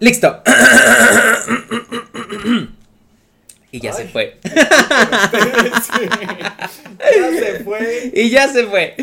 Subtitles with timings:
[0.00, 0.42] Listo.
[3.70, 4.38] y ya se fue.
[4.44, 4.50] ya
[7.38, 8.10] se fue.
[8.14, 8.96] Y ya se fue.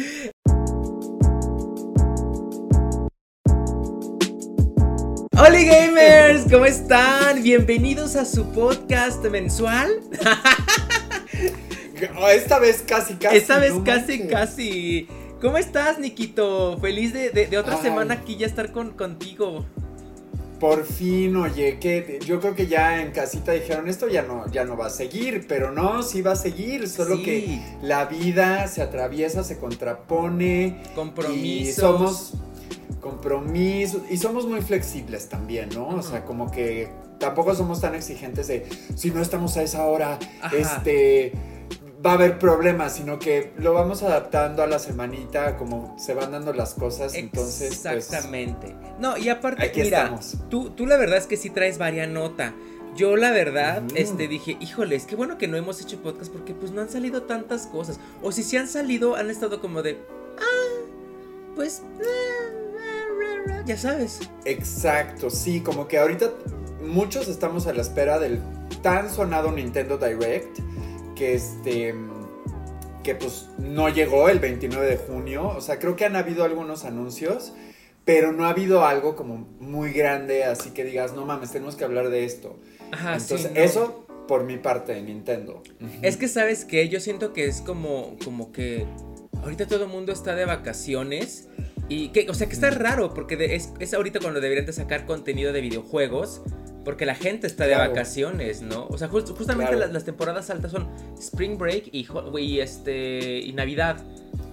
[5.40, 7.42] Hola gamers, ¿cómo están?
[7.44, 9.90] Bienvenidos a su podcast mensual.
[12.16, 13.38] Oh, esta vez casi, casi.
[13.38, 14.32] Esta vez no casi, manches.
[14.32, 15.08] casi.
[15.42, 16.78] ¿Cómo estás, Nikito?
[16.80, 17.82] Feliz de, de- de otra Ay.
[17.82, 19.66] semana aquí ya estar con, contigo.
[20.60, 24.66] Por fin, oye, que yo creo que ya en casita dijeron esto ya no, ya
[24.66, 27.24] no va a seguir, pero no, sí va a seguir, solo Sí.
[27.24, 30.82] que la vida se atraviesa, se contrapone.
[30.96, 31.38] Compromisos.
[31.70, 32.34] Y somos
[33.02, 35.88] compromisos y somos muy flexibles también, ¿no?
[35.90, 38.66] O sea, como que tampoco somos tan exigentes de
[38.96, 40.58] si no estamos a esa hora, Ajá.
[40.58, 41.34] este
[42.06, 46.32] va a haber problemas, sino que lo vamos adaptando a la semanita como se van
[46.32, 48.76] dando las cosas, entonces pues, Exactamente.
[49.00, 50.38] no, y aparte, aquí mira, estamos.
[50.50, 52.54] tú, tú la verdad es que sí traes varias nota.
[52.96, 53.96] Yo la verdad, Ujú.
[53.96, 57.24] este, dije, híjoles, qué bueno que no hemos hecho podcast porque pues no han salido
[57.24, 58.00] tantas cosas.
[58.24, 60.00] O si sí han salido, han estado como de,
[60.40, 60.86] ah,
[61.56, 61.84] pues,
[63.66, 64.20] ya sabes.
[64.46, 66.32] Exacto, sí, como que ahorita
[66.82, 68.40] muchos estamos a la espera del
[68.82, 70.60] tan sonado Nintendo Direct
[71.18, 71.96] que este
[73.04, 76.84] que pues no llegó el 29 de junio, o sea, creo que han habido algunos
[76.84, 77.54] anuncios,
[78.04, 81.86] pero no ha habido algo como muy grande, así que digas, no mames, tenemos que
[81.86, 82.58] hablar de esto.
[82.92, 83.62] Ajá, sí, Entonces, no.
[83.62, 85.64] eso por mi parte de Nintendo.
[86.02, 88.86] Es que sabes que yo siento que es como, como que
[89.42, 91.48] ahorita todo el mundo está de vacaciones
[91.88, 94.74] y que, o sea, que está raro porque de- es, es ahorita cuando deberían de
[94.74, 96.42] sacar contenido de videojuegos
[96.88, 98.88] porque la gente está de vacaciones, ¿no?
[98.90, 99.80] O sea, just- justamente Claro.
[99.88, 100.88] las, las temporadas altas son
[101.20, 103.98] Spring Break y, este y Navidad.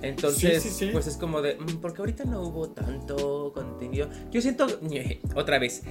[0.02, 0.90] Entonces, Sí, sí, sí.
[0.92, 4.08] pues es como de, mm, porque ahorita no hubo tanto contenido.
[4.32, 4.66] Yo siento,
[5.36, 5.84] otra vez,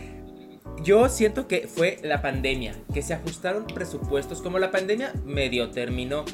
[0.83, 6.25] yo siento que fue la pandemia, que se ajustaron presupuestos, como la pandemia medio terminó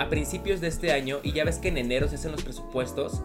[0.00, 3.22] a principios de este año y ya ves que en enero se hacen los presupuestos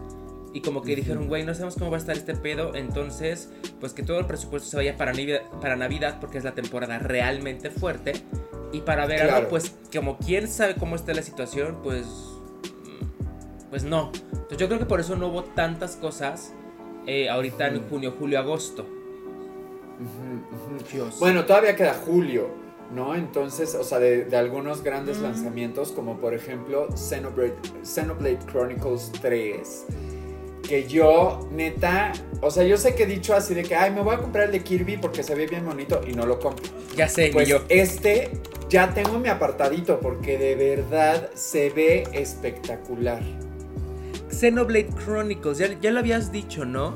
[0.52, 3.92] y como que dijeron, güey, no sabemos cómo va a estar este pedo, entonces pues
[3.92, 7.70] que todo el presupuesto se vaya para Navidad, para Navidad porque es la temporada realmente
[7.70, 8.12] fuerte
[8.72, 9.48] y para verano Claro.
[9.48, 12.06] pues como quién sabe cómo está la situación, pues
[13.70, 14.10] pues no.
[14.32, 16.52] Entonces yo creo que por eso no hubo tantas cosas
[17.06, 17.88] eh, ahorita en Ujú.
[17.88, 18.82] junio, julio, agosto.
[20.00, 20.84] Ujú.
[20.92, 21.18] Dios.
[21.20, 22.48] Bueno, todavía queda julio,
[22.94, 23.14] ¿no?
[23.14, 25.22] Entonces, o sea, de, de algunos grandes Mm.
[25.22, 29.86] lanzamientos, como por ejemplo Xenoblade, Xenoblade Chronicles 3,
[30.70, 34.02] que yo, neta, o sea, yo sé que he dicho así de que, ay, me
[34.02, 36.64] voy a comprar el de Kirby porque se ve bien bonito y no lo compro.
[36.96, 37.62] ya sé, Pues yo.
[37.68, 38.30] este
[38.68, 43.20] ya tengo mi apartadito porque de verdad se ve espectacular.
[44.30, 46.94] Xenoblade Chronicles, ya, ya lo habías dicho, ¿no?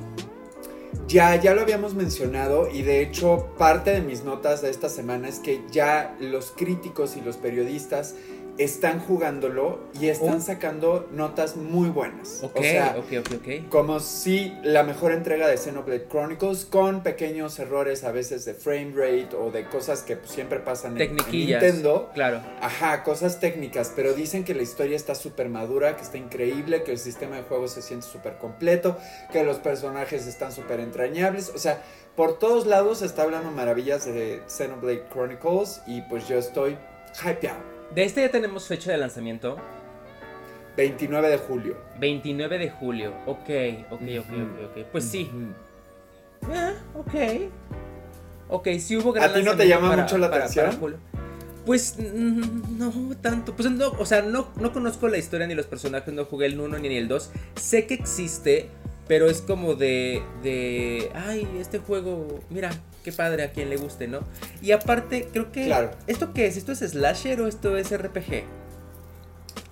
[1.09, 5.27] Ya, ya lo habíamos mencionado y de hecho parte de mis notas de esta semana
[5.29, 8.15] es que ya los críticos y los periodistas
[8.57, 10.41] están jugándolo y están Oh.
[10.41, 12.41] sacando notas muy buenas.
[12.43, 13.69] Ok, o sea, ok, ok, ok.
[13.69, 18.93] como si la mejor entrega de Xenoblade Chronicles con pequeños errores a veces de frame
[18.95, 21.17] rate o de cosas que pues, siempre pasan en.
[21.17, 22.11] Nintendo.
[22.15, 22.43] Claro.
[22.61, 26.93] Ajá, cosas técnicas, pero dicen que la historia está súper madura, que está increíble, que
[26.93, 28.97] el sistema de juego se siente súper completo,
[29.33, 31.51] que los personajes están súper entrañables.
[31.55, 31.83] O sea,
[32.15, 36.77] por todos lados se está hablando maravillas de Xenoblade Chronicles y pues yo estoy
[37.21, 37.74] hypeado.
[37.95, 39.57] De este ya tenemos fecha de lanzamiento.
[40.77, 41.77] 29 de julio.
[42.01, 43.13] 29 de julio.
[43.27, 43.49] Ok,
[43.91, 44.87] ok, ok, ok, ok.
[44.91, 45.31] Pues sí.
[46.53, 47.15] Ah, ok.
[48.49, 50.73] Ok, sí hubo gran ¿A ti no te llama mucho la atención?
[50.79, 50.99] julio.
[51.65, 53.55] Pues mm, no tanto.
[53.55, 56.61] Pues no, o sea, no, no conozco la historia ni los personajes, no jugué el
[56.61, 57.31] 1 ni el 2.
[57.55, 58.69] Sé que existe,
[59.09, 61.11] pero es como de, de.
[61.15, 62.71] Ay, este juego, mira,
[63.03, 64.21] qué padre a quien le guste, ¿no?
[64.63, 65.67] Y aparte, creo que.
[65.67, 65.91] Claro.
[66.07, 66.57] ¿Esto qué es?
[66.57, 68.45] ¿Esto es slasher o esto es RPG?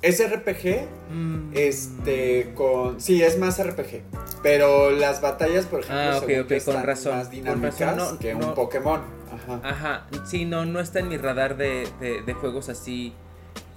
[0.03, 1.53] Es RPG, Mm.
[1.55, 3.01] este, con...
[3.01, 4.03] Sí, es más RPG.
[4.43, 7.81] Pero las batallas, por ejemplo, Ah, ok, según ok, yo, con razón, más con dinámicas
[7.81, 8.49] razón, no, que no.
[8.49, 9.01] un Pokémon.
[9.33, 9.61] Ajá.
[9.63, 13.13] Ajá, sí, no, no está en mi radar de, de- de juegos así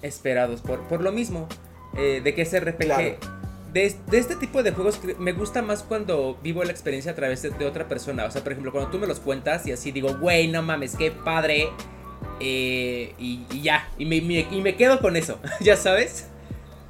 [0.02, 0.62] esperados.
[0.62, 1.48] Por, por lo mismo,
[1.96, 2.78] eh, de que es RPG.
[2.86, 3.16] Claro.
[3.76, 7.16] De, es- de este tipo de juegos me gusta más cuando vivo la experiencia a
[7.16, 8.24] través de, de otra persona.
[8.24, 10.96] O sea, por ejemplo, cuando tú me los cuentas y así digo, güey, no mames,
[10.96, 11.70] qué padre.
[12.40, 16.28] eh, y, y ya, y me, me- y me quedo con eso, ¿ya sabes?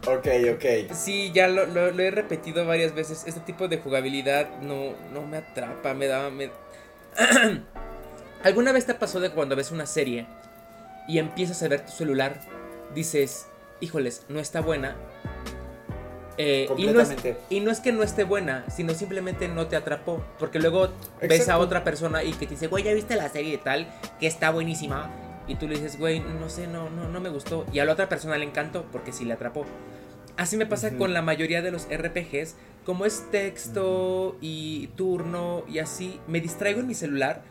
[0.08, 0.94] Ok, ok.
[0.94, 3.24] Sí, ya lo, lo- lo he repetido varias veces.
[3.26, 6.30] Este tipo de jugabilidad no, no me atrapa, me da.
[6.30, 6.52] me-
[8.44, 10.28] ¿Alguna vez te pasó de cuando ves una serie
[11.08, 12.40] y empiezas a ver tu celular,
[12.94, 13.48] dices,
[13.80, 14.96] híjoles, no está buena?
[16.38, 17.16] Eh, y, no es,
[17.50, 20.24] y, no es, que no esté buena, sino simplemente no te atrapó.
[20.38, 20.90] Porque luego
[21.22, 23.88] ves a otra persona y que te dice, güey, ya viste la serie y tal,
[24.20, 25.12] que está buenísima.
[25.48, 27.66] Y tú le dices, güey, no sé, no, no, no me gustó.
[27.72, 29.66] Y a la otra persona le encantó porque sí le atrapó.
[30.38, 32.56] Así me pasa con la mayoría de los RPGs.
[32.84, 37.44] Como es texto y turno y así, me distraigo en mi celular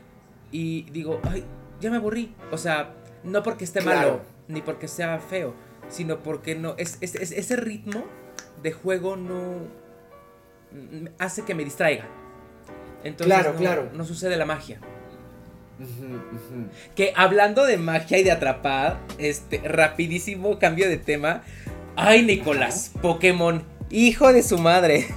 [0.53, 1.45] y digo, ay,
[1.81, 2.35] ya me aburrí.
[2.53, 2.95] O sea,
[3.25, 5.55] no porque esté malo, ni porque sea feo,
[5.89, 6.75] sino porque no.
[6.77, 8.05] Es, ese ritmo
[8.65, 9.69] de juego no.
[11.19, 12.07] hace que me distraiga.
[13.05, 13.91] Entonces, claro, no, claro.
[13.93, 14.81] no sucede la magia.
[16.95, 21.43] Que hablando de magia y de atrapar, este, rapidísimo cambio de tema.
[21.95, 25.09] Ay, Nicolás, Pokémon, hijo de su madre.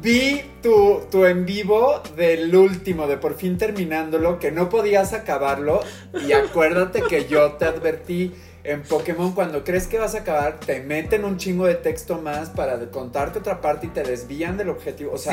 [0.00, 5.80] Vi tu, tu, en vivo del último, de por fin terminándolo, que no podías acabarlo.
[6.26, 8.32] Y acuérdate que yo te advertí
[8.64, 12.50] en Pokémon, cuando crees que vas a acabar, te meten un chingo de texto más
[12.50, 15.12] para contarte otra parte y te desvían del objetivo.
[15.12, 15.32] O sea,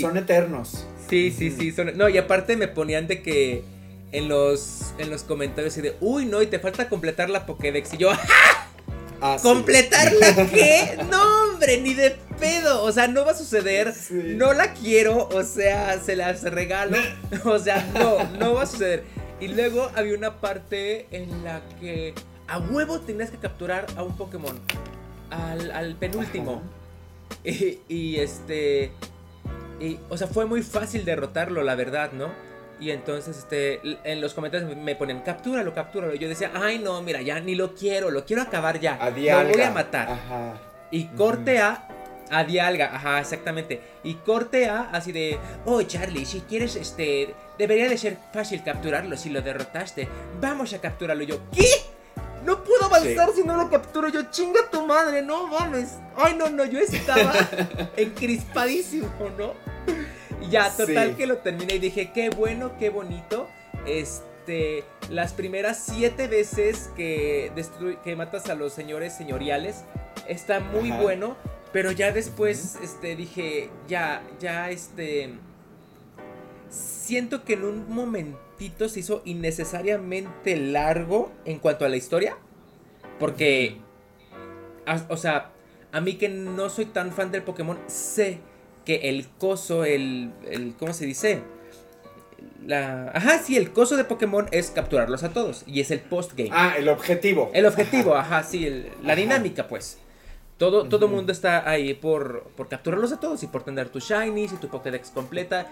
[0.00, 0.86] son eternos.
[1.08, 1.70] Sí, sí, sí.
[1.70, 1.96] Son...
[1.96, 3.62] No, y aparte me ponían de que
[4.10, 7.94] en los, en los comentarios y de, uy, no, y te falta completar la Pokédex.
[7.94, 8.10] Y yo.
[9.20, 10.98] Ah, ¿Completar la qué?
[11.10, 12.82] No, hombre, ni de pedo.
[12.82, 13.94] O sea, no va a suceder.
[14.10, 15.28] No la quiero.
[15.28, 16.98] O sea, se las regalo.
[17.44, 19.04] o sea, no, no va a suceder.
[19.40, 22.12] Y luego había una parte en la que
[22.48, 24.58] a huevo tenías que capturar a un Pokémon.
[25.30, 26.62] Al, penúltimo.
[27.88, 28.92] Y, este.
[29.80, 32.30] Y, o sea, fue muy fácil derrotarlo, la verdad, ¿no?
[32.80, 36.14] Y entonces, este, en los comentarios me ponen, captúralo, captúralo.
[36.14, 38.94] Y yo decía, ay, no, mira, ya ni lo quiero, lo quiero acabar ya.
[38.94, 40.10] A Lo voy a matar.
[40.10, 40.54] Ajá.
[40.90, 41.88] Y corte a.
[42.30, 43.80] A Dialga, ajá, exactamente.
[44.02, 49.16] Y corte a, así de, oh, Charlie, si quieres, este, debería de ser fácil capturarlo
[49.16, 50.08] si lo derrotaste.
[50.40, 51.24] Vamos a capturarlo.
[51.24, 51.66] Y yo, ¿qué?
[52.44, 54.08] No puedo avanzar si no lo capturo.
[54.08, 55.98] Yo, chinga tu madre, no mames.
[56.16, 57.32] Ay, no, no, yo estaba
[57.96, 59.08] encrispadísimo,
[59.38, 59.54] ¿no?
[60.42, 63.48] Y ya, total que lo terminé y dije, qué bueno, qué bonito.
[63.86, 67.50] Este, las primeras siete veces que,
[68.04, 69.84] que matas a los señores señoriales,
[70.28, 71.36] está muy bueno.
[71.72, 75.34] Pero ya después, este, dije, ya, ya, este...
[76.68, 77.88] Siento que en un
[78.64, 82.36] momentito se hizo innecesariamente largo en cuanto a la historia.
[83.18, 83.76] Porque,
[85.08, 85.50] o sea,
[85.92, 88.38] a mí que no soy tan fan del Pokémon, sé
[88.84, 91.42] que el coso, el, el ¿cómo se dice?
[92.66, 96.50] La, ajá, sí, el coso de Pokémon es capturarlos a todos y es el postgame.
[96.52, 97.50] Ah, el objetivo.
[97.54, 99.98] El objetivo, ajá, sí, la dinámica, pues.
[100.56, 104.52] Todo, todo mundo está ahí por, por capturarlos a todos y por tener tus shinies
[104.52, 105.66] y tu Pokédex completa.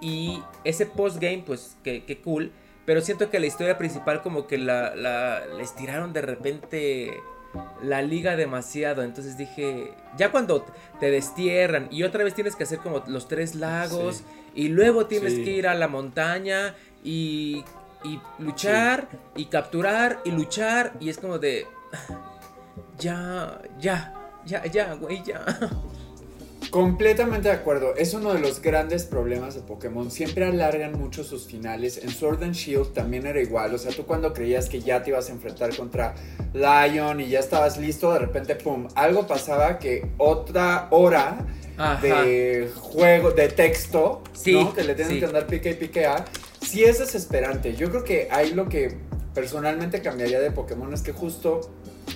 [0.00, 2.52] Y ese postgame, pues, qué cool.
[2.86, 7.20] Pero siento que la historia principal como que la, la, la estiraron de repente
[7.82, 9.02] la liga demasiado.
[9.02, 10.64] Entonces dije, ya cuando
[10.98, 14.22] te destierran y otra vez tienes que hacer como los tres lagos
[14.54, 16.74] y luego tienes que ir a la montaña
[17.04, 17.64] y,
[18.04, 21.66] y luchar y capturar y luchar y es como de,
[22.98, 24.14] ya, ya,
[24.44, 25.44] ya, ya, güey, ya.
[26.68, 27.96] Completamente de acuerdo.
[27.96, 30.10] Es uno de los grandes problemas de Pokémon.
[30.10, 31.98] Siempre alargan mucho sus finales.
[32.02, 33.74] En Sword and Shield también era igual.
[33.74, 36.14] O sea, tú cuando creías que ya te ibas a enfrentar contra
[36.52, 41.46] Lion y ya estabas listo, de repente, pum, algo pasaba que otra hora
[42.02, 44.74] de juego, de texto, ¿no?
[44.74, 46.24] Que le tienen que andar pique y pique a.
[46.60, 47.74] Sí es desesperante.
[47.74, 48.96] Yo creo que ahí lo que
[49.34, 51.60] personalmente cambiaría de Pokémon es que justo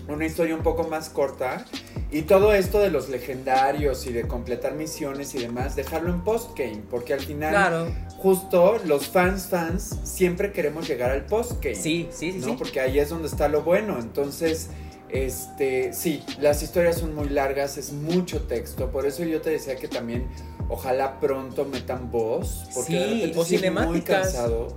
[0.08, 1.64] una historia un poco más corta
[2.10, 6.82] y todo esto de los legendarios y de completar misiones y demás, dejarlo en postgame,
[6.90, 11.74] porque al final justo los fans fans siempre queremos llegar al postgame.
[11.74, 12.56] Sí, sí, sí, ¿no?
[12.56, 13.98] Porque ahí es donde está lo bueno.
[13.98, 14.68] Entonces,
[15.08, 19.76] este, sí, las historias son muy largas, es mucho texto, por eso yo te decía
[19.76, 20.26] que también
[20.68, 23.90] ojalá pronto metan voz, porque sí, o cinemáticas.
[23.90, 24.76] Muy cansado.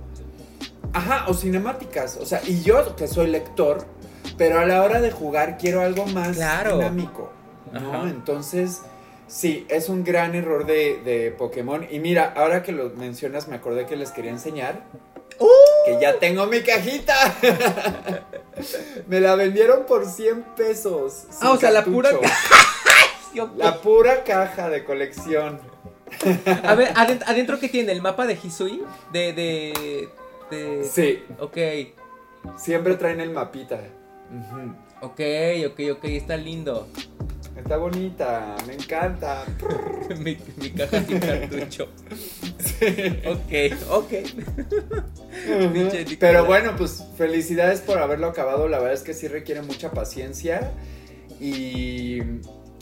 [0.92, 3.84] Ajá, o cinemáticas, o sea, y yo que soy lector,
[4.38, 7.32] pero a la hora de jugar quiero algo más dinámico,
[7.72, 8.06] ¿no?
[8.06, 8.82] Entonces,
[9.26, 11.86] sí, es un gran error de, Pokémon.
[11.90, 14.84] Y mira, ahora que lo mencionas, me acordé que les quería enseñar.
[15.40, 15.46] ¡Uh!
[15.84, 17.14] Que ya tengo mi cajita.
[19.08, 21.24] me la vendieron por 100 pesos.
[21.40, 22.10] Ah, o sea, la pura
[23.56, 25.60] La pura caja de colección.
[26.64, 27.92] A ver, adentro, ¿qué tiene?
[27.92, 28.82] ¿El mapa de Hisui?
[29.12, 30.08] De, de,
[30.50, 30.84] de...
[30.84, 31.22] Sí.
[31.38, 31.56] Ok.
[32.56, 33.78] Siempre traen el mapita.
[35.00, 35.20] Ok,
[35.70, 36.88] ok, ok, está lindo.
[37.56, 39.44] Está bonita, me encanta.
[40.20, 40.36] mi,
[40.70, 41.88] caja sin cartucho.
[43.26, 43.52] Ok,
[43.90, 44.12] ok.
[46.20, 48.68] Pero bueno, pues felicidades por haberlo acabado.
[48.68, 50.70] La verdad es que sí requiere mucha paciencia.
[51.40, 52.18] Y,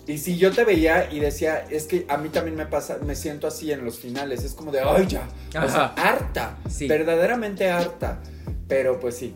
[0.07, 3.15] Y si yo te veía y decía, es que a mí también me pasa, me
[3.17, 5.27] siento así en los finales, es como de, ay ya,
[5.61, 6.87] o sea, harta, Sí.
[6.87, 8.21] verdaderamente harta,
[8.69, 9.35] pero pues sí.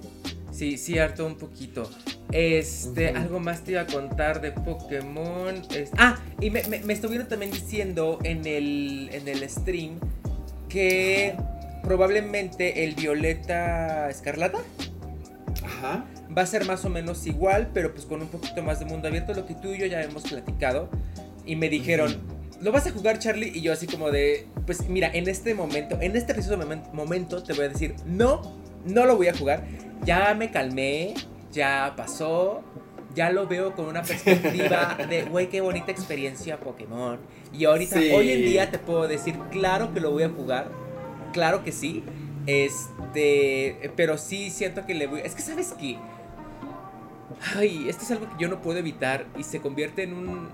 [0.60, 1.88] Sí, sí, harto un poquito.
[2.32, 5.54] Este, algo más te iba a contar de Pokémon.
[5.74, 9.98] es- Ah, y me, me- me estuvieron también diciendo en el, en el stream
[10.68, 11.34] que
[11.82, 14.58] probablemente el Violeta Escarlata
[15.64, 16.04] Ajá.
[16.36, 19.08] va a ser más o menos igual, pero pues con un poquito más de mundo
[19.08, 20.90] abierto, lo que tú y yo ya hemos platicado.
[21.46, 22.20] Y me dijeron,
[22.60, 23.50] ¿lo vas a jugar Charlie?
[23.54, 27.42] Y yo así como de, pues mira, en este momento, en este preciso momen- momento
[27.42, 28.40] te voy a decir, no,
[28.84, 29.66] no lo voy a jugar.
[30.04, 31.14] Ya me calmé,
[31.52, 32.62] ya pasó,
[33.14, 37.18] ya lo veo con una perspectiva de, güey, qué bonita experiencia Pokémon.
[37.52, 38.10] Y ahorita, Sí.
[38.12, 40.68] hoy en día te puedo decir, claro que lo voy a jugar,
[41.32, 42.04] claro que sí.
[42.46, 45.20] Este, pero sí siento que le voy.
[45.20, 45.98] Es que, ¿sabes qué?
[47.56, 50.48] Ay, esto es algo que yo no puedo evitar y se convierte en un.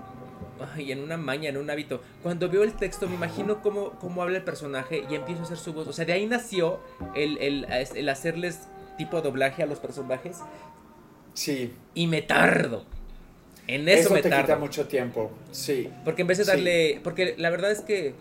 [0.75, 2.01] Ay, en una maña, en un hábito.
[2.23, 5.57] Cuando veo el texto, me imagino cómo, cómo habla el personaje y empiezo a hacer
[5.57, 5.87] su voz.
[5.87, 6.79] O sea, de ahí nació
[7.15, 8.61] el, el, el hacerles
[8.97, 10.37] tipo doblaje a los personajes
[11.33, 11.73] Sí.
[11.93, 12.85] y me tardo.
[13.67, 14.43] En eso, Eso, me te tardo.
[14.45, 15.31] quita mucho tiempo.
[15.51, 15.89] Sí.
[16.05, 16.49] Porque en vez de Sí.
[16.49, 17.01] darle.
[17.03, 18.15] Porque la verdad es que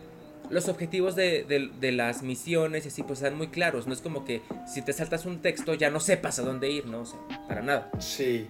[0.50, 3.86] los objetivos de, de- de las misiones y así, pues están muy claros.
[3.86, 6.86] No es como que si te saltas un texto ya no sepas a dónde ir,
[6.86, 7.00] ¿no?
[7.02, 7.90] O sea, para nada.
[8.00, 8.46] Sí.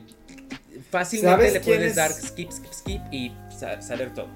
[0.90, 1.96] Fácilmente ¿Sabes le puedes es?
[1.96, 4.28] dar skip, skip, skip y saber todo.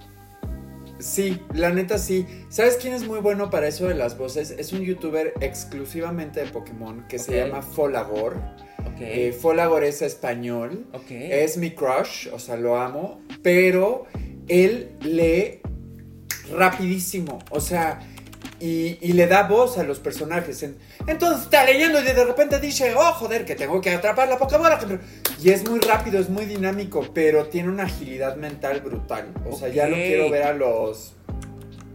[0.98, 2.26] Sí, la neta sí.
[2.50, 4.50] ¿Sabes quién es muy bueno para eso de las voces?
[4.50, 8.36] Es un youtuber exclusivamente de Pokémon que se llama Folagor.
[8.80, 9.00] Ok.
[9.00, 10.86] Eh, Folagor es español.
[10.92, 11.10] ok.
[11.10, 13.22] Es mi crush, o sea, lo amo.
[13.42, 14.04] Pero
[14.46, 15.60] él lee
[16.52, 17.38] rapidísimo.
[17.50, 18.00] O sea,
[18.60, 20.62] y, y le da voz a los personajes.
[20.62, 20.76] En-
[21.06, 24.78] entonces está leyendo y de repente dice, oh, joder, que tengo que atrapar la Pokébola.
[24.78, 24.98] que me-".
[25.42, 29.32] Y es muy rápido, es muy dinámico, pero tiene una agilidad mental brutal.
[29.50, 31.14] O sea, ya lo quiero ver a los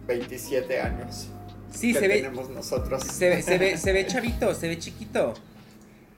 [0.08, 1.30] 27 años
[1.72, 3.04] sí, que se ve, nosotros.
[3.04, 5.34] se, ve, se, ve, se ve chavito, se ve chiquito.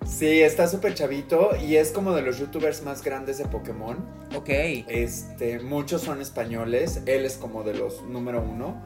[0.06, 3.98] Sí, está súper chavito y es como de los youtubers más grandes de Pokémon.
[4.36, 4.48] Ok.
[4.50, 8.82] Este, muchos son españoles, él es como de los número uno.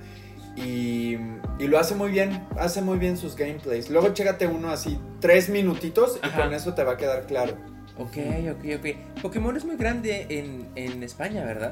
[0.55, 1.17] Y,
[1.59, 3.89] y lo hace muy bien, hace muy bien sus gameplays.
[3.89, 6.43] Luego chécate uno así, tres minutitos y Ajá.
[6.43, 7.55] con eso te va a quedar claro.
[7.97, 8.17] Ok,
[8.51, 9.21] ok, ok.
[9.21, 11.71] Pokémon es muy grande en, en España, ¿verdad?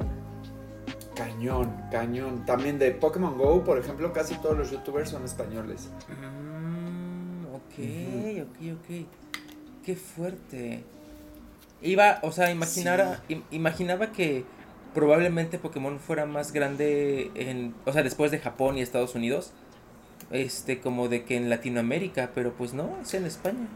[1.16, 2.46] Cañón, cañón.
[2.46, 5.90] También de Pokémon Go, por ejemplo, casi todos los youtubers son españoles.
[6.08, 9.06] Mm, ok, ok, ok.
[9.86, 10.84] Qué fuerte.
[11.82, 14.46] Iba, o sea, imaginara, im- imaginaba que
[14.94, 19.52] probablemente Pokémon fuera más grande en, o sea, después de Japón y Estados Unidos,
[20.32, 23.68] este, como de que en Latinoamérica, pero pues no, es en España.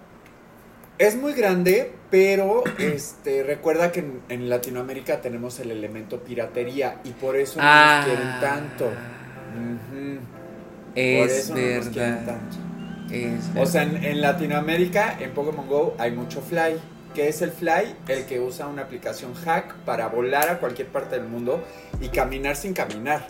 [0.99, 7.09] Es muy grande, pero este, recuerda que en, en Latinoamérica tenemos el elemento piratería y
[7.11, 8.91] por eso no nos quieren tanto.
[10.95, 12.25] Es eso no nos quieren verdad.
[12.25, 12.57] tanto.
[13.11, 16.79] Es O sea, en, en Latinoamérica, en Pokémon Go, hay mucho Fly.
[17.13, 17.95] ¿Qué es el Fly?
[18.07, 21.63] El que usa una aplicación hack para volar a cualquier parte del mundo
[22.01, 23.27] y caminar sin caminar.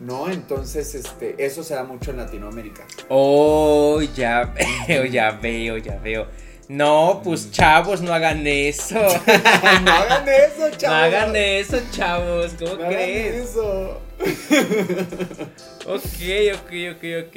[0.00, 0.28] ¿No?
[0.28, 2.84] Entonces, este, eso se da mucho en Latinoamérica.
[3.08, 4.52] Oh, ya
[4.88, 6.26] veo, ya veo, ya veo.
[6.68, 8.94] No, pues chavos, no hagan eso.
[8.94, 10.96] no hagan eso, No chavos.
[11.14, 12.52] hagan eso, chavos.
[12.58, 13.50] ¿Cómo No hagan crees?
[13.50, 14.00] eso.
[15.86, 16.20] Ok,
[16.54, 17.36] ok, ok, ok.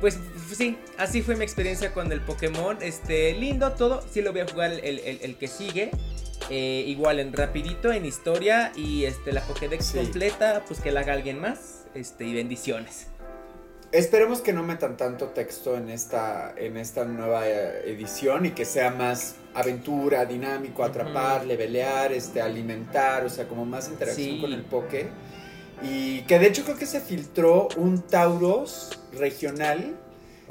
[0.00, 0.18] Pues
[0.56, 2.78] sí, así fue mi experiencia con el Pokémon.
[2.80, 4.02] Este, lindo todo.
[4.10, 5.90] Sí lo voy a jugar el, el- el que sigue.
[6.50, 8.72] Eh, igual en rapidito, en historia.
[8.76, 9.98] Y este, la Pokédex Sí.
[9.98, 11.86] completa, pues que la haga alguien más.
[11.94, 13.08] Este, y bendiciones.
[13.90, 18.66] Esperemos que no metan tanto texto en esta, en esta nueva eh, edición y que
[18.66, 21.48] sea más aventura, dinámico, atrapar, Ujú.
[21.48, 24.40] levelear, este, alimentar, o sea, como más interacción Sí.
[24.40, 25.08] con el poke.
[25.82, 29.96] Y que de hecho creo que se filtró un Tauros regional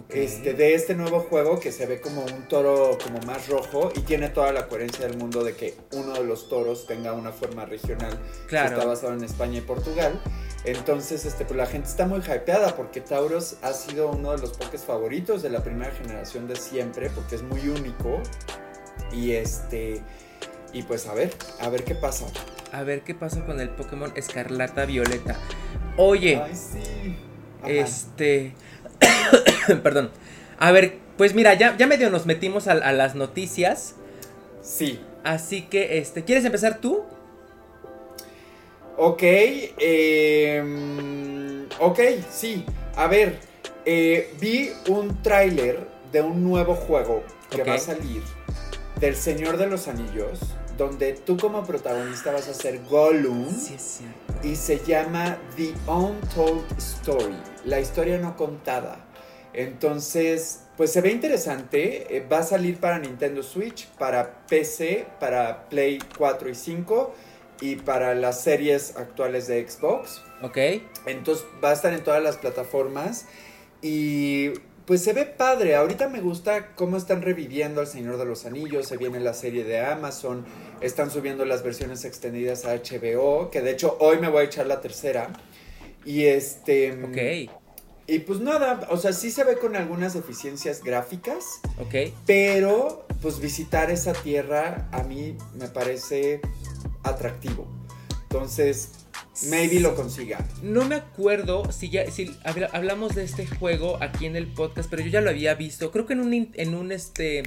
[0.10, 4.02] este, de este nuevo juego que se ve como un toro como más rojo y
[4.02, 7.66] tiene toda la coherencia del mundo de que uno de los toros tenga una forma
[7.66, 8.12] regional
[8.48, 8.88] que está Claro.
[8.88, 10.22] basado en España y Portugal.
[10.66, 14.52] Entonces, este, pues la gente está muy hypeada porque Tauros ha sido uno de los
[14.52, 18.22] pokés favoritos de la primera generación de siempre porque es muy único.
[19.12, 20.02] Y este,
[20.74, 22.26] y pues a ver, a ver qué pasa.
[22.72, 25.36] A ver qué pasa con el Pokémon Escarlata Violeta.
[25.98, 27.18] Oye, Ay, sí.
[27.66, 28.54] Este.
[29.84, 30.12] Perdón.
[30.60, 33.96] A ver, pues mira, ya, ya medio nos metimos a, a las noticias.
[34.62, 35.00] Sí.
[35.24, 37.04] Así que, este, ¿quieres empezar tú?
[38.98, 40.64] Ok, eh,
[41.80, 42.00] ok,
[42.32, 42.66] sí.
[42.96, 43.38] A ver,
[43.86, 48.24] eh, vi un tráiler de un nuevo juego que va a salir
[49.00, 50.40] del Señor de los Anillos,
[50.78, 53.50] donde tú como protagonista vas a ser Gollum.
[53.50, 54.48] Sí, es cierto.
[54.48, 59.06] Y se llama The Untold Story, la historia no contada.
[59.54, 62.16] Entonces, pues se ve interesante.
[62.16, 67.14] eh, va a salir para Nintendo Switch, para PC, para Play 4 y 5
[67.62, 70.22] y para las series actuales de Xbox.
[70.44, 70.58] Ok.
[71.08, 73.26] Entonces va a estar en todas las plataformas
[73.82, 74.52] y
[74.88, 75.76] pues se ve padre.
[75.76, 78.88] Ahorita me gusta cómo están reviviendo al Señor de los Anillos.
[78.88, 80.46] Se viene la serie de Amazon.
[80.80, 83.52] Están subiendo las versiones extendidas a HBO.
[83.52, 85.34] Que de hecho hoy me voy a echar la tercera.
[86.06, 86.94] Y este.
[87.04, 87.52] Ok.
[88.10, 91.44] Y pues nada, o sea, sí se ve con algunas deficiencias gráficas.
[91.80, 92.14] Ok.
[92.26, 96.40] Pero pues visitar esa tierra a mí me parece
[97.04, 97.68] atractivo.
[98.24, 98.92] Entonces,
[99.50, 100.46] maybe lo consiga.
[100.64, 104.90] No me acuerdo si ya si habla- hablamos de este juego aquí en el podcast,
[104.90, 105.92] pero yo ya lo había visto.
[105.92, 107.44] Creo que en un en un este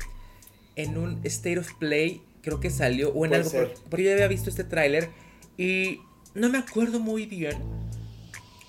[0.76, 3.74] en un State of Play creo que salió o en Puede algo, ser.
[3.90, 5.10] pero yo ya había visto este tráiler
[5.58, 6.00] y
[6.34, 7.58] no me acuerdo muy bien.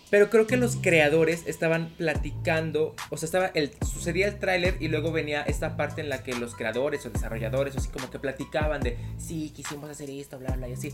[0.10, 4.90] Pero creo que los creadores estaban platicando, o sea, estaba el sucedía el tráiler y
[4.90, 8.20] luego venía esta parte en la que los creadores o desarrolladores, o así como que
[8.20, 10.92] platicaban de, sí, quisimos hacer esto, bla, bla, y así.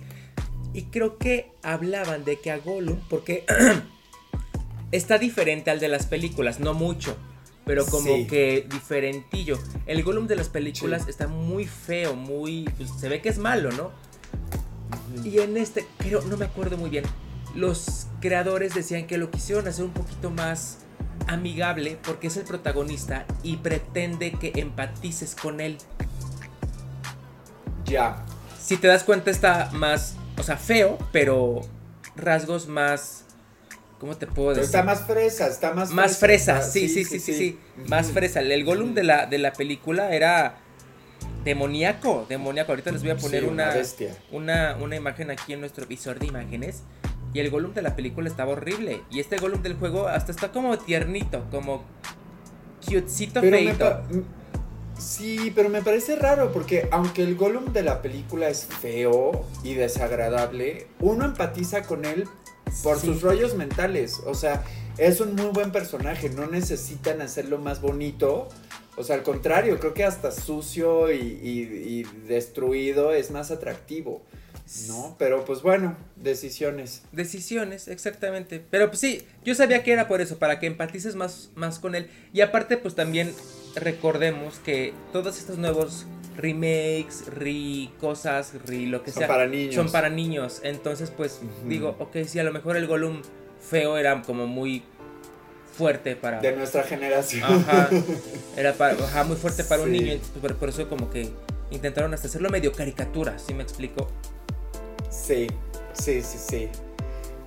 [0.74, 3.46] Y creo que hablaban de que a Gollum, porque
[4.92, 7.18] está diferente al de las películas, no mucho,
[7.66, 8.28] pero como Sí.
[8.28, 9.58] que diferentillo.
[9.86, 11.10] El Gollum de las películas Sí.
[11.10, 12.66] está muy feo, muy...
[12.78, 13.92] pues, se ve que es malo, ¿no?
[15.24, 17.04] Y en este, pero no me acuerdo muy bien.
[17.56, 20.80] Los creadores decían que lo quisieron hacer un poquito más
[21.28, 25.78] amigable porque es el protagonista y pretende que empatices con él.
[27.86, 28.24] Ya.
[28.60, 31.62] Si te das cuenta está más, o sea, feo, pero
[32.16, 33.26] rasgos más
[34.00, 34.76] ¿cómo te puedo Pero decir?
[34.76, 38.42] está más fresa, está más más fresa, Ah, sí, sí, sí, sí, sí, más fresa.
[38.42, 40.58] El Gollum de la de la película era
[41.44, 42.72] demoníaco, demoníaco.
[42.74, 43.74] Ahorita les voy a poner Sí, una
[44.32, 46.84] una, una imagen aquí en nuestro visor de imágenes.
[47.34, 49.02] Y el Gollum de la película estaba horrible.
[49.12, 51.84] Y este Gollum del juego hasta está como tiernito, como
[52.86, 53.78] cutecito me feito.
[53.80, 54.24] pa- m-
[55.00, 59.74] Sí, pero me parece raro porque aunque el Gollum de la película es feo y
[59.76, 62.28] desagradable, uno empatiza con él
[62.84, 63.08] por Sí.
[63.08, 64.16] sus rollos mentales.
[64.26, 64.64] O sea,
[64.98, 68.50] es un muy buen personaje, no necesitan hacerlo más bonito.
[68.98, 74.24] O sea, al contrario, creo que hasta sucio y, y- y destruido es más atractivo,
[74.88, 75.16] ¿no?
[75.20, 77.04] Pero pues bueno, decisiones.
[77.12, 78.60] Decisiones, exactamente.
[78.72, 81.94] Pero pues sí, yo sabía que era por eso, para que empatices más, más con
[81.94, 82.10] él.
[82.34, 83.32] Y aparte, pues también
[83.80, 89.76] recordemos que todos estos nuevos remakes, re cosas, re lo que Son sea, para niños.
[89.76, 90.60] son para niños.
[90.64, 93.22] Entonces, pues digo, ok, sí, a lo mejor el Gollum
[93.60, 94.84] feo era como muy
[95.78, 96.40] fuerte para...
[96.40, 97.44] De nuestra generación.
[97.44, 97.90] Ajá,
[98.58, 100.20] era para, ajá, muy fuerte para un niño.
[100.42, 101.30] Por, por eso como que
[101.72, 104.10] intentaron hasta hacerlo medio caricatura, ¿sí me explico?
[105.10, 105.48] Sí,
[105.94, 106.70] sí, sí, sí.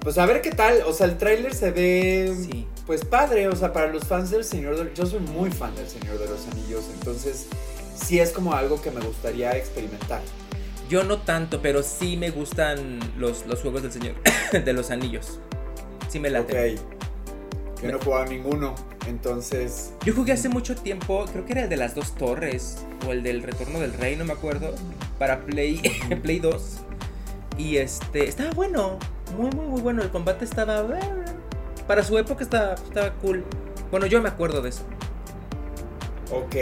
[0.00, 2.66] Pues a ver qué tal, o sea, el tráiler se ve Sí.
[2.90, 5.86] Pues padre, o sea, para los fans del Señor de yo soy muy fan del
[5.86, 7.46] Señor de los Anillos, entonces
[7.94, 10.20] sí es como algo que me gustaría experimentar.
[10.88, 14.16] Yo no tanto, pero sí me gustan los, los juegos del Señor
[14.52, 15.38] de los Anillos.
[16.08, 16.48] Sí me Ok.
[16.50, 16.78] late.
[17.80, 18.74] Yo no jugaba ninguno,
[19.06, 23.12] entonces Yo jugué hace mucho tiempo, creo que era el de las dos torres o
[23.12, 24.74] el del Retorno del Rey, no me acuerdo,
[25.16, 25.80] para Play
[26.22, 26.78] Play 2.
[27.56, 28.98] Y este, estaba bueno,
[29.38, 30.82] muy muy muy bueno, el combate estaba
[31.90, 33.44] para su época estaba estaba cool.
[33.90, 34.82] Bueno, yo me acuerdo de eso.
[36.30, 36.54] Ok,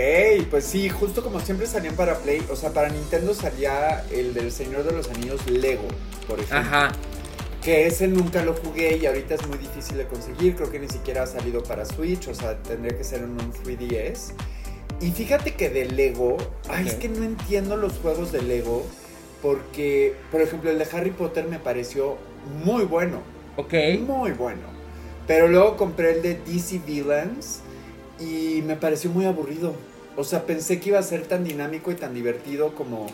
[0.51, 4.51] pues sí, justo como siempre salían para Play, o sea, para Nintendo salía el del
[4.51, 5.87] Señor de los Anillos Lego,
[6.27, 6.59] por ejemplo.
[6.59, 6.93] Ajá.
[7.63, 10.57] Que ese nunca lo jugué y ahorita es muy difícil de conseguir.
[10.57, 13.53] Creo que ni siquiera ha salido para Switch, o sea, tendría que ser en un
[13.53, 14.33] 3DS.
[15.03, 16.39] Y fíjate que de Lego,
[16.71, 18.87] ay, es que no entiendo los juegos de Lego.
[19.43, 22.17] Porque, por ejemplo, el de Harry Potter me pareció
[22.65, 23.21] muy bueno.
[23.59, 23.75] Ok.
[24.07, 24.78] Muy bueno.
[25.29, 27.61] Pero luego compré el de DC Villains
[28.19, 29.75] y me pareció muy aburrido.
[30.17, 33.07] O sea, pensé que iba a ser tan dinámico y tan divertido como,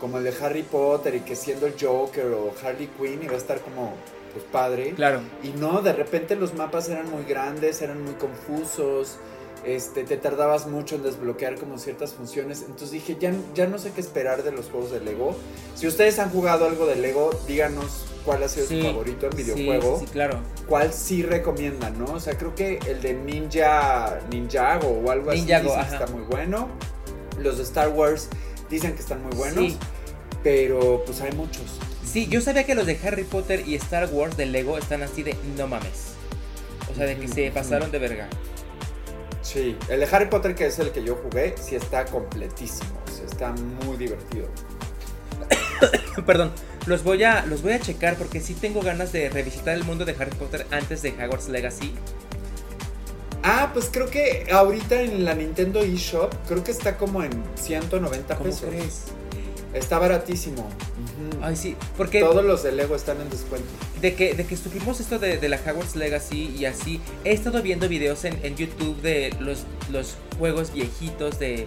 [0.00, 3.38] como el de Harry Potter y que siendo el Joker o Harley Quinn iba a
[3.38, 3.94] estar como,
[4.32, 4.92] pues padre.
[4.96, 5.20] Claro.
[5.44, 9.18] Y no, de repente los mapas eran muy grandes, eran muy confusos.
[9.64, 12.62] Este, te tardabas mucho en desbloquear como ciertas funciones.
[12.62, 15.36] Entonces dije, ya, ya no sé qué esperar de los juegos de Lego.
[15.76, 19.36] Si ustedes han jugado algo de Lego, díganos cuál ha sido Sí, su favorito en
[19.36, 20.40] videojuego Sí, sí, claro.
[20.68, 22.06] cuál sí recomiendan, ¿no?
[22.14, 26.06] O sea, creo que el de Ninja, Ninjago o algo así Ninjago, dicen que está
[26.06, 26.68] muy bueno.
[27.38, 28.28] Los de Star Wars
[28.68, 29.78] dicen que están muy buenos, Sí.
[30.42, 31.64] pero pues hay muchos.
[32.04, 35.22] Sí, yo sabía que los de Harry Potter y Star Wars de Lego están así
[35.22, 36.14] de no mames.
[36.90, 38.28] O sea, de que se pasaron de verga.
[39.42, 43.10] Sí, el de Harry Potter, que es el que yo jugué, sí está completísimo, o
[43.10, 43.52] sea, está
[43.86, 44.46] muy divertido.
[46.26, 46.52] Perdón,
[46.86, 50.04] los voy a los voy a checar porque sí tengo ganas de revisitar el mundo
[50.04, 51.92] de Harry Potter antes de Hogwarts Legacy.
[53.42, 58.36] Ah, pues creo que ahorita en la Nintendo eShop creo que está como en 190
[58.36, 58.68] ¿Cómo pesos.
[58.68, 59.02] crees?
[59.72, 60.68] Está baratísimo.
[61.40, 63.68] Ay, sí, porque Todos los de Lego están en descuento.
[64.00, 67.62] de que, de que supimos esto de, de la Hogwarts Legacy y así, he estado
[67.62, 71.66] viendo videos en, en YouTube de los, los juegos viejitos de,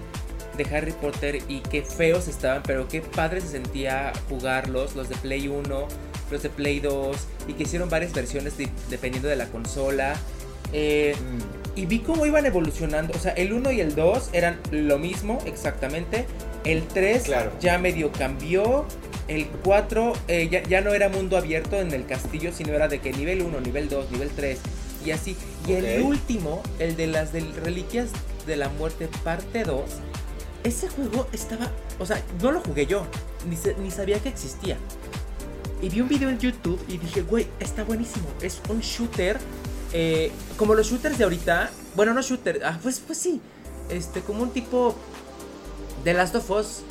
[0.58, 5.16] de Harry Potter y qué feos estaban, pero qué padre se sentía jugarlos, los de
[5.16, 5.88] Play 1,
[6.32, 10.16] los de Play 2, y que hicieron varias versiones de- dependiendo de la consola.
[10.72, 11.80] Eh, Mm.
[11.80, 13.14] y vi cómo iban evolucionando.
[13.16, 16.26] O sea, el 1 y el 2 eran lo mismo exactamente.
[16.66, 17.52] El 3 Claro.
[17.60, 18.86] ya medio cambió.
[19.28, 23.00] El 4 eh, ya, ya no era mundo abierto en el castillo, sino era de
[23.00, 24.60] que nivel 1, nivel 2, nivel 3
[25.06, 25.36] y así.
[25.68, 26.08] Y el Ok.
[26.08, 28.10] último, el de las del Reliquias
[28.48, 29.84] de la Muerte parte 2,
[30.64, 31.70] ese juego estaba...
[32.00, 33.06] O sea, no lo jugué yo,
[33.50, 34.78] ni, se- ni sabía que existía.
[35.82, 38.26] Y vi un video en YouTube y dije, güey, está buenísimo.
[38.42, 39.38] Es un shooter.
[39.92, 41.70] eh, como los shooters de ahorita.
[41.96, 42.62] Bueno, no shooter.
[42.64, 43.42] Ah, pues, pues sí.
[43.90, 44.96] Este, como un tipo
[46.04, 46.82] de Last of Us.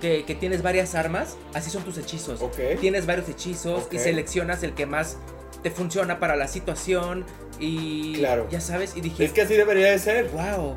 [0.00, 1.36] Que, que tienes varias armas.
[1.54, 2.40] Así son tus hechizos.
[2.42, 2.56] Ok.
[2.80, 5.16] Tienes varios hechizos y seleccionas el que más
[5.62, 7.24] te funciona para la situación.
[7.58, 8.46] Y Claro.
[8.50, 8.94] ya sabes.
[8.96, 10.28] Y dije, Es que así debería de ser.
[10.28, 10.74] wow.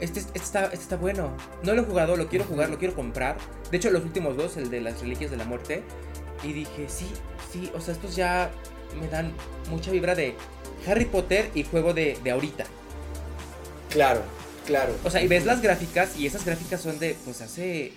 [0.00, 1.36] Este, este está, este está bueno.
[1.62, 3.36] No lo he jugado, lo quiero jugar, lo quiero comprar.
[3.70, 5.82] De hecho, los últimos dos, el de las reliquias de la muerte.
[6.42, 7.06] Y dije, sí,
[7.52, 8.50] sí, o sea, estos ya
[9.00, 9.32] me dan
[9.70, 10.34] mucha vibra de
[10.86, 12.64] Harry Potter y juego de, de ahorita.
[13.90, 14.22] Claro,
[14.66, 14.94] claro.
[15.04, 17.92] O sea, y ves las gráficas y esas gráficas son de, pues, hace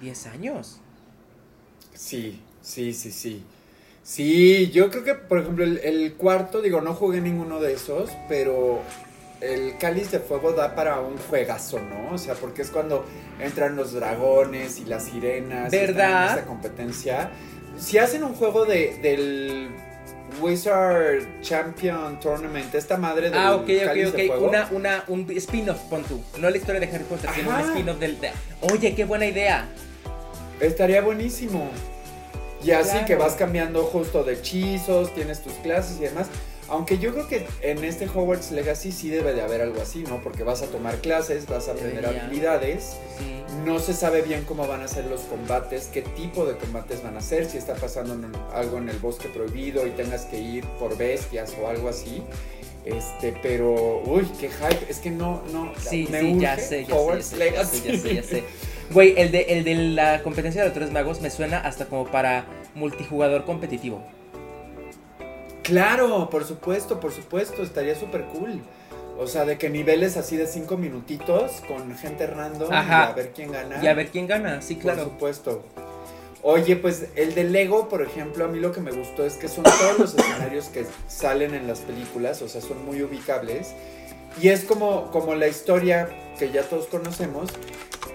[0.00, 0.80] 10 años.
[1.94, 3.42] Sí, sí, sí, sí.
[4.02, 8.10] Sí, yo creo que, por ejemplo, el, el cuarto, digo, no jugué ninguno de esos,
[8.28, 8.82] pero
[9.52, 12.14] el cáliz de fuego da para un juegazo, ¿no?
[12.14, 13.04] O sea, porque es cuando
[13.40, 15.72] entran los dragones y las sirenas.
[15.72, 16.38] y están en ¿Verdad?
[16.38, 17.30] esa competencia.
[17.78, 19.68] Si hacen un juego de, del
[20.40, 24.26] Wizard Champion Tournament, esta madre del Ah, ok, ok, cáliz de ok.
[24.28, 24.48] fuego.
[24.48, 26.20] Una, una, un spin-off, pon tú.
[26.38, 28.20] No la historia de Harry Potter, sino un spin-off del...
[28.20, 28.30] de-
[28.72, 29.68] Oye, qué buena idea.
[30.60, 31.68] Estaría buenísimo.
[32.64, 33.06] Y así Claro.
[33.06, 36.28] que vas cambiando justo de hechizos, tienes tus clases y demás.
[36.68, 40.22] Aunque yo creo que en este Hogwarts Legacy sí debe de haber algo así, ¿no?
[40.22, 42.24] Porque vas a tomar clases, vas a aprender Debería.
[42.24, 42.96] habilidades.
[43.18, 43.42] Sí.
[43.64, 47.16] No se sabe bien cómo van a ser los combates, qué tipo de combates van
[47.16, 50.64] a ser, si está pasando en- algo en el bosque prohibido y tengas que ir
[50.78, 52.22] por bestias o algo así.
[52.84, 54.86] Este, pero, uy, qué hype.
[54.90, 55.72] Es que no, no.
[55.78, 57.76] Sí, me sí, ya urge sé, ya sé, ya Hogwarts sé, ya Legacy.
[57.78, 58.44] sé, ya sé, ya sé.
[58.90, 62.06] Güey, el de, el de la competencia de los tres magos me suena hasta como
[62.06, 64.02] para multijugador competitivo.
[65.64, 68.60] Claro, por supuesto, por supuesto, estaría súper cool.
[69.18, 73.06] O sea, de que niveles así de cinco minutitos con gente random Ajá.
[73.08, 73.82] y a ver quién gana.
[73.82, 75.04] Y a ver quién gana, sí, Por claro.
[75.04, 75.64] supuesto.
[76.42, 79.48] Oye, pues el de Lego, por ejemplo, a mí lo que me gustó es que
[79.48, 83.72] son todos los escenarios que salen en las películas, o sea, son muy ubicables.
[84.42, 87.48] Y es como, como la historia que ya todos conocemos,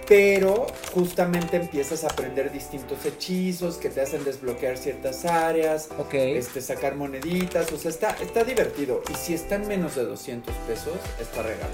[0.10, 6.16] pero justamente empiezas a aprender distintos hechizos que te hacen desbloquear ciertas áreas, Ok.
[6.16, 9.04] este, sacar moneditas, o sea, está, está divertido.
[9.12, 11.70] Y si está en menos de 200 pesos, está regalado.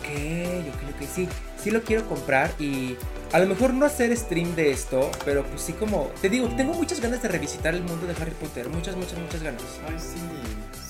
[0.00, 1.28] Ok, ok, ok, sí.
[1.62, 2.96] Sí lo quiero comprar y
[3.32, 6.10] a lo mejor no hacer stream de esto, pero pues sí como...
[6.20, 8.68] Te digo, tengo muchas ganas de revisitar el mundo de Harry Potter.
[8.68, 9.62] Muchas, muchas, muchas ganas.
[9.88, 10.20] Ay, sí,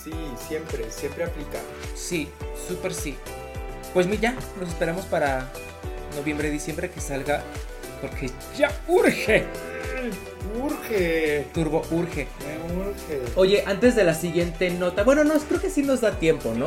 [0.02, 0.12] sí,
[0.48, 1.60] siempre, siempre aplica.
[1.94, 2.28] Sí,
[2.66, 3.14] súper sí.
[3.94, 5.52] Pues mi ya, nos esperamos para
[6.16, 7.42] noviembre, diciembre que salga.
[8.00, 9.44] Porque ya urge.
[10.60, 12.26] Urge, Turbo urge.
[12.44, 13.20] me urge.
[13.36, 15.04] Oye, antes de la siguiente nota.
[15.04, 16.66] Bueno, no, creo que sí nos da tiempo, ¿no?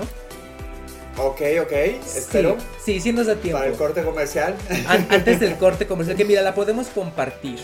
[1.18, 1.72] Ok, ok,
[2.16, 2.58] espero.
[2.84, 3.60] Sí, sí, sí nos da tiempo.
[3.60, 4.56] Para el corte comercial.
[4.88, 7.60] An- antes del corte comercial, que mira, la podemos compartir.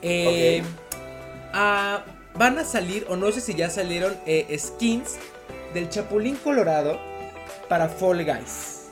[0.00, 0.62] Eh,
[1.52, 5.16] ah, van a salir, o no sé si ya salieron, eh, skins
[5.74, 6.98] del Chapulín Colorado
[7.68, 8.82] para Fall Guys.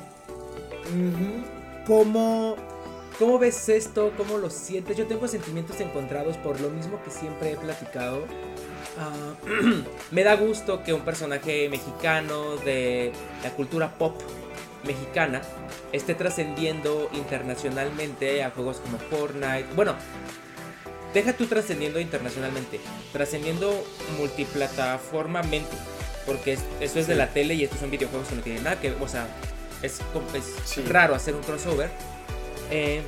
[0.86, 1.59] Ujú.
[1.90, 2.54] ¿Cómo,
[3.18, 4.12] ¿Cómo ves esto?
[4.16, 4.96] ¿Cómo lo sientes?
[4.96, 8.26] Yo tengo sentimientos encontrados por lo mismo que siempre he platicado.
[8.96, 9.34] Ah,
[10.12, 13.10] me da gusto que un personaje mexicano de
[13.42, 14.14] la cultura pop
[14.84, 15.42] mexicana
[15.90, 19.66] esté trascendiendo internacionalmente a juegos como Fortnite.
[19.74, 19.96] Bueno,
[21.12, 22.78] deja tú trascendiendo internacionalmente,
[23.12, 23.68] trascendiendo
[24.16, 25.76] multiplataformamente.
[26.24, 28.80] Porque es- eso es de la tele y estos son videojuegos que no tienen nada
[28.80, 29.26] que O sea,
[29.82, 30.82] es, com- es Sí.
[30.88, 31.90] raro hacer un crossover.
[32.70, 33.02] Eh,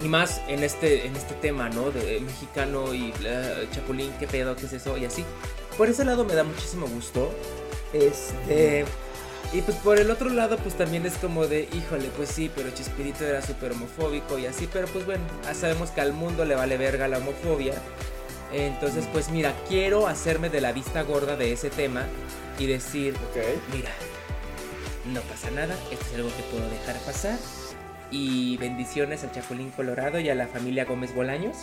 [0.00, 1.90] y más en este, en este tema, ¿no?
[1.92, 5.24] De mexicano y eh, chapulín, qué pedo, qué es eso y así.
[5.78, 7.32] Por ese lado me da muchísimo gusto.
[7.92, 8.84] Este.
[9.52, 12.70] Y pues por el otro lado, pues también es como de, híjole, pues sí, pero
[12.70, 16.54] Chespirito era súper homofóbico y así, pero pues bueno, ya sabemos que al mundo le
[16.54, 17.74] vale verga la homofobia.
[18.52, 22.06] Entonces, pues mira, quiero hacerme de la vista gorda de ese tema
[22.58, 23.14] y decir,
[23.74, 23.90] mira,
[25.06, 27.38] no pasa nada, esto es algo que puedo dejar pasar.
[28.10, 31.56] Y bendiciones al Chapulín Colorado y a la familia Gómez Bolaños.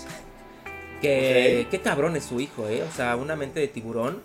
[1.01, 2.83] Que qué cabrón es su hijo, ¿eh?
[2.83, 4.21] O sea, una mente de tiburón.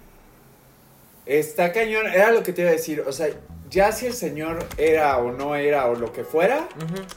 [1.27, 3.29] Está cañón, era lo que te iba a decir, o sea,
[3.71, 6.69] ya si el señor era o no era o lo que fuera,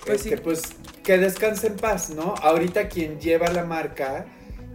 [0.06, 0.62] pues, este, pues
[1.04, 2.36] que descanse en paz, ¿no?
[2.42, 4.26] Ahorita quien lleva la marca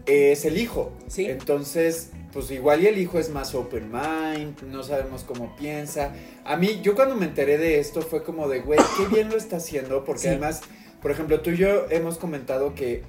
[0.06, 0.92] es el hijo.
[1.08, 1.26] Sí.
[1.26, 6.14] Entonces, pues igual y el hijo es más open mind, no sabemos cómo piensa.
[6.44, 9.36] A mí, yo cuando me enteré de esto fue como de, güey, qué bien lo
[9.36, 10.62] está haciendo, porque además,
[11.00, 13.02] por ejemplo, tú y yo hemos comentado que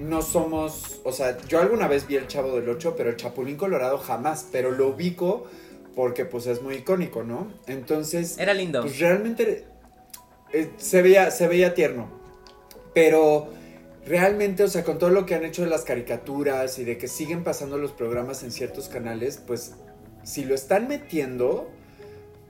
[0.00, 3.56] no somos, o sea, yo alguna vez vi el Chavo del 8, pero el Chapulín
[3.56, 5.46] Colorado jamás, pero lo ubico
[5.94, 7.52] porque pues es muy icónico, ¿no?
[7.66, 8.38] Entonces...
[8.38, 8.82] Era lindo.
[8.82, 9.64] Pues realmente
[10.52, 12.08] eh, se, veía, se veía tierno,
[12.94, 13.48] pero
[14.08, 17.08] realmente, o sea, con todo lo que han hecho de las caricaturas y de que
[17.08, 19.74] siguen pasando los programas en ciertos canales, pues
[20.22, 21.70] si lo están metiendo,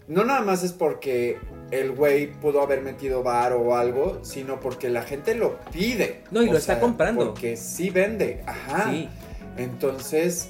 [0.07, 1.39] no nada más es porque
[1.71, 6.23] el güey pudo haber metido bar o algo, sino porque la gente lo pide.
[6.31, 7.27] No, y lo está comprando.
[7.27, 8.91] Porque sí vende, ajá.
[8.91, 9.09] Sí.
[9.57, 10.49] Entonces,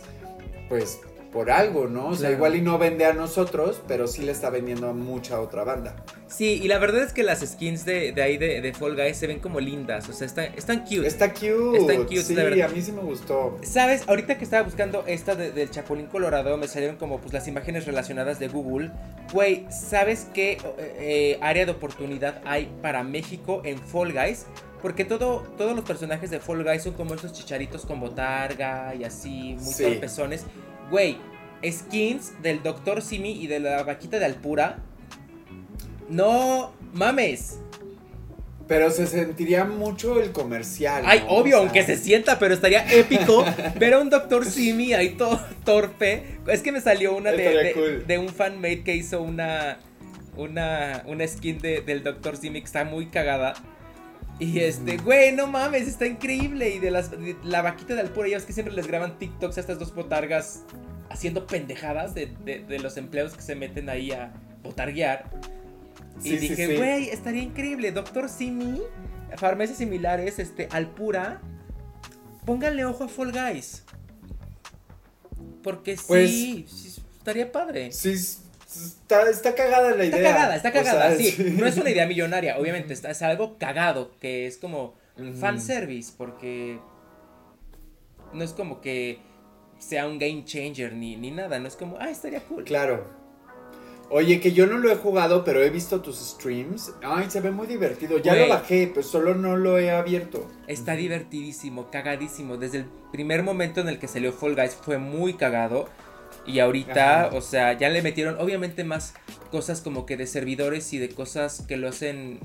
[0.69, 1.01] pues
[1.33, 2.09] por algo, ¿no?
[2.09, 5.41] O sea, igual y no vende a nosotros, pero sí le está vendiendo a mucha
[5.41, 5.97] otra banda.
[6.27, 9.27] Sí, y la verdad es que las skins de, ahí de, de, Fall Guys se
[9.27, 11.07] ven como lindas, o sea, están, están cute.
[11.07, 11.79] Está cute.
[11.79, 13.59] Están cute, sí, a mí sí me gustó.
[13.63, 14.05] ¿Sabes?
[14.09, 18.39] Ahorita que estaba buscando esta del Chapulín Colorado, me salieron como pues las imágenes relacionadas
[18.39, 18.91] de Google.
[19.33, 24.47] Güey, ¿sabes qué eh, área de oportunidad hay para México en Fall Guys?
[24.81, 29.05] Porque todo, todos los personajes de Fall Guys son como esos chicharitos con botarga y
[29.05, 30.01] así, muy sí.
[30.91, 31.19] Güey,
[31.65, 33.03] skins del Dr.
[33.03, 34.79] Simi y de la vaquita de Alpura.
[36.09, 37.59] No mames.
[38.67, 41.03] Pero se sentiría mucho el comercial.
[41.07, 43.45] Ay, obvio, aunque se sienta, pero estaría épico
[43.79, 44.45] ver a un Dr.
[44.45, 46.39] Simi ahí todo torpe.
[46.47, 49.79] Es que me salió una de, de, un fanmate que hizo una,
[50.37, 52.37] una, una skin del Dr.
[52.37, 53.55] Simi que está muy cagada.
[54.39, 56.71] Y este, güey, no mames, está increíble.
[56.71, 57.11] Y de, las,
[57.43, 60.63] la vaquita de Alpura, ya es que siempre les graban TikToks a estas dos botargas
[61.11, 65.29] haciendo pendejadas de, los empleados que se meten ahí a botarguear.
[66.23, 67.91] y dije, güey, estaría increíble.
[67.91, 68.81] Doctor Simi,
[69.37, 71.41] farmacias similares, este, Alpura.
[72.45, 73.85] Pónganle ojo a Fall Guys.
[75.63, 77.93] Porque sí, pues, estaría padre.
[77.93, 78.17] Sí,
[78.87, 80.19] Está, está, cagada la idea.
[80.19, 81.55] Está cagada, está cagada, sí.
[81.59, 84.95] No es una idea millonaria, obviamente, está, es algo cagado, que es como
[85.41, 86.79] fanservice, porque
[88.33, 89.19] no es como que
[89.79, 92.65] sea un game changer ni, ni nada, no es como, ah, estaría cool.
[92.65, 93.19] Claro.
[94.11, 96.95] Oye, que yo no lo he jugado, pero he visto tus streams.
[97.03, 98.19] Ay, se ve muy divertido.
[98.19, 100.47] Ya lo bajé, pero solo no lo he abierto.
[100.67, 102.57] Está divertidísimo, cagadísimo.
[102.57, 105.89] Desde el primer momento en el que salió Fall Guys fue muy cagado.
[106.49, 109.15] Y ahorita, o sea, ya le metieron obviamente más
[109.51, 112.41] cosas como que de servidores y de cosas que lo hacen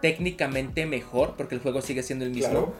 [0.00, 2.74] técnicamente mejor, porque el juego sigue siendo el mismo.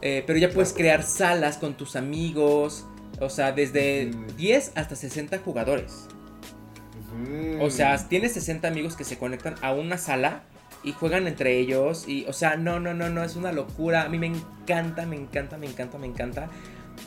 [0.00, 2.86] Eh, pero ya puedes crear salas con tus amigos.
[3.20, 4.78] O sea, desde 10 mm.
[4.78, 6.08] hasta 60 jugadores.
[7.60, 10.44] O sea, tienes 60 amigos que se conectan a una sala
[10.82, 12.08] y juegan entre ellos.
[12.08, 14.04] Y, o sea, no, no, no, no, es una locura.
[14.04, 16.48] A mí me encanta, me encanta, me encanta, me encanta.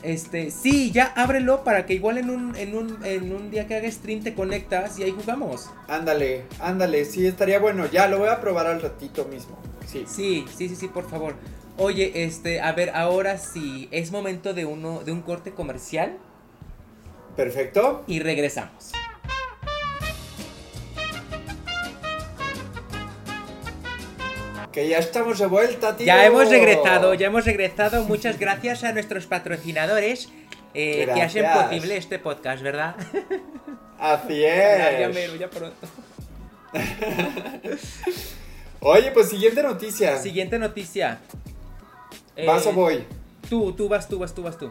[0.02, 3.74] Este, sí, ya ábrelo para que igual en un, en un, en un día que
[3.76, 5.70] haga stream te conectas y ahí jugamos.
[5.88, 7.86] Ándale, ándale, sí, estaría bueno.
[7.86, 9.58] Ya lo voy a probar al ratito mismo.
[9.86, 10.04] Sí.
[10.06, 11.34] Sí, sí, sí, sí, por favor.
[11.78, 16.16] Oye, este, a ver, ahora sí, es momento de uno, de un corte comercial.
[17.36, 18.04] Perfecto.
[18.06, 18.92] Y regresamos.
[24.76, 26.04] Que ya estamos de vuelta, tío.
[26.04, 28.04] Ya hemos regresado, ya hemos regresado.
[28.04, 30.28] Muchas gracias a nuestros patrocinadores
[30.74, 32.94] eh, que hacen posible este podcast, ¿verdad?
[33.98, 35.00] Así es.
[35.00, 35.74] ya mero, ya pronto.
[38.80, 40.18] Oye, pues siguiente noticia.
[40.18, 41.20] Siguiente noticia.
[42.46, 43.04] ¿Vas o eh, voy?
[43.48, 44.70] Tú, tú vas, tú vas, tú vas tú.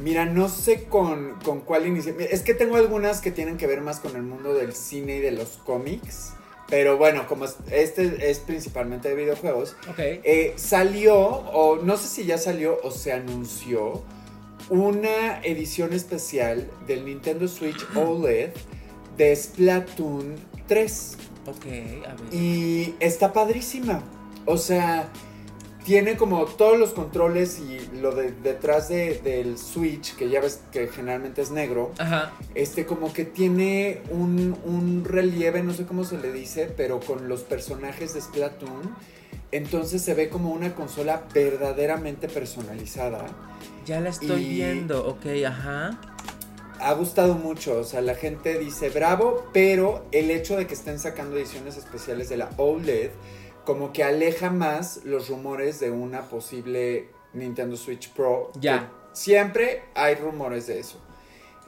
[0.00, 2.14] Mira, no sé con, con cuál iniciar.
[2.20, 5.20] Es que tengo algunas que tienen que ver más con el mundo del cine y
[5.20, 6.34] de los cómics.
[6.68, 12.36] Pero bueno, como este es principalmente de videojuegos, eh, salió, o no sé si ya
[12.36, 14.02] salió o se anunció,
[14.68, 18.50] una edición especial del Nintendo Switch OLED
[19.16, 21.16] de Splatoon 3.
[21.46, 21.64] Ok,
[22.06, 22.34] a ver.
[22.34, 24.02] Y está padrísima.
[24.44, 25.08] O sea,
[25.88, 30.60] tiene como todos los controles y lo de detrás de, del Switch, que ya ves
[30.70, 32.32] que generalmente es negro, Ajá.
[32.54, 37.26] este como que tiene un, un relieve, no sé cómo se le dice, pero con
[37.26, 38.94] los personajes de Splatoon.
[39.50, 43.24] Entonces se ve como una consola verdaderamente personalizada.
[43.86, 45.98] Ya la estoy Y- viendo, ok, ajá.
[46.80, 50.98] Ha gustado mucho, o sea, la gente dice bravo, pero el hecho de que estén
[50.98, 53.10] sacando ediciones especiales de la OLED
[53.68, 58.50] como que aleja más los rumores de una posible Nintendo Switch Pro.
[58.58, 58.90] Ya.
[59.12, 60.98] Siempre hay rumores de eso.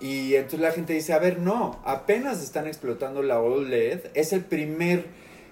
[0.01, 4.13] Y entonces la gente dice, a ver, no, apenas están explotando la OLED.
[4.15, 5.09] Es el primer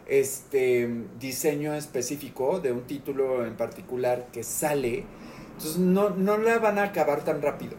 [0.07, 0.89] este,
[1.21, 5.05] diseño específico de un título en particular que sale.
[5.49, 7.75] Entonces no, no la van a acabar tan rápido.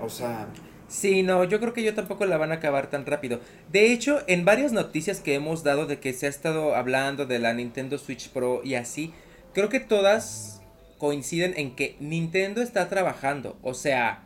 [0.00, 0.48] O sea,
[0.88, 3.40] Sí, no, yo creo que yo tampoco la van a acabar tan rápido.
[3.72, 7.38] De hecho, en varias noticias que hemos dado de que se ha estado hablando de
[7.38, 9.12] la Nintendo Switch Pro y así,
[9.54, 10.62] creo que todas
[10.98, 13.58] coinciden en que Nintendo está trabajando.
[13.62, 14.24] O sea,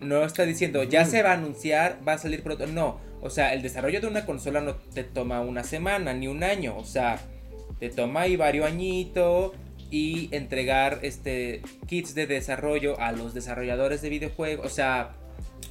[0.00, 2.66] no está diciendo, ya se va a anunciar, va a salir pronto.
[2.66, 6.42] No, o sea, el desarrollo de una consola no te toma una semana ni un
[6.42, 6.76] año.
[6.76, 7.20] O sea,
[7.78, 9.52] te toma ahí varios añitos
[9.90, 14.66] y entregar este kits de desarrollo a los desarrolladores de videojuegos.
[14.66, 15.14] O sea,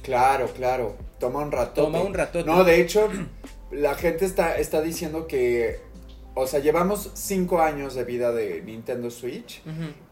[0.02, 0.96] Claro, claro.
[1.18, 1.84] Toma un rato.
[1.84, 2.44] toma un rato.
[2.44, 3.08] No, de hecho,
[3.70, 5.78] la gente está, está diciendo que.
[6.34, 9.62] O sea, llevamos cinco años de vida de Nintendo Switch.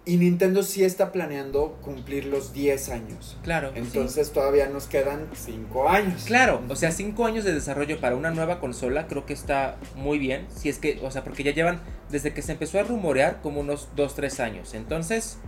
[0.04, 3.38] Y Nintendo sí está planeando cumplir los 10 años.
[3.44, 3.70] Claro.
[3.72, 3.78] sí.
[3.78, 6.24] Entonces todavía nos quedan cinco años.
[6.24, 10.18] Claro, o sea, cinco años de desarrollo para una nueva consola creo que está muy
[10.18, 10.46] bien.
[10.54, 13.60] Si es que, o sea, porque ya llevan desde que se empezó a rumorear como
[13.60, 14.74] unos 2-3 años.
[14.74, 15.38] Entonces,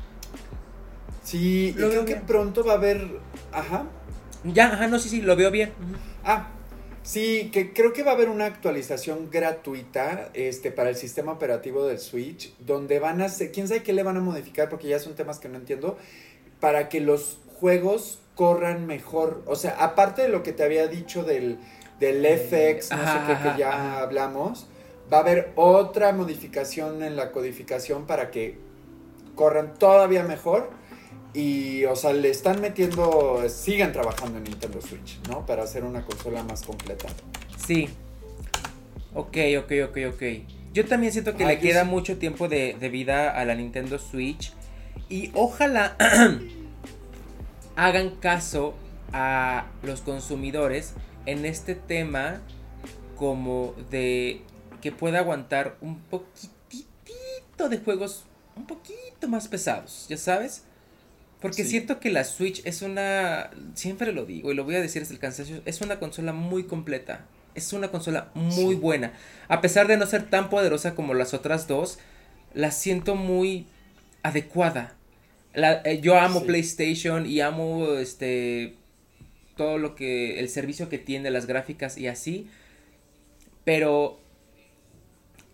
[1.22, 3.06] Sí, y creo que pronto va a haber.
[3.52, 3.86] Ajá.
[4.44, 5.72] Ya, ajá, no, sí, sí, lo veo bien.
[6.24, 6.48] Ah,
[7.02, 11.86] sí, que creo que va a haber una actualización gratuita este, para el sistema operativo
[11.86, 14.98] del Switch, donde van a hacer, quién sabe qué le van a modificar, porque ya
[14.98, 15.98] son temas que no entiendo,
[16.60, 19.42] para que los juegos corran mejor.
[19.46, 21.58] O sea, aparte de lo que te había dicho del,
[21.98, 24.00] del FX, no Ajá, sé qué, que ya ajá.
[24.02, 24.68] hablamos,
[25.12, 28.58] va a haber otra modificación en la codificación para que
[29.34, 30.70] corran todavía mejor.
[31.32, 35.46] Y, o sea, le están metiendo, sigan trabajando en Nintendo Switch, ¿no?
[35.46, 37.06] Para hacer una consola más completa.
[37.64, 37.88] Sí.
[39.14, 40.22] Ok, ok, ok, ok.
[40.72, 41.88] Yo también siento que Ah, le queda sí.
[41.90, 44.52] mucho tiempo de, de vida a la Nintendo Switch.
[45.08, 45.96] Y ojalá
[47.76, 48.74] hagan caso
[49.12, 50.94] a los consumidores
[51.26, 52.40] en este tema
[53.16, 54.42] como de
[54.80, 58.24] que pueda aguantar un poquitito de juegos
[58.56, 60.64] un poquito más pesados, ¿ya sabes?
[61.40, 61.70] Porque Sí.
[61.70, 65.14] siento que la Switch es una, siempre lo digo y lo voy a decir hasta
[65.14, 67.24] el cansancio, es una consola muy completa.
[67.54, 68.80] Es una consola muy Sí.
[68.80, 69.14] buena.
[69.48, 71.98] A pesar de no ser tan poderosa como las otras dos,
[72.54, 73.66] la siento muy
[74.22, 74.94] adecuada.
[75.54, 76.46] La- eh, yo amo Sí.
[76.46, 78.74] PlayStation y amo este
[79.56, 82.48] todo lo que el servicio que tiene, las gráficas y así,
[83.64, 84.18] pero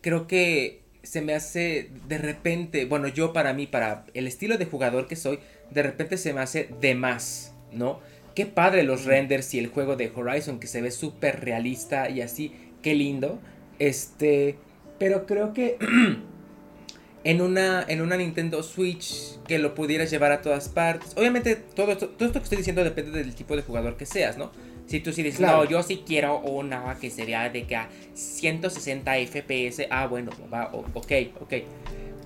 [0.01, 4.67] creo que se me hace de repente, bueno, yo para mí, para el estilo de
[4.67, 5.39] jugador que soy,
[5.71, 8.01] de repente se me hace de más, ¿no?
[8.35, 12.21] Qué padre los renders y el juego de Horizon que se ve súper realista y
[12.21, 12.53] así,
[12.83, 13.39] qué lindo.
[13.79, 14.57] Este,
[14.99, 15.79] pero creo que
[17.25, 21.13] en una, en una Nintendo Switch que lo pudieras llevar a todas partes.
[21.17, 24.37] Obviamente, todo esto, todo esto que estoy diciendo depende del tipo de jugador que seas,
[24.37, 24.53] ¿no?
[24.87, 25.65] Si tú sí dices, Claro.
[25.65, 30.31] no, yo sí quiero una que se vea de que a 160 FPS, ah, bueno,
[30.53, 31.55] va, ok, ok.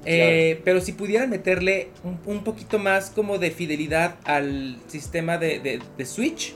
[0.04, 5.60] Eh, pero si pudieran meterle un, un poquito más como de fidelidad al sistema de,
[5.60, 6.54] de- de Switch,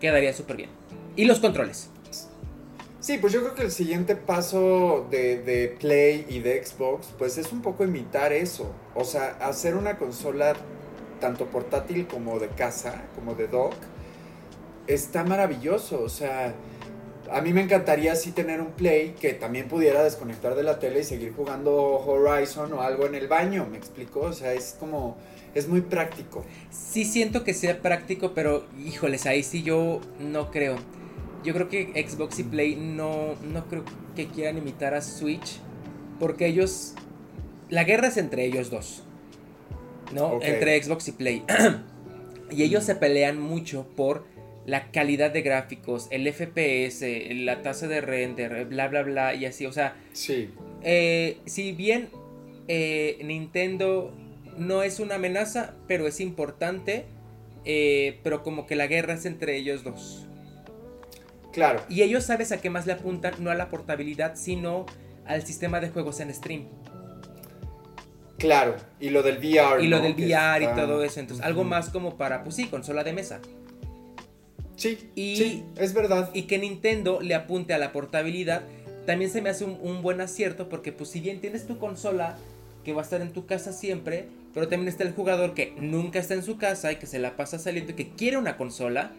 [0.00, 0.70] quedaría súper bien.
[1.16, 1.90] Y los controles.
[3.00, 7.36] Sí, pues yo creo que el siguiente paso de, de Play y de Xbox, pues
[7.36, 8.74] es un poco imitar eso.
[8.94, 10.54] O sea, hacer una consola
[11.20, 13.74] tanto portátil como de casa, como de dock,
[14.86, 16.02] está maravilloso.
[16.02, 16.54] O sea,
[17.34, 21.00] a mí me encantaría así tener un Play que también pudiera desconectar de la tele
[21.00, 24.20] y seguir jugando Horizon o algo en el baño, ¿me explico?
[24.20, 25.16] O sea, es como,
[25.52, 26.44] es muy práctico.
[26.70, 30.76] Sí siento que sea práctico, pero híjoles, ahí sí yo no creo.
[31.42, 35.58] Yo creo que Xbox y Play no, no creo que quieran imitar a Switch.
[36.20, 36.94] Porque ellos...
[37.68, 39.02] La guerra es entre ellos dos.
[40.12, 40.38] ¿No?
[40.40, 41.44] Entre Xbox y Play.
[42.52, 44.24] y ellos se pelean mucho por
[44.66, 47.04] la calidad de gráficos, el FPS,
[47.34, 49.66] la tasa de render, bla, bla, bla, y así.
[49.66, 50.50] O sea, Sí,
[50.82, 52.08] eh, si bien
[52.68, 54.14] eh, Nintendo
[54.56, 57.06] no es una amenaza, pero es importante,
[57.64, 60.26] eh, pero como que la guerra es entre ellos dos.
[61.52, 61.82] claro.
[61.88, 64.86] Y ellos sabes a qué más le apuntan, no a la portabilidad, sino
[65.26, 66.66] al sistema de juegos en stream.
[68.38, 69.82] Claro, y lo del VR.
[69.82, 70.02] Y lo ¿no?
[70.02, 71.20] del VR y todo eso.
[71.20, 73.40] Entonces, algo más como para, pues sí, consola de mesa.
[74.76, 76.30] Sí, Y- sí, es verdad.
[76.34, 78.62] Y que Nintendo le apunte a la portabilidad,
[79.06, 82.36] también se me hace un, un buen acierto porque pues si bien tienes tu consola
[82.84, 86.18] que va a estar en tu casa siempre, pero también está el jugador que nunca
[86.18, 89.12] está en su casa y que se la pasa saliendo y que quiere una consola,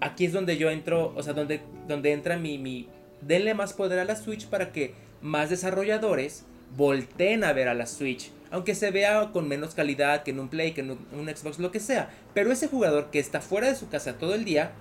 [0.00, 2.88] aquí es donde yo entro, o sea, donde, donde entra mi, mi...
[3.20, 6.44] Denle más poder a la Switch para que más desarrolladores
[6.76, 8.30] volteen a ver a la Switch.
[8.50, 11.70] Aunque se vea con menos calidad que en un Play, que en un, Xbox, lo
[11.70, 12.10] que sea.
[12.34, 14.72] Pero ese jugador que está fuera de su casa todo el día,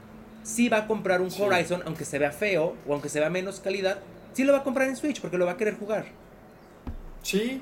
[0.44, 1.42] sí va a comprar un Sí.
[1.42, 4.00] Horizon, aunque se vea feo o aunque se vea menos calidad,
[4.34, 6.06] sí lo va a comprar en Switch porque lo va a querer jugar.
[7.22, 7.62] Sí,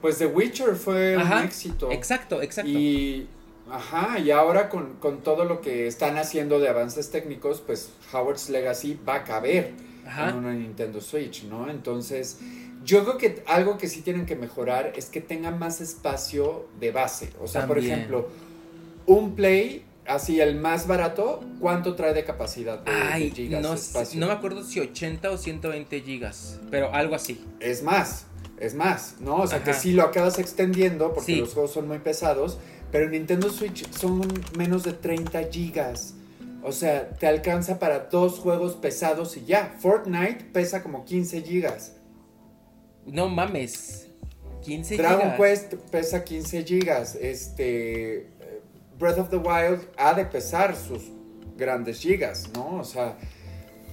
[0.00, 1.90] pues The Witcher fue Ajá, un éxito.
[1.90, 2.70] Exacto, exacto.
[2.70, 3.26] Y,
[3.70, 8.48] ajá, y ahora con, con todo lo que están haciendo de avances técnicos, pues Howard's
[8.50, 9.72] Legacy va a caber
[10.06, 10.30] Ajá.
[10.30, 11.68] en una Nintendo Switch, ¿no?
[11.68, 12.38] Entonces,
[12.88, 16.90] yo creo que algo que sí tienen que mejorar es que tenga más espacio de
[16.90, 17.30] base.
[17.40, 18.28] O sea, por ejemplo,
[19.06, 23.72] un Play, así el más barato, ¿cuánto trae de capacidad de, de Ay, gigas no,
[23.72, 24.18] de sé- espacio?
[24.20, 27.44] no me acuerdo si 80 o 120 gigas, pero algo así.
[27.60, 28.24] Es más,
[28.58, 29.36] es más, ¿no?
[29.36, 31.40] O sea, que sí lo acabas extendiendo porque Sí.
[31.40, 32.58] los juegos son muy pesados,
[32.90, 34.22] pero en Nintendo Switch son
[34.56, 36.14] menos de 30 gigas.
[36.62, 39.76] O sea, te alcanza para dos juegos pesados y ya.
[39.78, 41.92] Fortnite pesa como 15 gigas.
[43.10, 44.08] No mames.
[44.64, 45.36] 15 Dragon gigas.
[45.36, 47.14] Quest pesa 15 gigas.
[47.14, 48.28] Este.
[48.98, 51.02] Breath of the Wild ha de pesar sus
[51.56, 52.76] grandes gigas, ¿no?
[52.76, 53.16] O sea.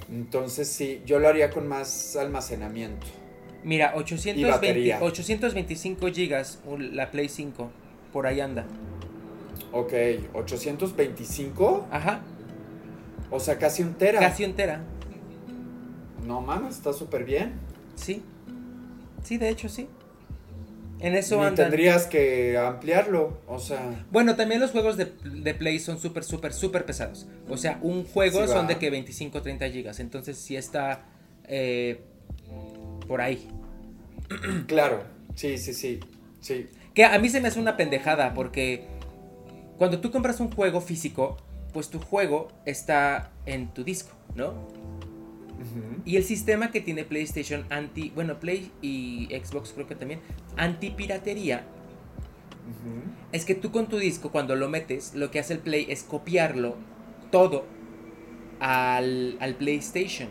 [0.09, 3.07] Entonces sí, yo lo haría con más almacenamiento.
[3.63, 4.99] Mira, Y 820, batería.
[5.01, 7.71] 825 gigas un- la Play 5.
[8.13, 8.65] Por ahí anda.
[9.71, 9.93] Ok,
[10.33, 11.87] 825.
[11.91, 12.21] Ajá.
[13.31, 14.19] O sea, casi un tera.
[14.19, 14.83] Casi entera.
[16.25, 17.53] No mames, está súper bien.
[17.95, 18.23] Sí.
[19.25, 19.87] Sí, de hecho sí.
[20.99, 21.55] En eso Ni andan.
[21.65, 23.41] tendrías que ampliarlo.
[23.47, 27.27] O sea, Bueno, también los juegos de, de Play son súper, súper, súper pesados.
[27.49, 29.99] O sea, un juego Sí, son de que 25 30 gigas.
[29.99, 31.03] Entonces sí está
[31.47, 32.01] eh,
[33.07, 33.47] por ahí.
[34.67, 35.03] claro.
[35.35, 35.99] Sí, sí, sí.
[36.39, 36.69] Sí.
[36.93, 38.85] Que a mí se me hace una pendejada porque
[39.77, 41.35] cuando tú compras un juego físico,
[41.73, 44.53] pues tu juego está en tu disco, ¿no?
[46.05, 50.19] Y el sistema que tiene PlayStation anti, bueno, Play y Xbox creo que también,
[50.57, 51.65] anti piratería,
[53.31, 56.03] es que tú con tu disco cuando lo metes, lo que hace el Play es
[56.03, 56.75] copiarlo
[57.31, 57.65] todo
[58.59, 60.29] al, al PlayStation.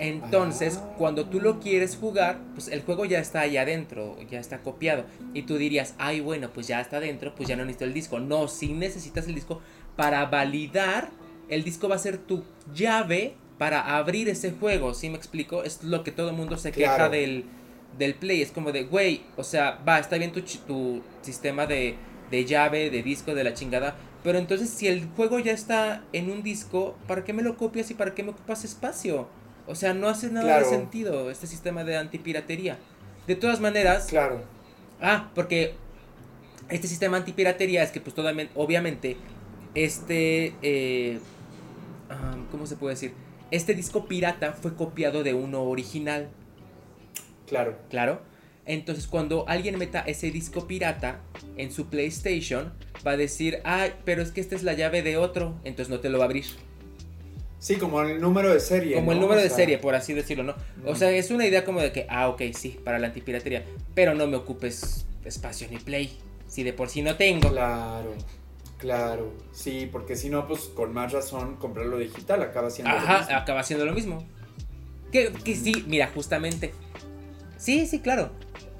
[0.00, 0.94] Entonces, Ah.
[0.96, 5.04] cuando tú lo quieres jugar, pues el juego ya está ahí adentro, ya está copiado.
[5.34, 8.20] Y tú dirías, ay, bueno, pues ya está adentro, pues ya no necesito el disco.
[8.20, 9.60] No, si necesitas el disco
[9.96, 11.10] para validar,
[11.48, 14.94] el disco va a ser tu llave para abrir ese juego.
[14.94, 15.64] ¿Sí me explico?
[15.64, 17.44] Es lo que todo el mundo se queja del,
[17.98, 18.40] del Play.
[18.42, 21.96] Es como de, güey, o sea, va, está bien tu, tu sistema de,
[22.30, 23.96] de llave, de disco, de la chingada.
[24.24, 27.90] Pero entonces, si el juego ya está en un disco, ¿para qué me lo copias
[27.90, 29.28] y para qué me ocupas espacio?
[29.66, 30.70] O sea, no hace nada Claro.
[30.70, 32.78] de sentido este sistema de antipiratería.
[33.26, 34.42] De todas maneras, Claro.
[35.00, 35.74] Ah, porque
[36.68, 39.16] este sistema antipiratería es que, pues, totalmente, obviamente,
[39.74, 41.18] este, eh,
[42.10, 43.12] ah, ¿cómo se puede decir?
[43.50, 46.28] Este disco pirata fue copiado de uno original,
[47.46, 47.78] Claro.
[47.88, 48.20] claro.
[48.66, 51.20] Entonces, cuando alguien meta ese disco pirata
[51.56, 52.74] en su PlayStation,
[53.06, 56.00] va a decir, ay, pero es que esta es la llave de otro, entonces no
[56.00, 56.44] te lo va a abrir.
[57.58, 58.94] Sí, como el número de serie.
[58.96, 60.54] Como el número O de serie, por así decirlo, ¿no?
[60.84, 64.14] O sea, es una idea como de que, ah, ok, sí, para la antipiratería, pero
[64.14, 67.50] no me ocupes espacio en mi Play, si de por sí no tengo.
[67.50, 68.12] Claro.
[68.78, 69.32] Claro.
[69.52, 72.92] Sí, porque si no, pues con más razón comprarlo digital acaba siendo.
[72.92, 73.36] lo Ajá, mismo.
[73.36, 74.24] acaba siendo lo mismo.
[75.12, 76.72] Que, que sí, mira, justamente.
[77.56, 78.30] Sí, sí, claro.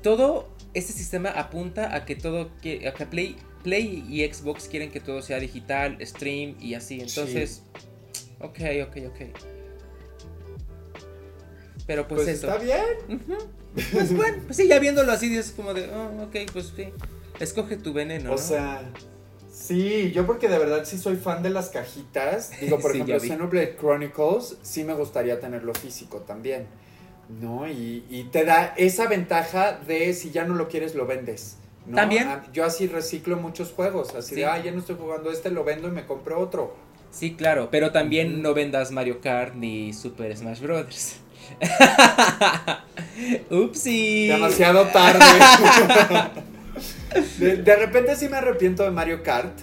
[0.02, 4.90] Todo este sistema apunta a que todo, que, a que Play, Play y Xbox quieren
[4.92, 7.00] que todo sea digital, stream y así.
[7.00, 7.62] Entonces,
[8.40, 9.20] ok, ok, ok.
[11.86, 12.46] Pero pues, Pues, eso.
[12.52, 12.82] está bien.
[13.08, 13.36] Ujú.
[13.92, 16.88] Pues bueno, pues sí, ya viéndolo así, dices como de, oh, ok, pues sí.
[17.40, 18.30] Escoge tu veneno.
[18.30, 18.38] O ¿no?
[18.38, 18.82] sea,
[19.68, 22.50] sí, yo porque de verdad sí soy fan de las cajitas.
[22.60, 23.20] Digo, por Sí, ejemplo.
[23.20, 26.66] Xenoblade Chronicles sí me gustaría tenerlo físico también.
[27.40, 27.68] ¿No?
[27.68, 31.56] Y, y te da esa ventaja de si ya no lo quieres, lo vendes.
[31.86, 31.96] ¿no?
[31.96, 32.26] También.
[32.28, 34.14] Ah, Yo así reciclo muchos juegos.
[34.14, 34.34] Así Sí.
[34.36, 36.74] de, ah, ya no estoy jugando este, lo vendo y me compro otro.
[37.10, 41.16] Sí, claro, pero también no vendas Mario Kart ni Super Smash Bros.
[43.50, 44.28] Upsi.
[44.28, 45.24] Demasiado tarde.
[47.38, 49.58] de, de repente sí me arrepiento de Mario Kart.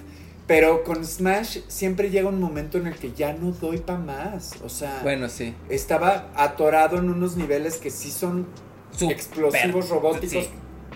[0.47, 4.51] Pero con Smash siempre llega un momento en el que ya no doy para más.
[4.63, 5.55] O sea, Bueno, sí.
[5.69, 8.45] estaba atorado en unos niveles que sí son
[8.91, 10.49] Super- explosivos robóticos sí.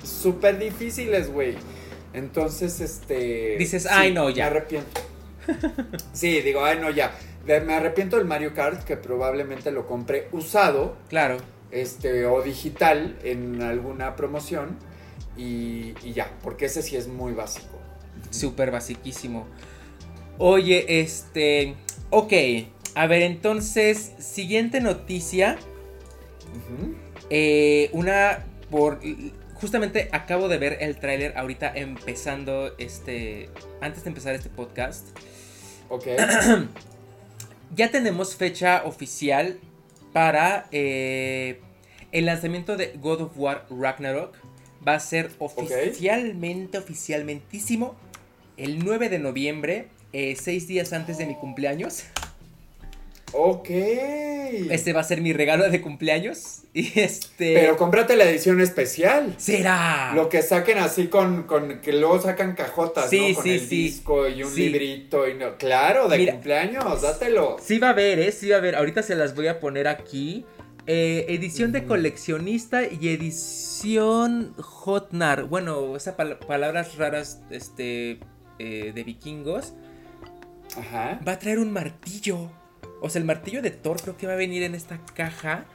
[0.06, 1.56] súper difíciles, güey.
[2.14, 3.56] Entonces, este...
[3.58, 4.43] Dices, ay, no, ya.
[4.45, 5.02] Me arrepiento.
[6.14, 7.12] sí, digo, ay, no, ya.
[7.47, 10.95] Me arrepiento del Mario Kart, que probablemente lo compré usado.
[11.10, 11.38] Claro.
[11.72, 14.78] Este, o digital en alguna promoción.
[15.39, 17.79] Y, y ya, porque ese sí es muy básico.
[18.29, 19.47] Súper basiquísimo.
[20.37, 21.75] Oye, este...
[22.09, 22.33] Ok,
[22.95, 25.57] a ver, entonces, siguiente noticia.
[27.29, 28.99] Eh, una por...
[29.53, 33.49] Justamente acabo de ver el tráiler ahorita empezando este...
[33.79, 35.07] Antes de empezar este podcast.
[35.87, 36.07] Ok.
[37.75, 39.57] ya tenemos fecha oficial
[40.13, 41.61] para eh,
[42.11, 44.35] el lanzamiento de God of War Ragnarok.
[44.88, 47.95] Va a ser oficialmente, oficialmentísimo
[48.59, 52.03] el 9 de noviembre, eh, seis días antes de mi cumpleaños.
[53.32, 53.69] Ok.
[53.69, 56.63] Este va a ser mi regalo de cumpleaños.
[56.71, 57.55] Y este.
[57.55, 59.34] Pero cómprate la edición especial.
[59.38, 60.11] Será.
[60.13, 61.43] Lo que saquen así con.
[61.43, 63.36] con que luego sacan cajotas, sí, ¿no?
[63.36, 65.27] Con el disco y un librito.
[65.27, 65.57] Y no.
[65.57, 67.57] Claro, de cumpleaños, dátelo.
[67.59, 68.32] Sí va a haber, ¿eh?
[68.32, 68.75] Sí va a haber.
[68.75, 70.45] Ahorita se las voy a poner aquí.
[70.88, 75.43] Eh, edición de coleccionista y edición Hotnar.
[75.43, 78.19] Bueno, esas palabras raras este,
[78.57, 79.73] eh, de vikingos.
[80.77, 81.19] Ajá.
[81.27, 82.49] Va a traer un martillo.
[83.01, 85.65] O sea, el martillo de Thor creo que va a venir en esta caja.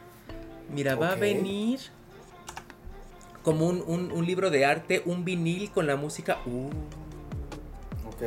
[0.72, 1.80] Mira, va a venir
[3.42, 6.38] como un, libro de arte, un vinil con la música.
[6.46, 6.70] Uh.
[8.08, 8.22] Ok.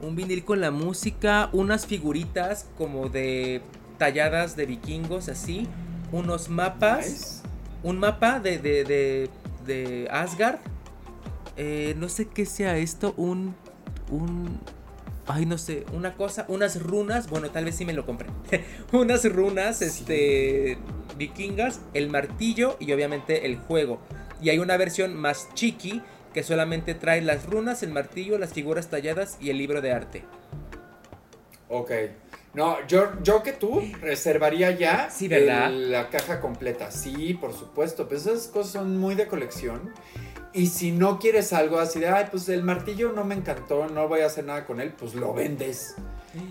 [0.00, 3.62] Un vinil con la música, unas figuritas como de
[3.98, 5.68] talladas de vikingos, así.
[6.14, 7.42] Unos mapas.
[7.82, 9.28] Un mapa de, de,
[9.66, 10.60] de, Asgard.
[11.56, 13.14] Eh, no sé qué sea esto.
[13.16, 13.56] Un.
[14.12, 14.60] Un
[15.26, 18.28] ay, no sé, una cosa, unas runas, bueno, tal vez sí me lo compré.
[18.92, 20.78] unas runas, este,
[21.18, 23.98] vikingas, el martillo y obviamente el juego.
[24.40, 26.00] Y hay una versión más chiqui
[26.32, 30.22] que solamente trae las runas, el martillo, las figuras talladas y el libro de arte.
[31.68, 31.90] Ok.
[32.54, 35.70] No, yo, yo que tú reservaría ya sí, ¿verdad?
[35.70, 36.90] la caja completa.
[36.90, 38.08] Sí, por supuesto.
[38.08, 39.92] Pues esas cosas son muy de colección.
[40.52, 44.06] Y si no quieres algo así de, ay, pues el martillo no me encantó, no
[44.06, 45.96] voy a hacer nada con él, pues lo vendes.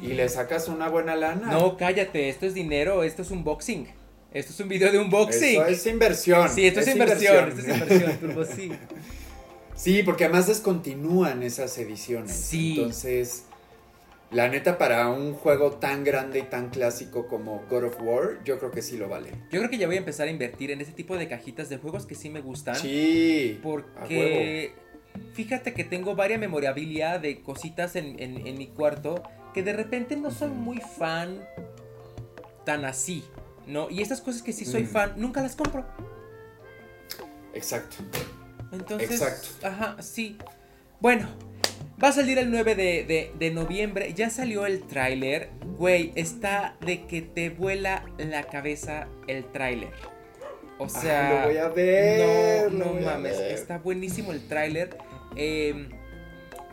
[0.02, 1.52] Y le sacas una buena lana.
[1.52, 3.88] No, cállate, esto es dinero, esto es un boxing.
[4.34, 5.62] Esto es un video de unboxing.
[5.62, 6.50] Esto es inversión.
[6.50, 8.72] Sí, esto es, inversión, esto es inversión, sí.
[9.76, 12.32] Sí, porque además descontinúan esas ediciones.
[12.32, 12.76] Sí.
[12.78, 13.46] Entonces,
[14.34, 18.58] la neta, para un juego tan grande y tan clásico como God of War, yo
[18.58, 19.30] creo que sí lo vale.
[19.52, 21.78] Yo creo que ya voy a empezar a invertir en ese tipo de cajitas de
[21.78, 22.76] juegos que sí me gustan.
[22.76, 23.60] Sí.
[23.62, 24.74] Porque
[25.34, 29.22] fíjate que tengo varias memorabilia de cositas en, mi cuarto
[29.54, 31.48] que de repente no soy muy fan
[32.66, 33.24] tan así,
[33.68, 33.90] ¿no?
[33.92, 34.88] Y estas cosas que sí soy mm.
[34.88, 35.86] fan, nunca las compro.
[37.54, 37.98] Exacto.
[38.72, 39.68] Entonces, Exacto.
[39.68, 40.38] ajá, sí.
[41.00, 41.28] Bueno,
[42.04, 44.14] Va a salir el 9 de, noviembre.
[44.14, 45.50] Ya salió el tráiler.
[45.78, 49.92] Güey, está de que te vuela la cabeza el tráiler.
[50.80, 51.42] O sea...
[51.42, 52.72] lo voy a ver.
[52.72, 53.40] No, no mames.
[53.40, 54.98] Está buenísimo el tráiler.
[55.36, 55.90] Em,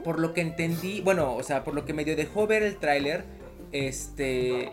[0.02, 3.24] por lo que entendí, bueno, o sea, por lo que medio dejó ver el tráiler,
[3.72, 4.72] este,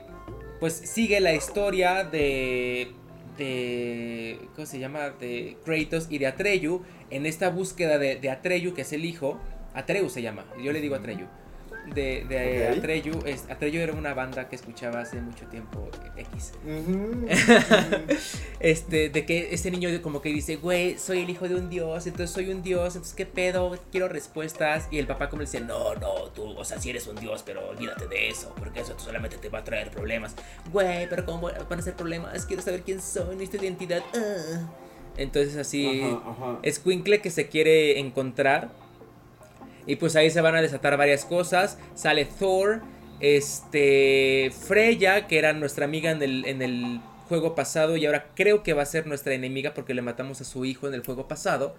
[0.60, 2.94] pues sigue la historia de,
[3.38, 5.10] de, ¿cómo se llama?
[5.10, 9.40] De Kratos y de Atreyu en esta búsqueda de, de Atreyu, que es el hijo,
[9.78, 11.28] Atreyu se llama, yo le digo Atreyu.
[11.94, 16.52] De, de Atreyu, es, Atreyu era una banda que escuchaba hace mucho tiempo X.
[18.60, 22.08] este, de que ese niño como que dice, güey, soy el hijo de un dios,
[22.08, 24.88] entonces soy un dios, entonces qué pedo, quiero respuestas.
[24.92, 27.44] Y el papá como le dice, no, no, tú, o sea, si eres un dios,
[27.46, 30.36] pero olvídate de eso, porque eso solamente te va a traer problemas.
[30.74, 32.46] Güey, pero ¿cómo van a ser problemas?
[32.46, 34.04] Quiero saber quién soy, nuestra identidad.
[34.14, 34.68] Ah".
[35.18, 36.02] Entonces así,
[36.62, 38.70] es Quinkle que se quiere encontrar
[39.88, 41.80] y pues ahí se van a desatar varias cosas.
[41.96, 42.82] Sale Thor,
[43.20, 48.64] este, Freya, que era nuestra amiga en el, en el juego pasado y ahora creo
[48.64, 51.28] que va a ser nuestra enemiga porque le matamos a su hijo en el juego
[51.28, 51.76] pasado.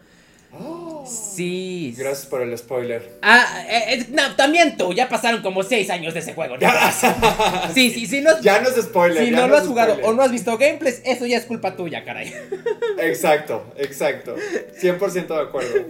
[0.51, 1.05] Oh.
[1.07, 1.95] sí.
[1.97, 3.19] Gracias por el spoiler.
[3.23, 6.57] Ah, eh, eh, no, también tú, ya pasaron como 6 años de ese juego.
[6.57, 6.69] ¿no?
[7.75, 9.25] sí, sí, sí, no, ya no es spoiler.
[9.25, 12.05] Si no, lo has jugado o no has visto gameplays, eso ya es culpa tuya,
[12.05, 12.33] caray.
[12.99, 14.37] Exacto, exacto.
[14.81, 15.87] 100% de acuerdo.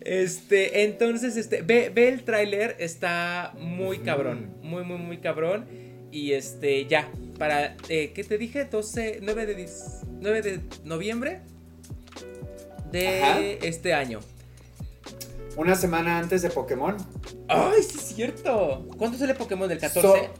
[0.00, 5.66] Este, entonces, este, ve, ve el tráiler, está muy cabrón, muy, muy, muy cabrón.
[6.12, 8.64] Y este, ya, para, eh, ¿qué te dije?
[8.64, 9.68] 12, 9 de,
[10.20, 11.40] 9 de noviembre
[12.90, 14.20] de este año.
[15.56, 16.96] Una semana antes de Pokémon.
[17.48, 18.86] ¡Ay, sí es cierto!
[18.96, 19.68] ¿Cuándo sale Pokémon?
[19.68, 20.30] ¿Del 14?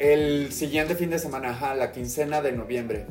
[0.00, 3.06] el siguiente fin de semana, ajá, la quincena de noviembre.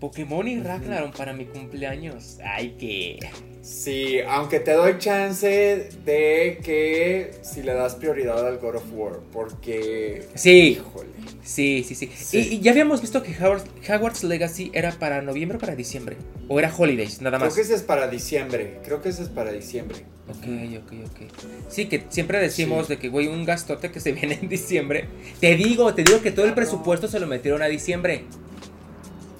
[0.00, 2.38] Pokémon y Ragnaron para mi cumpleaños.
[2.44, 3.20] Ay, que.
[3.60, 9.20] Sí, aunque te doy chance de que si le das prioridad al God of War,
[9.32, 10.26] porque.
[10.34, 10.80] Sí.
[10.80, 11.11] Híjole.
[11.44, 12.10] Sí, sí, sí.
[12.16, 12.38] Sí.
[12.38, 16.16] Y, y ya habíamos visto que Howard- Hogwarts Legacy era para noviembre o para diciembre.
[16.48, 17.54] O era Holidays, nada Creo más.
[17.56, 18.80] que ese es para diciembre.
[18.84, 20.04] Creo que ese es para diciembre.
[20.28, 20.46] Ok,
[20.84, 21.30] ok, ok.
[21.68, 22.94] Sí, que siempre decimos Sí.
[22.94, 25.08] de que, güey, un gastote que se viene en diciembre.
[25.40, 28.24] Te digo, te digo que todo el presupuesto se lo metieron a diciembre.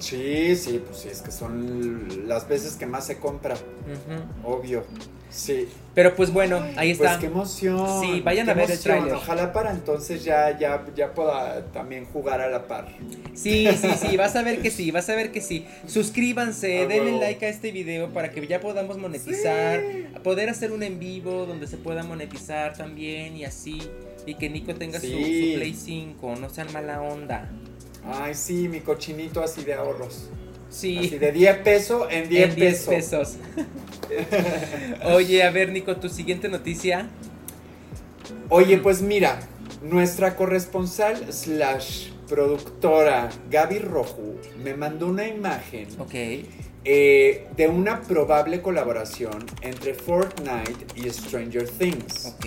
[0.00, 3.54] Sí, sí, pues sí, es que son las veces que más se compra,
[4.42, 4.84] obvio.
[5.32, 5.66] Sí.
[5.94, 7.04] Pero pues bueno, ahí está.
[7.04, 8.00] Pues qué emoción.
[8.02, 9.14] Sí, vayan qué a ver el tráiler.
[9.14, 12.88] Ojalá para entonces ya, ya, ya pueda también jugar a la par.
[13.34, 15.66] Sí, sí, sí, vas a ver que sí, vas a ver que sí.
[15.86, 19.82] Suscríbanse, denle like a este video para que ya podamos monetizar,
[20.22, 23.80] poder hacer un en vivo donde se pueda monetizar también y así.
[24.26, 25.14] Y que Nico tenga su- su.
[25.14, 27.50] Play 5, no sean mala onda.
[28.04, 30.28] Ay, sí, mi cochinito así de ahorros.
[30.72, 30.98] Sí.
[30.98, 33.36] Así de 10 pesos en 10 en 10 pesos.
[33.36, 33.36] pesos.
[35.14, 37.08] Oye, a ver, Nico, tu siguiente noticia.
[38.48, 39.40] Oye, pues mira,
[39.82, 46.14] nuestra corresponsal slash productora Gaby Roju me mandó una imagen Ok.
[46.84, 52.34] eh, de una probable colaboración entre Fortnite y Stranger Things.
[52.36, 52.46] Ok.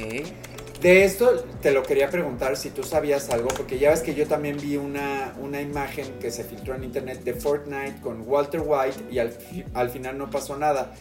[0.86, 4.28] De esto te lo quería preguntar si tú sabías algo, porque ya ves que yo
[4.28, 9.06] también vi una, una imagen que se filtró en internet de Fortnite con Walter White
[9.10, 9.36] y al,
[9.74, 10.94] al final no pasó nada.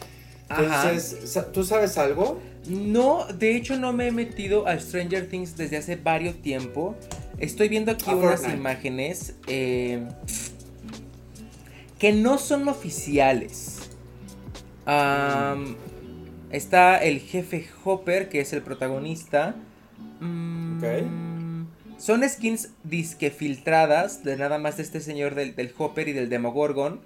[0.49, 2.41] Entonces, ¿tú sabes algo?
[2.67, 6.95] No, de hecho no me he metido a Stranger Things desde hace varios tiempo.
[7.37, 8.57] Estoy viendo aquí A unas Fortnite.
[8.57, 10.03] imágenes eh,
[11.99, 13.81] que no son oficiales.
[14.87, 15.75] Am,
[16.49, 19.53] está el jefe Hopper, que es el protagonista.
[20.19, 21.65] Mm,
[21.97, 26.29] Son skins disque filtradas de nada más de este señor del, del Hopper y del
[26.29, 27.01] Demogorgon.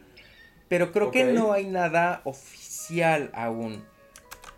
[0.67, 3.83] Pero creo que no hay nada oficial aún.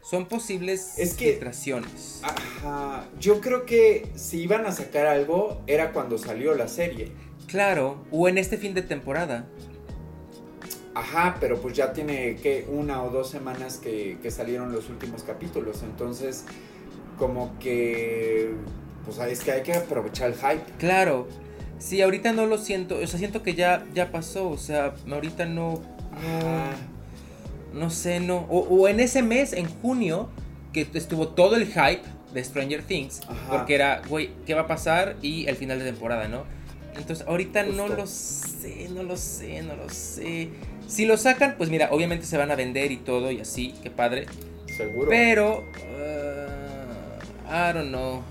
[0.03, 2.21] Son posibles Es que- filtraciones.
[2.23, 3.05] Ajá.
[3.19, 7.11] Yo creo que si iban a sacar algo era cuando salió la serie.
[7.47, 9.45] Claro, o en este fin de temporada.
[10.93, 15.23] Ajá, pero pues ya tiene que una o dos semanas que, que salieron los últimos
[15.23, 15.83] capítulos.
[15.83, 16.43] Entonces,
[17.21, 18.49] como que.
[19.05, 20.63] Pues es que hay que aprovechar el hype.
[20.79, 21.27] Claro.
[21.77, 22.97] Sí, ahorita no lo siento.
[22.97, 24.49] O sea, siento que ya, ya pasó.
[24.49, 25.83] O sea, ahorita no.
[27.73, 28.47] No, no sé, no.
[28.49, 30.29] O, o en ese mes, en junio,
[30.73, 32.01] que estuvo todo el hype
[32.33, 33.21] de Stranger Things.
[33.27, 33.51] Ajá.
[33.51, 35.15] Porque era, güey, ¿qué va a pasar?
[35.21, 36.45] Y el final de temporada, ¿no?
[36.97, 40.49] Entonces, ahorita no lo sé, no lo sé, no lo sé.
[40.87, 43.91] Si lo sacan, pues mira, obviamente se van a vender y todo y así, qué
[43.91, 44.25] padre.
[44.75, 45.07] Seguro.
[45.07, 45.63] Pero,
[47.51, 48.21] I don't know.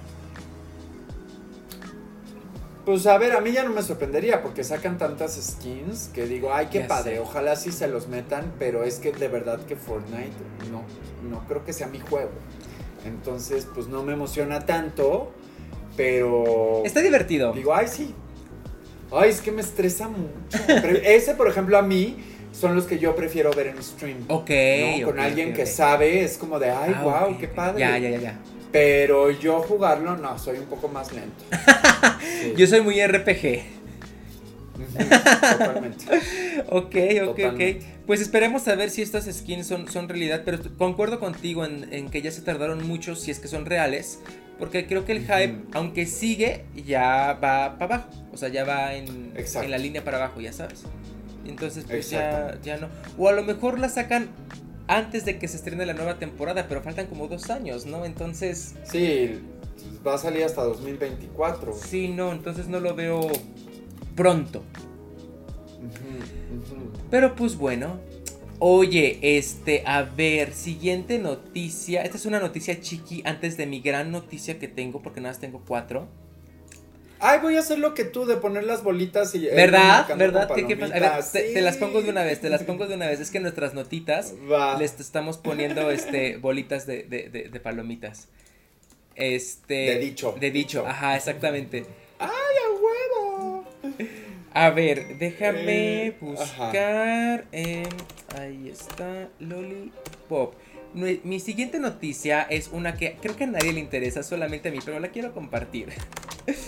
[2.85, 6.53] Pues a ver, a mí ya no me sorprendería porque sacan tantas skins que digo,
[6.53, 7.21] ay, qué Ya padre, sé.
[7.21, 10.33] ojalá sí se los metan, pero es que de verdad que Fortnite
[10.73, 10.83] no,
[11.29, 12.31] no creo que sea mi juego.
[13.05, 15.31] Entonces, pues no me emociona tanto,
[15.97, 17.53] pero Está divertido.
[17.53, 18.15] digo, ay, sí.
[19.13, 20.31] Ay, es que me estresa mucho.
[20.67, 22.17] Pero ese, por ejemplo, a mí
[22.53, 24.25] son los que yo prefiero ver en stream.
[24.29, 24.51] Ok.
[25.01, 25.07] ¿no?
[25.07, 27.81] Con alguien que sabe, es como de, ay, Ah, wow, ok, qué padre.
[27.81, 28.39] Ya, ya, ya, ya.
[28.73, 31.45] Pero yo jugarlo, no, soy un poco más lento.
[32.21, 32.55] Sí.
[32.57, 33.63] Yo soy muy RPG.
[35.59, 36.05] Totalmente.
[36.69, 36.95] Ok,
[37.29, 37.61] ok, ok.
[38.07, 40.43] Pues esperemos a ver si estas skins son, son realidad.
[40.45, 44.21] Pero concuerdo contigo en, en que ya se tardaron mucho si es que son reales.
[44.61, 48.11] Porque creo que el hype, aunque sigue, ya va para abajo.
[48.31, 49.33] O sea, ya va en,
[49.69, 50.85] la línea para abajo, ya sabes.
[51.47, 52.89] Entonces, pues ya, ya no.
[53.17, 54.29] O a lo mejor la sacan
[54.91, 58.05] antes de que se estrene la nueva temporada, pero faltan como dos años, ¿no?
[58.05, 59.41] Entonces, Sí,
[60.07, 61.73] va a salir hasta 2024.
[61.75, 63.21] sí, no, entonces no lo veo
[64.17, 64.63] pronto.
[67.11, 67.99] Pero pues bueno.
[68.63, 72.03] Oye, este, a ver, siguiente noticia.
[72.03, 75.41] Esta es una noticia chiqui antes de mi gran noticia que tengo, porque nada más
[75.41, 76.09] tengo cuatro.
[77.21, 79.47] Ay, voy a hacer lo que tú de poner las bolitas y.
[79.47, 80.07] ¿Verdad?
[80.17, 80.51] ¿Verdad?
[80.55, 80.95] ¿Qué, qué pasa?
[80.95, 83.21] A ver, te, te las pongo de una vez, te las pongo de una vez.
[83.21, 84.79] Es que nuestras notitas Va.
[84.79, 88.29] les estamos poniendo este bolitas de, de- de- de palomitas.
[89.17, 89.75] Este.
[89.75, 90.35] De dicho.
[90.41, 91.85] De dicho, ajá, exactamente.
[92.19, 93.65] ¡Ay, a huevo!
[94.53, 97.45] A ver, déjame Eh, buscar.
[97.53, 97.85] em,
[98.39, 100.55] ahí está, Lollipop.
[100.95, 104.79] Mi siguiente noticia es una que creo que a nadie le interesa, solamente a mí,
[104.85, 105.89] pero la quiero compartir.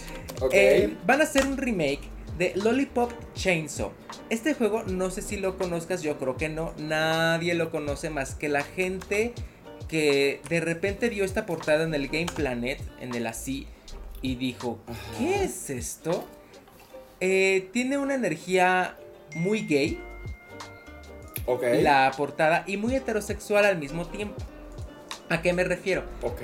[0.50, 2.00] Eh, van a hacer un remake
[2.36, 3.92] de Lollipop Chainsaw.
[4.28, 6.72] Este juego no sé si lo conozcas, yo creo que no.
[6.78, 9.34] Nadie lo conoce más que la gente
[9.88, 13.66] que de repente vio esta portada en el Game Planet, en el así,
[14.20, 14.78] y dijo.
[15.18, 16.26] ¿qué es esto?
[17.20, 18.96] Eh, tiene una energía
[19.34, 20.00] muy gay.
[21.46, 21.62] Ok.
[21.80, 24.36] la portada y muy heterosexual al mismo tiempo.
[25.28, 26.04] ¿A qué me refiero?
[26.22, 26.40] Ok.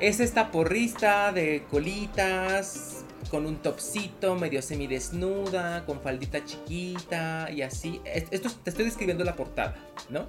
[0.00, 8.00] Es esta porrista de colitas, con un topsito, medio semidesnuda, con faldita chiquita y así.
[8.04, 9.76] Es- Esto te estoy describiendo la portada,
[10.08, 10.28] ¿no?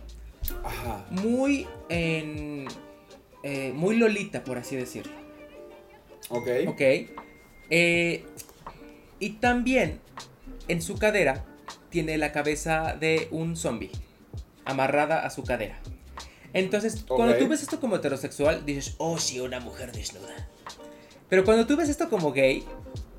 [0.63, 1.05] Ajá.
[1.11, 2.67] Muy en.
[3.43, 5.13] eh, muy lolita, por así decirlo.
[6.29, 6.47] Ok.
[6.67, 6.81] Ok.
[7.69, 8.25] Eh,
[9.19, 9.99] y también
[10.67, 11.45] en su cadera
[11.89, 13.91] tiene la cabeza de un zombie
[14.65, 15.79] amarrada a su cadera.
[16.53, 17.39] Entonces, cuando Ok.
[17.39, 20.47] tú ves esto como heterosexual, dices, oh, sí, una mujer desnuda.
[21.29, 22.63] Pero cuando tú ves esto como gay,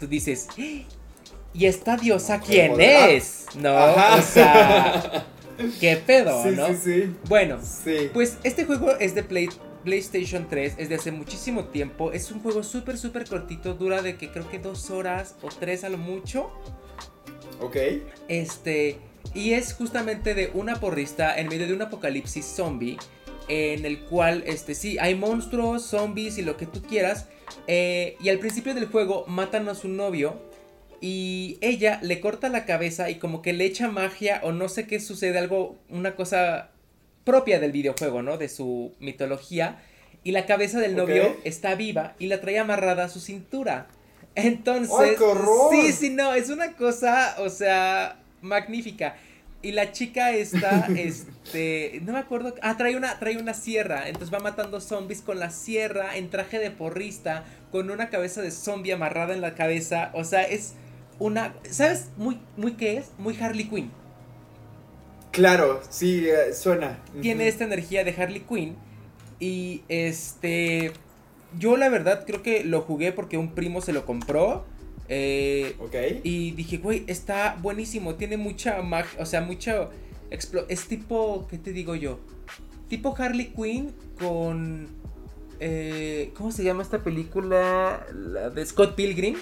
[0.00, 0.82] tú dices, "¡Ah!
[1.52, 3.46] ¿y esta diosa No, quién es?
[3.54, 3.76] ¿No?
[3.76, 4.16] Ajá.
[4.16, 5.26] O sea,
[5.80, 6.66] ¿qué pedo, sí, no?
[6.68, 7.16] sí, sí.
[7.28, 7.58] Bueno,
[8.12, 9.48] pues este juego es de Play-
[9.84, 12.12] PlayStation 3, es de hace muchísimo tiempo.
[12.12, 15.84] Es un juego súper, súper cortito, dura de que creo que dos horas o tres
[15.84, 16.50] a lo mucho.
[17.60, 17.76] Ok.
[18.28, 18.98] Este,
[19.34, 22.98] y es justamente de una porrista en medio de un apocalipsis zombie.
[23.48, 27.26] En el cual, este, sí, hay monstruos, zombies y lo que tú quieras.
[27.66, 30.40] eh, y al principio del juego matan a su novio.
[31.00, 34.86] Y ella le corta la cabeza y como que le echa magia o no sé
[34.86, 36.70] qué sucede, algo, una cosa
[37.24, 38.36] propia del videojuego, ¿no?
[38.36, 39.82] De su mitología.
[40.22, 43.88] Y la cabeza del novio está viva y la trae amarrada a su cintura.
[44.34, 45.70] Entonces, ¡Ay, qué horror!
[45.72, 49.16] sí, sí, no, es una cosa, o sea, magnífica.
[49.62, 54.32] Y la chica está, este, no me acuerdo, ah, trae una, trae una sierra, entonces
[54.32, 58.92] va matando zombies con la sierra, en traje de porrista, con una cabeza de zombie
[58.92, 60.74] amarrada en la cabeza, o sea, es
[61.18, 63.10] una, ¿sabes muy, muy qué es?
[63.18, 63.90] Muy Harley Quinn.
[65.32, 66.98] Claro, sí, eh, suena.
[67.20, 68.76] Tiene esta energía de Harley Quinn
[69.38, 70.92] y este,
[71.58, 74.64] yo la verdad creo que lo jugué porque un primo se lo compró.
[75.08, 75.94] Eh, Ok.
[76.22, 79.90] Y dije, güey, está buenísimo, tiene mucha magia, o sea, mucho...
[80.30, 82.20] explo- Es tipo, ¿qué te digo yo?
[82.88, 84.86] Tipo Harley Quinn con...
[85.58, 88.06] eh, ¿Cómo se llama esta película?
[88.14, 89.36] La de Scott Pilgrim.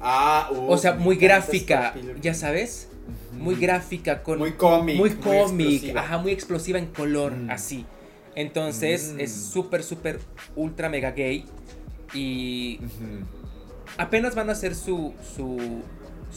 [0.00, 2.88] Ah, uh, O sea, muy gráfica, ya sabes.
[3.32, 4.38] Muy gráfica, con...
[4.38, 4.96] Muy cómic.
[4.96, 7.50] muy cómic, ajá, muy explosiva en color, Mm.
[7.50, 7.84] así.
[8.36, 9.20] Entonces, Mm.
[9.20, 10.20] es súper, súper,
[10.56, 11.44] ultra mega gay.
[12.12, 12.80] Y
[13.96, 15.82] apenas van a hacer su, su,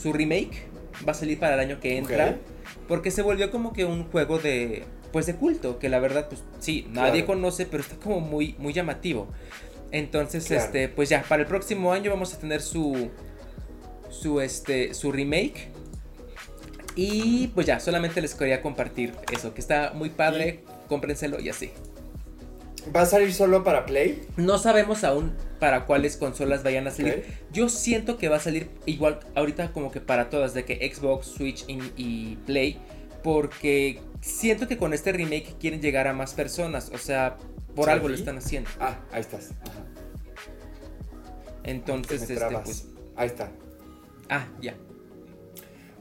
[0.00, 0.66] su remake.
[1.06, 2.36] Va a salir para el año que entra.
[2.88, 4.84] Porque se volvió como que un juego de.
[5.12, 5.78] Pues de culto.
[5.78, 7.26] Que la verdad, pues sí, nadie Claro.
[7.40, 9.28] conoce, pero está como muy, muy llamativo.
[9.90, 10.64] Entonces, Claro.
[10.64, 13.08] este, pues ya, para el próximo año vamos a tener su.
[14.10, 14.94] Su este.
[14.94, 15.68] su remake.
[16.96, 20.64] Y pues ya, solamente les quería compartir eso, que está muy padre.
[20.88, 21.70] Cómprenselo y así.
[22.94, 24.26] ¿Va a salir solo para Play?
[24.36, 27.24] No sabemos aún para cuáles consolas vayan a salir.
[27.52, 31.26] Yo siento que va a salir igual ahorita como que para todas, de que Xbox,
[31.26, 32.80] Switch y, y Play,
[33.22, 37.36] porque siento que con este remake quieren llegar a más personas, o sea,
[37.74, 38.70] por algo lo están haciendo.
[38.80, 39.50] Ah, ahí estás.
[39.62, 39.84] Ajá.
[41.64, 42.86] Entonces, este, pues,
[43.16, 43.50] Ahí está.
[44.30, 44.74] ah, ya.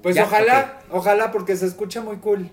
[0.01, 2.49] Pues Ya, ojalá, ojalá, porque se escucha muy cool.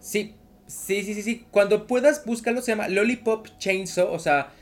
[0.00, 0.36] Sí,
[0.72, 1.46] sí, sí, sí, sí.
[1.50, 4.52] Cuando puedas, búscalo, se llama Lollipop Chainsaw, o sea,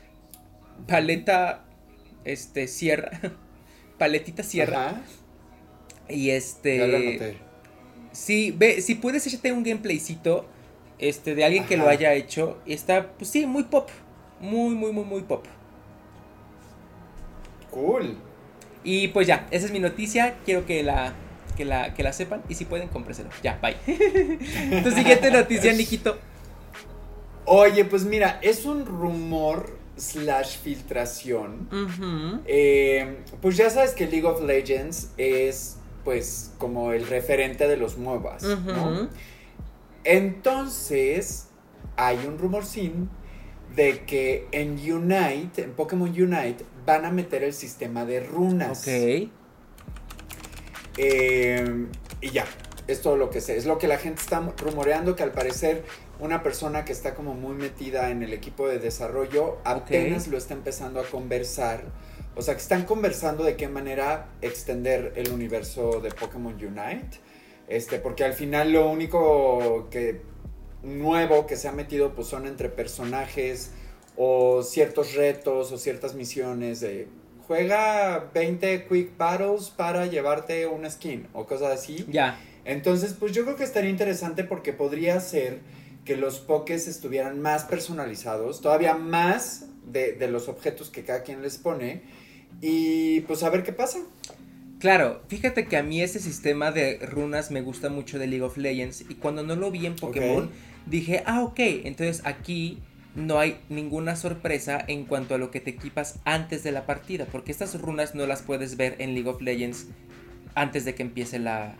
[0.87, 1.65] paleta,
[2.23, 3.11] este, sierra,
[3.97, 4.89] paletita sierra.
[4.89, 5.01] Ajá.
[6.09, 6.83] Y Ya lo este...
[6.83, 7.37] anoté.
[8.11, 10.45] Sí, ve, si puedes échate un gameplaycito
[10.99, 12.59] este, de alguien que lo haya hecho.
[12.65, 13.89] Y está, pues sí, muy pop.
[14.39, 15.45] Muy, muy, muy, muy pop.
[17.69, 18.17] Cool.
[18.83, 20.35] Y pues ya, esa es mi noticia.
[20.45, 21.13] Quiero que la,
[21.61, 22.41] que la, que la sepan.
[22.49, 23.29] Y si pueden, cómpreselo.
[23.43, 23.75] Ya, bye.
[24.83, 26.17] tu siguiente noticia, Nikito.
[27.45, 31.69] Oye, pues mira, es un rumor slash filtración.
[32.47, 37.99] Eh, pues ya sabes que League of Legends es pues como el referente de los
[37.99, 39.07] MOBAs, ¿no?
[40.03, 41.49] Entonces,
[41.95, 43.07] hay un rumorcín
[43.75, 48.87] de que en Unite, en Pokémon Unite, van a meter el sistema de runas.
[48.87, 49.29] Ok.
[50.97, 51.87] Eh,
[52.21, 52.45] y ya,
[52.87, 53.57] es todo lo que sé.
[53.57, 55.83] Es lo que la gente está rumoreando, que al parecer
[56.19, 60.53] una persona que está como muy metida en el equipo de desarrollo apenas lo está
[60.53, 61.83] empezando a conversar.
[62.35, 67.19] O sea, que están conversando de qué manera extender el universo de Pokémon Unite.
[67.67, 70.21] Este, porque al final lo único que
[70.83, 73.71] nuevo que se ha metido pues son entre personajes
[74.17, 77.07] o ciertos retos o ciertas misiones de
[77.51, 82.05] juega 20 quick battles para llevarte una skin o cosas así.
[82.07, 82.39] Ya.
[82.63, 85.59] Entonces, pues yo creo que estaría interesante porque podría ser
[86.05, 91.41] que los pokés estuvieran más personalizados, todavía más de, de los objetos que cada quien
[91.41, 92.03] les pone
[92.61, 93.99] y pues a ver qué pasa.
[94.79, 98.55] Claro, fíjate que a mí ese sistema de runas me gusta mucho de League of
[98.55, 100.49] Legends y cuando no lo vi en Pokémon Ok.
[100.85, 102.79] dije, ah, ok, entonces aquí
[103.15, 107.25] no hay ninguna sorpresa en cuanto a lo que te equipas antes de la partida,
[107.31, 109.87] porque estas runas no las puedes ver en League of Legends
[110.55, 111.73] antes de que empiece la,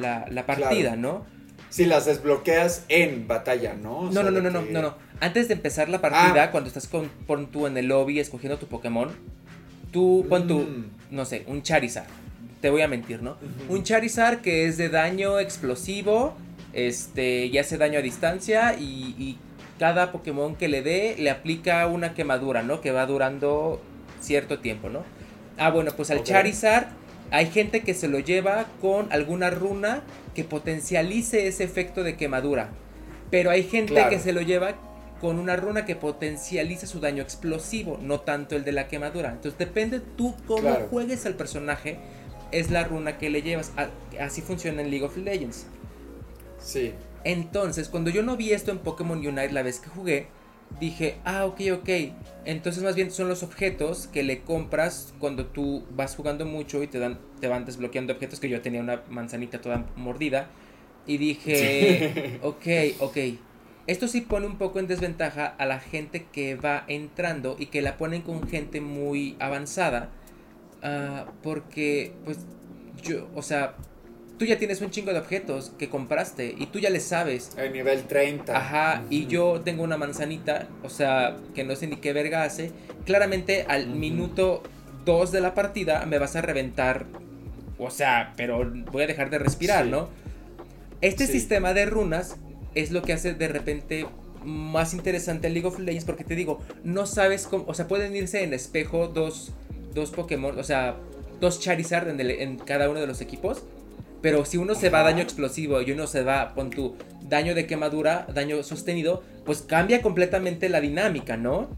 [0.00, 1.24] la, la partida, ¿no?
[1.70, 3.98] Si las desbloqueas en batalla, ¿no?
[3.98, 4.94] O No, sea, no, no, no, no, que- no, no.
[5.20, 6.50] Antes de empezar la partida, Ah.
[6.50, 9.10] cuando estás con, pon tú en el lobby escogiendo tu Pokémon,
[9.92, 10.84] tú pon tu, Mm.
[11.10, 12.06] no sé, un Charizard.
[12.62, 13.36] Te voy a mentir, ¿no?
[13.68, 16.34] Un Charizard que es de daño explosivo,
[16.72, 19.38] este, y hace daño a distancia y, y
[19.78, 22.80] cada Pokémon que le dé le aplica una quemadura, ¿no?
[22.80, 23.80] Que va durando
[24.20, 25.02] cierto tiempo, ¿no?
[25.58, 26.22] Ah, bueno, pues al.
[26.22, 26.86] Charizard
[27.30, 30.02] hay gente que se lo lleva con alguna runa
[30.34, 32.70] que potencialice ese efecto de quemadura.
[33.30, 34.10] Pero hay gente Claro.
[34.10, 34.74] que se lo lleva
[35.20, 39.30] con una runa que potencializa su daño explosivo, no tanto el de la quemadura.
[39.32, 40.86] Entonces depende tú cómo Claro.
[40.90, 41.98] juegues al personaje,
[42.52, 43.72] es la runa que le llevas.
[44.20, 45.66] Así funciona en League of Legends.
[46.58, 46.92] Sí.
[47.28, 50.28] Entonces, cuando yo no vi esto en Pokémon Unite la vez que jugué,
[50.80, 51.88] dije, ah, ok, ok.
[52.46, 56.86] Entonces, más bien son los objetos que le compras cuando tú vas jugando mucho y
[56.86, 58.40] te, dan, te van desbloqueando objetos.
[58.40, 60.48] Que yo tenía una manzanita toda mordida.
[61.06, 62.66] Y dije, ok,
[63.00, 63.18] ok.
[63.86, 67.82] Esto sí pone un poco en desventaja a la gente que va entrando y que
[67.82, 70.08] la ponen con gente muy avanzada.
[70.82, 72.38] ah, porque, pues,
[73.02, 73.74] yo, o sea,
[74.38, 77.50] tú ya tienes un chingo de objetos que compraste y tú ya le sabes.
[77.56, 78.56] El nivel 30.
[78.56, 79.30] Ajá, y Ujú.
[79.30, 82.70] yo tengo una manzanita, o sea, que no sé ni qué verga hace.
[83.04, 84.62] Claramente al minuto
[85.04, 87.06] 2 de la partida me vas a reventar.
[87.78, 89.90] O sea, pero voy a dejar de respirar, Sí.
[89.90, 90.08] ¿no?
[91.00, 91.32] Este Sí.
[91.32, 92.36] sistema de runas
[92.74, 94.06] es lo que hace de repente
[94.44, 98.14] más interesante el League of Legends porque te digo, no sabes cómo, o sea, pueden
[98.14, 99.52] irse en espejo dos,
[99.94, 100.96] dos Pokémon, o sea,
[101.40, 103.62] dos Charizard en, el- en cada uno de los equipos,
[104.20, 107.54] pero si uno se va a daño explosivo y uno se va con tu daño
[107.54, 111.68] de quemadura, daño sostenido, pues cambia completamente la dinámica, ¿no?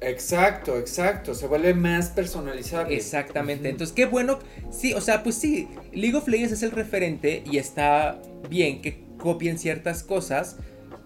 [0.00, 1.34] Exacto, exacto.
[1.34, 2.94] Se vuelve más personalizable.
[2.94, 3.68] Exactamente.
[3.68, 4.38] Entonces, qué bueno.
[4.70, 8.18] Sí, o sea, pues sí, League of Legends es el referente y está
[8.48, 10.56] bien que copien ciertas cosas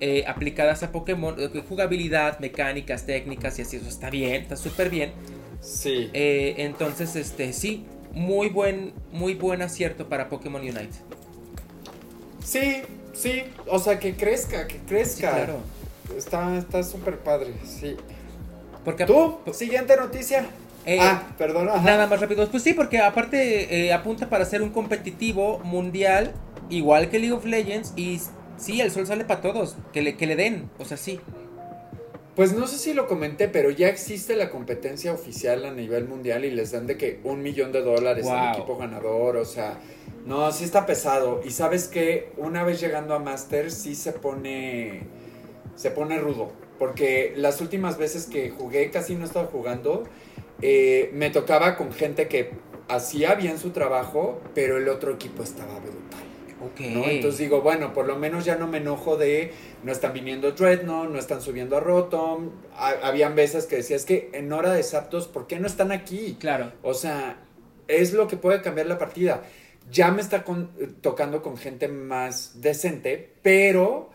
[0.00, 1.36] eh, aplicadas a Pokémon,
[1.68, 5.12] jugabilidad, mecánicas, técnicas y así, eso está bien, está súper bien.
[5.60, 6.10] Sí.
[6.12, 10.90] Eh, entonces, este, sí, muy buen, muy buen acierto para Pokémon Unite.
[12.42, 13.42] Sí, sí.
[13.68, 15.30] O sea, que crezca, que Sí, crezca.
[15.32, 15.58] claro.
[16.16, 17.96] Está está súper padre, sí.
[18.84, 19.38] Porque ¿Tú?
[19.52, 20.46] Siguiente noticia.
[20.84, 21.70] eh, ah, perdón.
[21.70, 21.80] ajá.
[21.80, 22.46] Nada más rápido.
[22.50, 26.32] Pues sí, porque aparte eh, apunta para ser un competitivo mundial,
[26.68, 27.94] igual que League of Legends.
[27.96, 28.20] Y
[28.58, 29.76] sí, el sol sale para todos.
[29.92, 30.68] Que le, que le den.
[30.78, 31.20] O sea, sí.
[32.36, 36.44] Pues no sé si lo comenté, pero ya existe la competencia oficial a nivel mundial
[36.44, 39.78] y les dan de que un millón de dólares al equipo ganador, o sea,
[40.26, 41.42] no, sí está pesado.
[41.44, 45.02] Y sabes que una vez llegando a Master sí se pone,
[45.76, 50.02] se pone rudo, porque las últimas veces que jugué casi no estaba jugando,
[50.60, 52.50] eh, me tocaba con gente que
[52.88, 56.23] hacía bien su trabajo, pero el otro equipo estaba brutal.
[56.78, 59.52] Entonces digo, bueno, por lo menos ya no me enojo de
[59.82, 62.50] no están viniendo Dreadnought, no están subiendo a Rotom.
[62.76, 65.92] Ha- habían veces que decía, es que en hora de Zapdos, ¿por qué no están
[65.92, 66.36] aquí?
[66.40, 66.72] Claro.
[66.82, 67.38] O sea,
[67.88, 69.42] es lo que puede cambiar la partida.
[69.90, 70.70] Ya me está con-
[71.02, 74.10] tocando con gente más decente, pero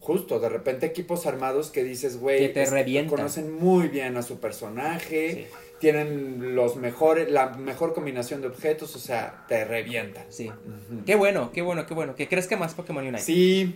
[0.00, 3.16] justo, de repente equipos armados que dices, Que güey, te es- revientan.
[3.18, 5.46] conocen muy bien a su personaje,
[5.82, 10.22] tienen los mejores, la mejor combinación de objetos, o sea, te revientan.
[10.28, 10.48] Sí.
[10.48, 11.04] Ujú.
[11.04, 12.14] Qué bueno, qué bueno, qué bueno.
[12.14, 13.20] Que crezca más Pokémon Unite.
[13.20, 13.74] Sí,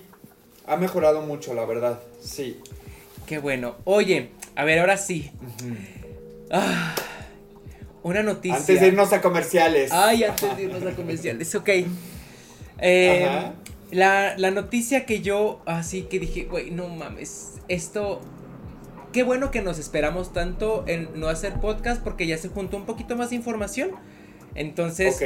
[0.68, 1.98] ha mejorado mucho, la verdad.
[2.20, 2.60] Sí.
[3.26, 3.74] Qué bueno.
[3.82, 5.32] Oye, a ver, ahora sí.
[6.52, 6.94] Ah,
[8.04, 8.56] una noticia.
[8.56, 9.90] Antes de irnos a comerciales.
[9.90, 11.68] Ay, antes de irnos a comerciales, ok.
[12.78, 13.54] Eh, Ajá.
[13.90, 18.20] la, la noticia que yo así que dije, güey, no mames, esto...
[19.16, 22.84] Qué bueno que nos esperamos tanto en no hacer podcast porque ya se juntó un
[22.84, 23.92] poquito más de información.
[24.54, 25.18] Entonces,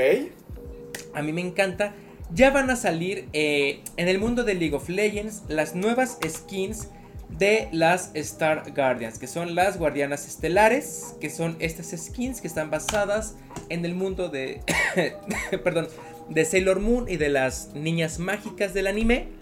[1.12, 1.92] a mí me encanta.
[2.32, 6.86] Ya van a salir eh, en el mundo de League of Legends las nuevas skins
[7.30, 12.70] de las Star Guardians, que son las guardianas estelares, que son estas skins que están
[12.70, 13.34] basadas
[13.70, 14.60] en el mundo de,
[15.64, 15.88] perdón,
[16.28, 19.39] de Sailor Moon y de las niñas mágicas del anime.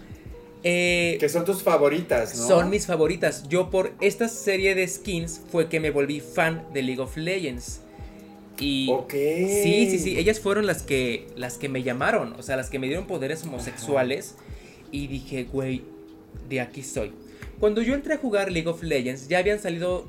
[0.63, 2.47] Eh, Que son tus favoritas, ¿no?
[2.47, 3.47] son mis favoritas.
[3.47, 7.81] Yo por esta serie de skins fue que me volví fan de League of Legends.
[8.59, 9.11] Y Ok.
[9.13, 12.77] Sí, sí, sí, ellas fueron las que las que me llamaron, o sea, las que
[12.77, 14.35] me dieron poderes homosexuales
[14.91, 15.83] y dije, güey,
[16.49, 17.13] de aquí soy.
[17.61, 20.05] Cuando yo entré a jugar League of Legends, ya habían salido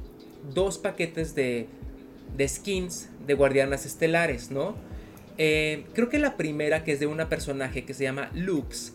[0.52, 1.66] dos paquetes de,
[2.36, 4.74] de skins de guardianas estelares, ¿no?
[5.38, 8.94] Eh, creo que la primera, que es de una personaje que se llama Lux,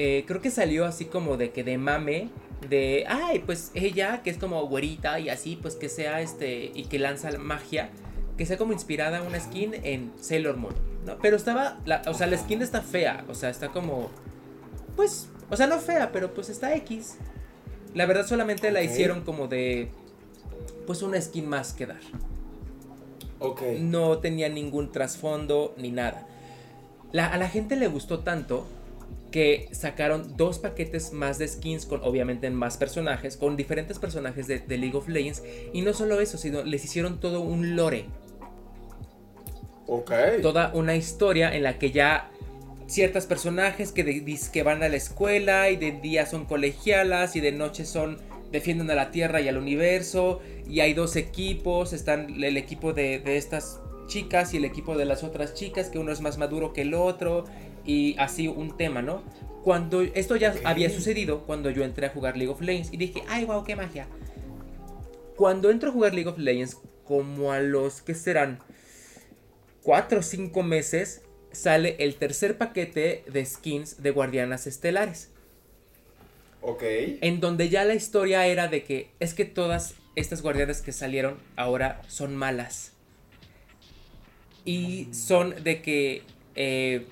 [0.00, 2.28] eh, creo que salió así como de que de mame,
[2.70, 6.84] de, ay, pues ella, que es como güerita y así, pues que sea este, y
[6.84, 7.90] que lanza magia,
[8.36, 11.18] que sea como inspirada una skin en Sailor Moon, ¿no?
[11.18, 14.08] Pero estaba, la, o sea, la skin está fea, o sea, está como,
[14.94, 17.16] pues, o sea, no fea, pero pues está X.
[17.92, 19.90] La verdad solamente la hicieron como de,
[20.86, 22.02] pues una skin más que dar.
[23.40, 23.62] Ok.
[23.80, 26.24] No tenía ningún trasfondo ni nada.
[27.14, 28.64] a la gente le gustó tanto
[29.30, 34.78] que sacaron dos paquetes más de skins con obviamente más personajes, con diferentes personajes de,
[34.78, 35.42] League of Legends.
[35.72, 38.06] Y no solo eso, sino les hicieron todo un lore.
[39.86, 40.12] Ok.
[40.42, 42.30] Toda una historia en la que ya
[42.86, 47.52] ciertos personajes que, que van a la escuela y de día son colegialas y de
[47.52, 48.18] noche son
[48.50, 50.40] defienden a la Tierra y al universo.
[50.66, 55.04] Y hay dos equipos, están el equipo de, de estas chicas y el equipo de
[55.04, 57.44] las otras chicas, que uno es más maduro que el otro
[57.88, 59.22] y así un tema, ¿no?
[59.64, 63.22] Cuando esto ya había sucedido cuando yo entré a jugar League of Legends y dije,
[63.28, 64.06] ay, wow, qué magia.
[65.36, 68.58] Cuando entro a jugar League of Legends, como a los que serán
[69.84, 75.30] 4 o 5 meses, sale el tercer paquete de skins de Guardianas Estelares.
[76.60, 76.82] Ok.
[77.22, 81.38] En donde ya la historia era de que es que todas estas guardianas que salieron
[81.56, 82.92] ahora son malas.
[84.66, 86.22] Y son de que
[86.54, 87.06] eh,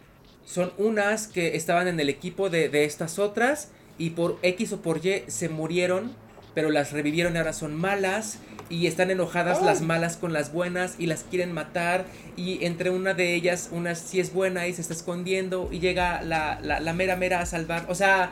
[0.47, 3.69] son unas que estaban en el equipo de, estas otras
[3.99, 6.13] y por X o por Y se murieron,
[6.55, 8.39] pero las revivieron y ahora son malas
[8.71, 13.13] y están enojadas las malas con las buenas y las quieren matar y entre una
[13.13, 17.17] de ellas, una sí es buena y se está escondiendo y llega la, la, mera
[17.17, 17.85] mera a salvar.
[17.89, 18.31] O sea,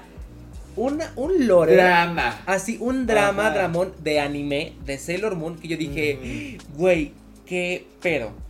[0.77, 1.75] una, un lore.
[1.75, 2.43] Drama.
[2.47, 7.12] Así, un drama, dramón de anime de Sailor Moon que yo dije, güey,
[7.45, 8.44] qué pedo.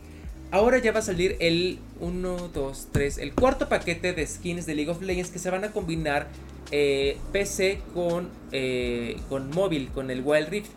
[0.54, 4.76] Ahora ya va a salir el 1, 2, 3, el cuarto paquete de skins de
[4.76, 6.28] League of Legends que se van a combinar
[6.70, 10.70] eh, PC con, eh, con móvil, con el Wild Rift.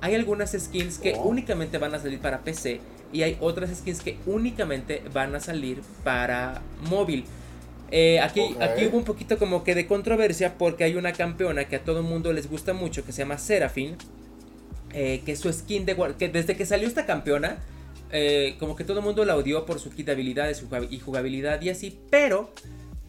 [0.00, 1.22] Hay algunas skins que oh.
[1.22, 2.80] únicamente van a salir para PC
[3.12, 7.24] y hay otras skins que únicamente van a salir para móvil.
[7.92, 11.76] Eh, aquí, aquí hubo un poquito como que de controversia porque hay una campeona que
[11.76, 13.96] a todo el mundo les gusta mucho que se llama Seraphine.
[14.90, 17.58] que su skin de que desde que salió esta campeona
[18.12, 20.50] eh, como que todo el mundo la odió por su quitabilidad
[20.90, 22.52] y jugabilidad y así, pero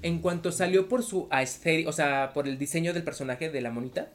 [0.01, 3.71] en cuanto salió por su aesthetic, o sea, por el diseño del personaje de la
[3.71, 4.09] monita,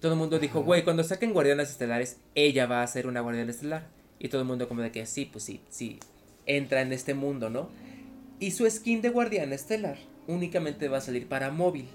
[0.00, 3.50] todo el mundo dijo, güey, cuando saquen Guardianes Estelares, ella va a ser una Guardiana
[3.50, 3.86] Estelar.
[4.18, 5.98] Y todo el mundo como de que sí, pues sí, sí,
[6.46, 7.70] entra en este mundo, ¿no?
[8.38, 9.96] Y su skin de Guardiana Estelar
[10.26, 11.86] únicamente va a salir para móvil.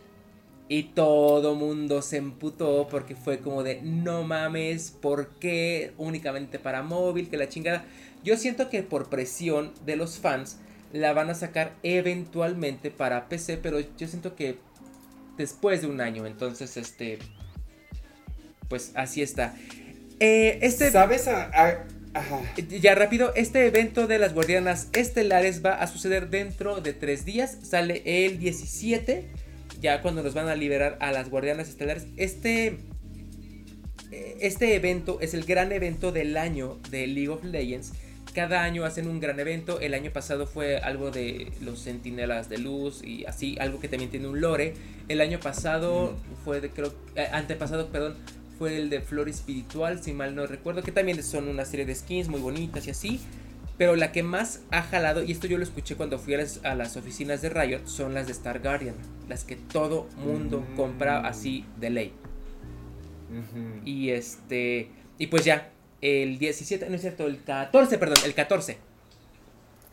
[0.72, 6.84] Y todo mundo se emputó porque fue como de, no mames, ¿por qué únicamente para
[6.84, 7.28] móvil?
[7.28, 7.84] Que la chingada.
[8.24, 10.58] Yo siento que por presión de los fans
[10.94, 14.58] la van a sacar eventualmente para PC, pero yo siento que
[15.38, 16.28] después de un año.
[16.28, 17.18] Entonces, este,
[18.68, 19.56] pues así está.
[20.20, 21.28] Eh, este, ¿Sabes?
[21.28, 22.42] Ajá.
[22.82, 27.58] Ya rápido, este evento de las guardianas estelares va a suceder dentro de tres días.
[27.64, 29.49] Sale el 17
[29.80, 32.08] ya cuando nos van a liberar a las guardianas estelares.
[32.18, 32.80] Este,
[34.40, 37.94] este evento es el gran evento del año de League of Legends.
[38.34, 39.80] Cada año hacen un gran evento.
[39.80, 44.12] El año pasado fue algo de los sentinelas de luz y así, algo que también
[44.12, 44.74] tiene un lore.
[45.08, 46.16] El año pasado
[46.46, 48.16] fue de, creo, eh, antepasado, perdón,
[48.60, 51.96] fue el de Flor Espiritual, si mal no recuerdo, que también son una serie de
[51.96, 53.20] skins muy bonitas y así.
[53.80, 56.98] Pero la que más ha jalado, y esto yo lo escuché cuando fui a las,
[56.98, 58.96] oficinas de Riot, son las de Star Guardian.
[59.30, 60.76] Las que todo mundo mm.
[60.76, 62.14] compra así de ley.
[63.86, 64.90] Y este.
[65.18, 65.70] Y pues ya,
[66.02, 68.78] el 17, no es cierto, el 14, perdón, el 14.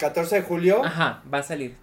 [0.01, 0.85] ¿14 de julio?
[0.85, 1.77] Ajá, va a salir.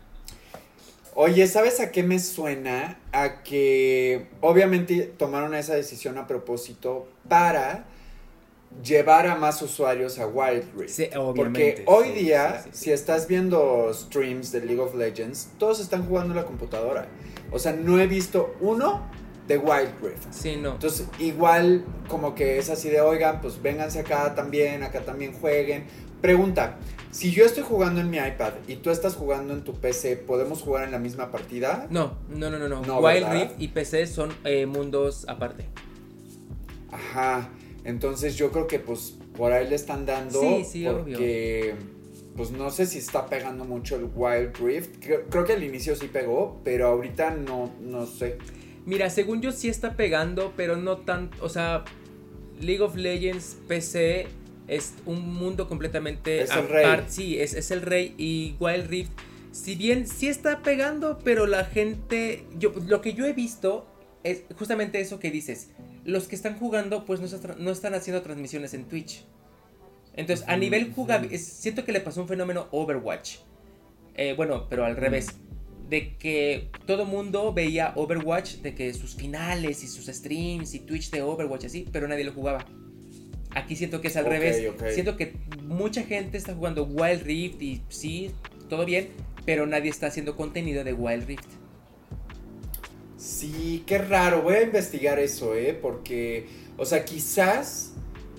[1.15, 2.97] Oye, ¿sabes a qué me suena?
[3.13, 7.85] A que obviamente tomaron esa decisión a propósito para
[8.83, 10.93] llevar a más usuarios a Wild Rift.
[10.93, 16.33] Sí, Porque hoy día, si estás viendo streams de League of Legends, todos están jugando
[16.33, 17.07] en la computadora.
[17.51, 19.09] O sea, no he visto uno
[19.47, 20.31] de Wild Rift.
[20.31, 20.73] Sí, no.
[20.73, 25.85] Entonces, igual como que es así de, oigan, pues vénganse acá también, acá también jueguen.
[26.21, 26.77] Pregunta,
[27.11, 30.61] si yo estoy jugando en mi iPad y tú estás jugando en tu PC, ¿podemos
[30.61, 31.87] jugar en la misma partida?
[31.89, 32.81] No, no, no, no.
[32.81, 32.99] no.
[32.99, 35.67] Wild Rift y PC son eh, mundos aparte.
[36.91, 37.49] Ajá.
[37.85, 40.39] Entonces yo creo que pues por ahí le están dando.
[40.39, 41.75] Sí, sí, porque,
[42.35, 44.97] Pues no sé si está pegando mucho el Wild Rift.
[44.99, 48.37] Creo, que al inicio sí pegó, pero ahorita no, no sé.
[48.85, 51.37] Mira, según yo sí está pegando, pero no tanto.
[51.43, 51.83] O sea,
[52.59, 54.27] League of Legends PC
[54.67, 57.03] Es un mundo completamente Es el rey.
[57.07, 58.15] Sí, es, es el rey.
[58.17, 59.11] Y Wild Rift,
[59.51, 62.45] si bien sí está pegando, pero la gente.
[62.57, 63.85] Yo, lo que yo he visto
[64.23, 65.69] es justamente eso que dices.
[66.05, 69.23] Los que están jugando, pues no, está- no están haciendo transmisiones en Twitch.
[70.15, 73.37] Entonces, a nivel jugable, siento que le pasó un fenómeno Overwatch.
[74.15, 75.27] Eh, bueno, pero al revés.
[75.89, 81.09] De que todo mundo veía Overwatch, de que sus finales y sus streams y Twitch
[81.11, 82.65] de Overwatch así, pero nadie lo jugaba.
[83.51, 84.55] Aquí siento que es al revés.
[84.93, 85.33] Siento que
[85.63, 88.31] mucha gente está jugando Wild Rift y sí,
[88.69, 89.09] todo bien,
[89.45, 91.45] pero nadie está haciendo contenido de Wild Rift.
[93.23, 94.41] Sí, qué raro.
[94.41, 95.77] Voy a investigar eso, ¿eh?
[95.79, 96.45] Porque,
[96.77, 97.93] o sea, quizás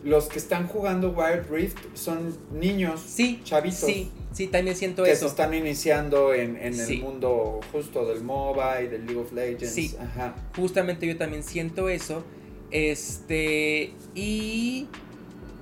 [0.04, 5.08] los que están jugando Wild Rift son niños Sí, chavitos sí, sí, también siento que
[5.08, 5.26] se eso.
[5.28, 6.96] están iniciando en, en Sí.
[6.96, 9.72] el mundo justo del MOBA y del League of Legends.
[9.74, 9.96] Sí.
[9.98, 10.34] Ajá.
[10.56, 12.22] Justamente yo también siento eso.
[12.70, 14.86] Este, y,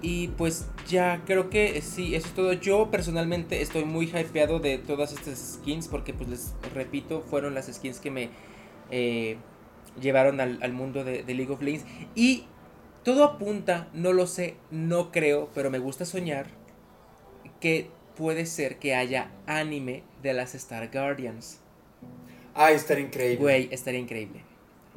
[0.02, 2.52] y pues ya creo que sí, eso es todo.
[2.54, 7.66] Yo personalmente estoy muy hypeado de todas estas skins porque pues les repito, fueron las
[7.72, 8.30] skins que me
[8.93, 9.36] eh,
[10.01, 11.84] llevaron al, al mundo de, de League of Legends.
[12.14, 12.45] Y
[13.03, 16.47] todo apunta, no lo sé, no creo, pero me gusta soñar
[17.61, 21.59] que puede ser que haya anime de las Star Guardians.
[22.55, 23.38] Ay, estaría increíble.
[23.38, 24.45] Güey, estaría increíble.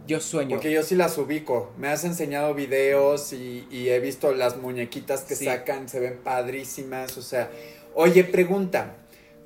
[0.05, 0.57] Yo sueño.
[0.57, 1.71] Porque yo sí las ubico.
[1.77, 5.45] Me has enseñado videos y, y he visto las muñequitas que Sí.
[5.45, 7.17] sacan, se ven padrísimas.
[7.17, 7.49] O sea,
[7.93, 8.97] oye, pregunta: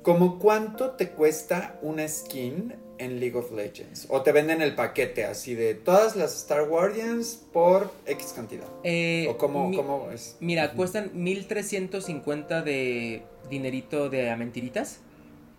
[0.02, 4.06] ¿cómo cuánto te cuesta una skin en League of Legends?
[4.10, 8.66] ¿O te venden el paquete así de todas las Star Guardians por X cantidad?
[8.84, 10.36] Eh, ¿O cómo, mi- cómo es?
[10.40, 10.76] Mira, Ujú.
[10.76, 14.98] cuestan 1350 de dinerito de mentiritas.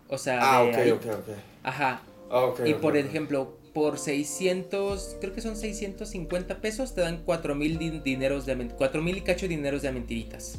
[0.08, 0.90] O sea, Ah, de ok, ahí.
[0.90, 1.28] ok, ok.
[1.62, 2.02] Ajá.
[2.30, 7.78] Ah, ok, y por ejemplo, por 600, creo que son 650 pesos, te dan 4000
[7.78, 10.58] din- dineros de men- 4000 y cacho dineros de mentiritas.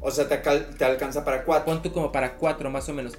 [0.00, 1.66] O sea, te, te alcanza para cuatro.
[1.66, 3.14] Pon tú como para 4 más o menos.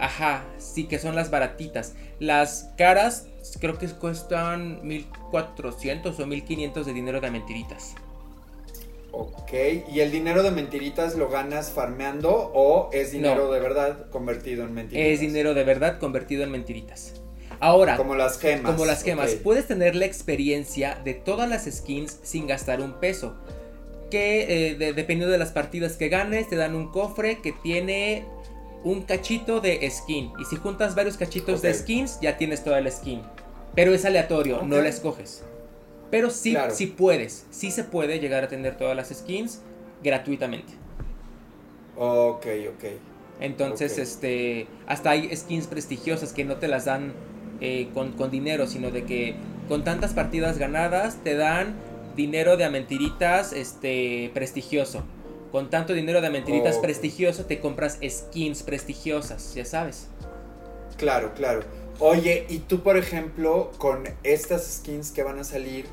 [0.00, 1.94] Ajá, sí que son las baratitas.
[2.20, 3.26] Las caras
[3.60, 7.94] creo que cuestan 1400 o 1500 de dinero de mentiritas.
[9.12, 9.52] Ok,
[9.92, 13.50] ¿y el dinero de mentiritas lo ganas farmeando o es dinero No.
[13.52, 15.08] de verdad convertido en mentiritas?
[15.12, 17.14] Es dinero de verdad convertido en mentiritas.
[17.60, 18.72] Ahora, Como las gemas.
[18.72, 23.36] Como las gemas, puedes tener la experiencia de todas las skins sin gastar un peso.
[24.10, 28.24] Que eh, de- dependiendo de las partidas que ganes, te dan un cofre que tiene
[28.84, 30.30] un cachito de skin.
[30.38, 33.22] Y si juntas varios cachitos de skins, ya tienes toda la skin.
[33.74, 35.42] Pero es aleatorio, no la escoges.
[36.10, 36.72] Pero sí, Claro.
[36.74, 39.62] sí puedes, sí se puede llegar a tener todas las skins
[40.02, 40.74] gratuitamente.
[41.96, 42.84] Ok, ok.
[43.40, 47.14] Entonces, este, hasta hay skins prestigiosas que no te las dan
[47.60, 49.34] eh, con, con dinero, sino de que
[49.68, 51.74] con tantas partidas ganadas te dan
[52.16, 55.02] dinero de mentiritas este, prestigioso.
[55.54, 56.82] Con tanto dinero de mentiritas Ok.
[56.82, 60.08] prestigioso te compras skins prestigiosas, ya sabes.
[60.96, 61.60] Claro, claro.
[62.00, 65.86] Oye, y tú, por ejemplo, con estas skins que van a salir,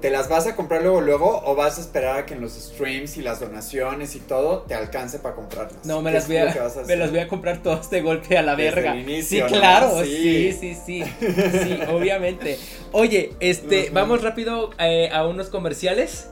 [0.00, 2.52] ¿te las vas a comprar luego, luego o vas a esperar a que en los
[2.54, 5.84] streams y las donaciones y todo te alcance para comprarlas?
[5.84, 8.42] No, me ¿Qué las, voy a, me las voy a comprar todas de golpe a
[8.42, 8.92] la Desde verga.
[8.94, 9.60] el inicio, sí, ¿no?
[9.60, 10.50] claro, Sí.
[10.58, 11.04] sí, sí, sí.
[11.20, 12.58] Sí, obviamente.
[12.92, 16.30] Oye, este, vamos rápido eh, a unos comerciales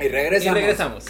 [0.00, 0.44] Y regresamos.
[0.44, 1.04] y regresamos.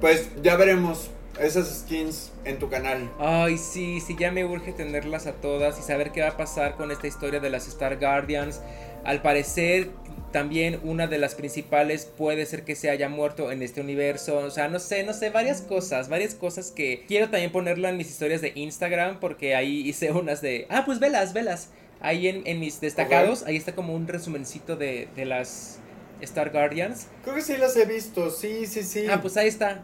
[0.00, 3.10] Pues ya veremos esas skins en tu canal.
[3.18, 6.74] Ay, sí, sí, ya me urge tenerlas a todas y saber qué va a pasar
[6.74, 8.60] con esta historia de las Star Guardians.
[9.04, 9.90] Al parecer,
[10.32, 14.38] también una de las principales puede ser que se haya muerto en este universo.
[14.38, 17.96] O sea, no sé, no sé, varias cosas, varias cosas que quiero también ponerlo en
[17.96, 20.66] mis historias de Instagram porque ahí hice unas de...
[20.68, 21.70] Ah, pues velas, velas.
[22.02, 25.78] Ahí en, en mis destacados, ahí está como un resumencito de, de las
[26.20, 27.06] Star Guardians.
[27.22, 29.06] Creo que sí las he visto, sí, sí, sí.
[29.08, 29.82] Ah, pues ahí está.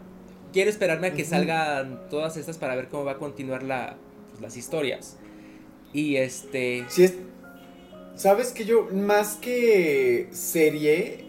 [0.51, 3.97] Quiero esperarme a que salgan todas estas para ver cómo va a continuar la,
[4.29, 5.17] pues, las historias.
[5.93, 6.85] Y este.
[6.89, 7.13] Sí es...
[8.15, 11.23] Sabes que yo, más que serie,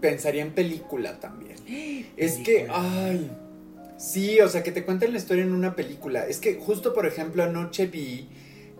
[0.00, 1.56] pensaría en película también.
[2.16, 3.30] Es que, ay,
[3.96, 6.26] sí, o sea, que te cuenten la historia en una película.
[6.26, 8.28] Es que justo, por ejemplo, anoche vi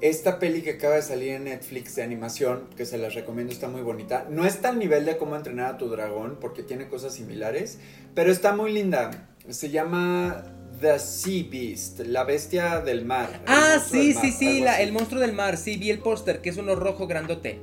[0.00, 3.68] esta peli que acaba de salir en Netflix de animación, que se las recomiendo, está
[3.68, 4.26] muy bonita.
[4.30, 7.78] No está al nivel de cómo entrenar a tu dragón, porque tiene cosas similares,
[8.14, 9.28] pero está muy linda.
[9.48, 10.44] Se llama
[10.80, 13.40] The Sea Beast, la bestia del mar.
[13.46, 15.56] Ah, sí, mar, sí, sí, la- el monstruo del mar.
[15.56, 17.60] Sí, vi el póster, que es uno rojo grandote.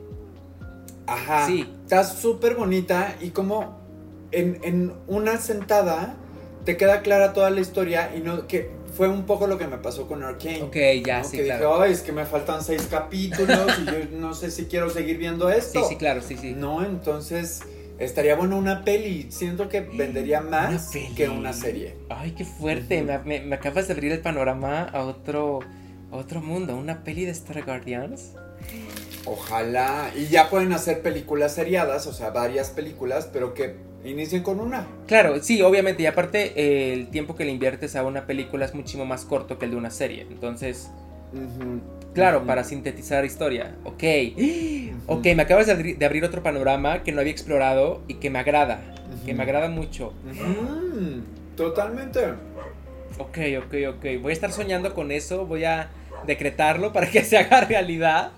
[1.08, 1.48] Ajá.
[1.48, 1.68] Sí.
[1.84, 3.80] Está súper bonita y como
[4.32, 6.16] en, en una sentada
[6.66, 9.78] te queda clara toda la historia y no que fue un poco lo que me
[9.78, 10.64] pasó con Arcane.
[10.64, 10.76] Ok,
[11.06, 11.24] ya, ¿no?
[11.24, 11.74] sí, que claro.
[11.74, 15.20] dije, ay, es que me faltan seis capítulos y yo no sé si quiero seguir
[15.20, 15.84] viendo esto.
[15.84, 16.54] Sí, sí, claro, sí, sí.
[16.54, 17.62] No, entonces
[18.00, 19.28] estaría bueno una peli.
[19.30, 21.96] Siento que vendería más que una serie.
[22.10, 23.04] Ay, qué fuerte.
[23.24, 25.60] Me acabas de abrir el panorama a otro,
[26.12, 26.76] a otro mundo.
[26.76, 28.32] Una peli de Star Guardians.
[29.26, 30.10] Ojalá.
[30.16, 33.76] Y ya pueden hacer películas seriadas, o sea, varias películas, pero que
[34.12, 34.88] inicien con una.
[35.08, 36.04] Claro, sí, obviamente.
[36.04, 39.58] Y aparte, eh, el tiempo que le inviertes a una película es muchísimo más corto
[39.58, 40.28] que el de una serie.
[40.30, 40.92] Entonces,
[42.14, 43.76] claro, para sintetizar historia.
[43.84, 44.04] Ok.
[44.36, 45.20] Ujú.
[45.20, 48.30] Ok, me acabas de abrir, de abrir otro panorama que no había explorado y que
[48.30, 48.82] me agrada.
[49.26, 50.14] Que me agrada mucho.
[51.56, 52.20] Totalmente.
[53.18, 54.06] Ok, ok, ok.
[54.22, 55.46] Voy a estar soñando con eso.
[55.46, 55.90] Voy a
[56.26, 58.32] decretarlo para que se haga realidad.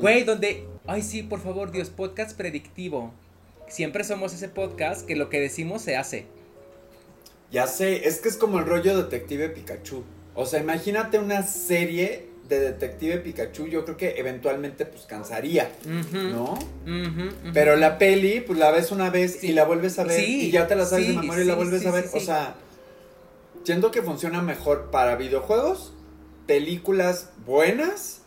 [0.00, 0.66] Güey, donde.
[0.86, 3.12] Ay, sí, por favor, Dios, podcast predictivo.
[3.68, 6.26] Siempre somos ese podcast que lo que decimos se hace.
[7.50, 10.04] Ya sé, es que es como el rollo Detective Pikachu.
[10.34, 15.68] O sea, imagínate una serie de Detective Pikachu, yo creo que eventualmente pues cansaría,
[16.12, 16.56] ¿no?
[17.52, 19.48] Pero la peli, pues la ves una vez Sí.
[19.48, 21.46] y la vuelves a ver Sí, y ya te la sabes sí, de memoria y
[21.48, 22.08] la vuelves a ver.
[22.12, 22.54] O sea,
[23.64, 25.92] siento que funciona mejor para videojuegos,
[26.46, 28.20] películas buenas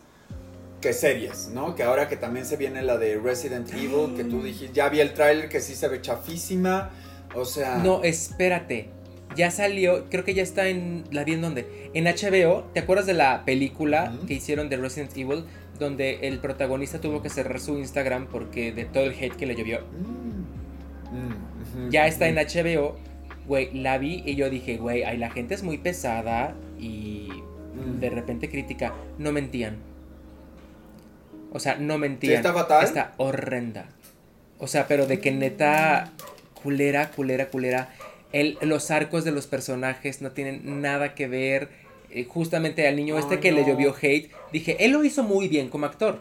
[0.80, 1.74] que series, ¿no?
[1.74, 5.00] Que ahora que también se viene la de Resident Evil, que tú dijiste, ya vi
[5.00, 6.90] el tráiler que sí se ve chafísima.
[7.34, 8.88] O sea, No, espérate.
[9.36, 11.04] Ya salió, creo que ya está en.
[11.12, 11.90] ¿La vi en dónde?
[11.94, 12.64] En HBO.
[12.74, 15.44] ¿Te acuerdas de la película que hicieron de Resident Evil?
[15.78, 19.54] Donde el protagonista tuvo que cerrar su Instagram porque de todo el hate que le
[19.54, 19.80] llovió.
[21.12, 21.86] Mm.
[21.86, 22.36] Mm, Ya está en.
[22.36, 22.96] HBO.
[23.46, 27.28] Güey, la vi y yo dije, güey, ay, la gente es muy pesada y
[27.74, 28.00] Mm.
[28.00, 28.92] de repente crítica.
[29.18, 29.76] No mentían.
[31.52, 32.34] O sea, no ¿Sí mentían.
[32.36, 32.84] está fatal?
[32.84, 33.88] Está horrenda.
[34.58, 36.12] O sea, pero de que neta,
[36.62, 37.94] culera, culera, culera.
[38.32, 41.68] El, los arcos de los personajes no tienen nada que ver.
[42.10, 45.68] Eh, justamente al niño este que le llovió hate, dije, él lo hizo muy bien
[45.68, 46.20] como actor.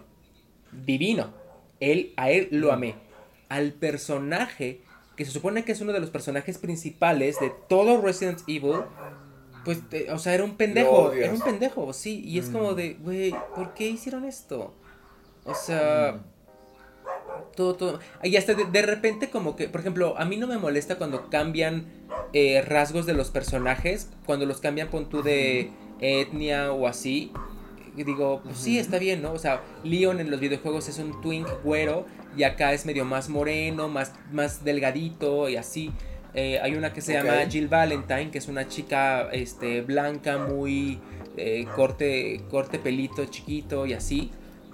[0.85, 1.33] Divino.
[1.79, 2.71] Él, a él lo Mm.
[2.73, 2.95] amé.
[3.49, 4.81] Al personaje,
[5.15, 8.81] que se supone que es uno de los personajes principales de todo Resident Evil,
[9.65, 11.11] pues, eh, o sea, era un pendejo.
[11.11, 12.21] Era un pendejo, sí.
[12.23, 12.53] Y es Mm.
[12.53, 14.73] como de, güey, ¿por qué hicieron esto?
[15.49, 16.19] O sea,
[17.29, 17.55] Mm.
[17.55, 17.99] todo, todo.
[18.23, 21.29] Y hasta de, de repente como que, por ejemplo, a mí no me molesta cuando
[21.29, 21.85] cambian
[22.33, 27.31] eh, rasgos de los personajes, cuando los cambian pon tú de etnia o así.
[27.97, 29.33] Y digo, pues sí, está bien, ¿no?
[29.33, 32.05] O sea, Leon en los videojuegos es un twink güero
[32.37, 35.91] y acá es medio más moreno, más, más delgadito y así.
[36.33, 40.99] Eh, hay una que se llama Jill Valentine, que es una chica este, blanca, muy
[41.35, 44.31] eh, corte, corte pelito chiquito y así.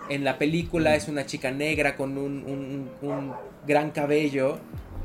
[0.10, 3.34] En la película es una chica negra con un, un- un
[3.68, 4.60] gran cabello.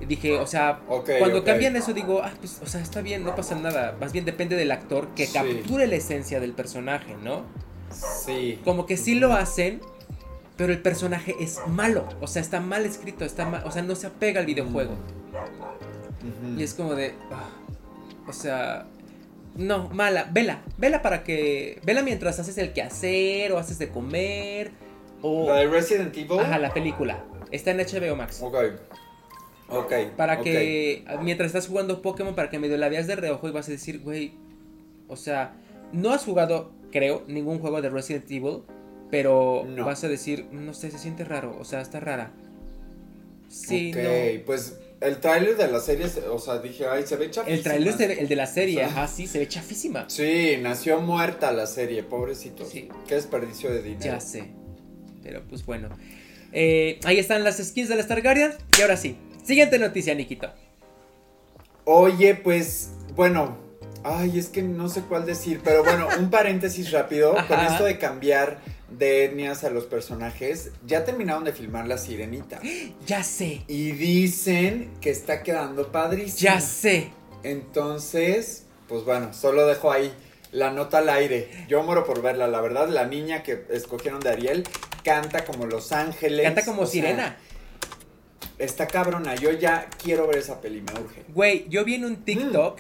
[0.07, 0.81] Dije, o sea,
[1.19, 3.97] cuando cambian eso digo, ah, pues, o sea, está bien, no pasa nada.
[4.01, 5.33] Más bien depende del actor que Sí.
[5.35, 7.43] capture la esencia del personaje, ¿no?
[7.91, 8.59] Sí.
[8.65, 9.81] Como que sí lo hacen,
[10.57, 12.07] pero el personaje es malo.
[12.23, 14.93] O sea, está mal escrito, está mal, o sea, no se apega al videojuego.
[14.93, 16.59] Ujú.
[16.59, 17.15] Y es como de.
[17.31, 17.51] ah,
[18.27, 18.87] o sea.
[19.57, 20.29] No, mala.
[20.33, 20.63] Vela.
[20.79, 21.81] Vela para que.
[21.85, 24.71] Vela mientras haces el quehacer o haces de comer.
[25.23, 25.49] O.
[25.49, 26.41] La de Resident Evil.
[26.41, 27.25] Ajá, la película.
[27.51, 28.41] Está en HBO Max.
[28.43, 28.57] Ok.
[29.69, 29.93] Ok.
[30.17, 31.05] Para que.
[31.23, 34.01] Mientras estás jugando Pokémon, para que medio la veas de reojo y vas a decir,
[34.01, 34.33] güey.
[35.09, 35.55] O sea,
[35.93, 38.63] no has jugado, creo, ningún juego de Resident Evil.
[39.11, 39.85] Pero No.
[39.85, 41.57] vas a decir, no sé, se siente raro.
[41.59, 42.31] O sea, está rara.
[43.49, 44.45] Sí, ok, no.
[44.47, 47.57] pues el tráiler de la serie, se- o sea, dije, ay, se ve chafísima.
[47.57, 50.05] El trailer, ve- el de la serie, O sea, ajá, sí, se ve chafísima.
[50.09, 52.65] Sí, nació muerta la serie, pobrecito.
[52.65, 52.89] Sí.
[53.09, 54.05] Qué desperdicio de dinero.
[54.05, 54.51] Ya sé.
[55.23, 55.89] Pero pues bueno.
[56.53, 58.55] Eh, ahí están las skins de la Star Guardian.
[58.79, 59.17] Y ahora sí.
[59.45, 60.53] Siguiente noticia, Nikito.
[61.85, 63.57] Oye, pues, bueno,
[64.05, 67.37] ay, es que no sé cuál decir, pero bueno, un paréntesis rápido.
[67.37, 67.49] Ajá.
[67.49, 68.59] Con esto de cambiar
[68.91, 72.61] de etnias a los personajes, ya terminaron de filmar La Sirenita.
[73.07, 73.63] Ya sé.
[73.67, 76.53] Y dicen que está quedando padrísimo.
[76.53, 77.11] Ya sé.
[77.43, 80.13] Entonces, pues bueno, solo dejo ahí
[80.53, 81.49] la nota al aire.
[81.69, 82.89] Yo muero por verla, la verdad.
[82.89, 84.65] La niña que escogieron de Ariel
[85.05, 86.45] canta como Los Ángeles.
[86.45, 87.37] Canta como sea, sirena.
[88.59, 89.35] está cabrona.
[89.35, 91.23] Yo ya quiero ver esa peli, me urge.
[91.29, 92.79] Güey, yo vi en un TikTok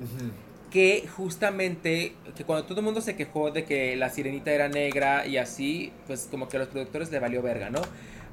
[0.00, 0.30] Ujú.
[0.70, 5.26] que justamente, que cuando todo el mundo se quejó de que la sirenita era negra
[5.26, 7.80] y así, pues como que a los productores le valió verga, ¿no?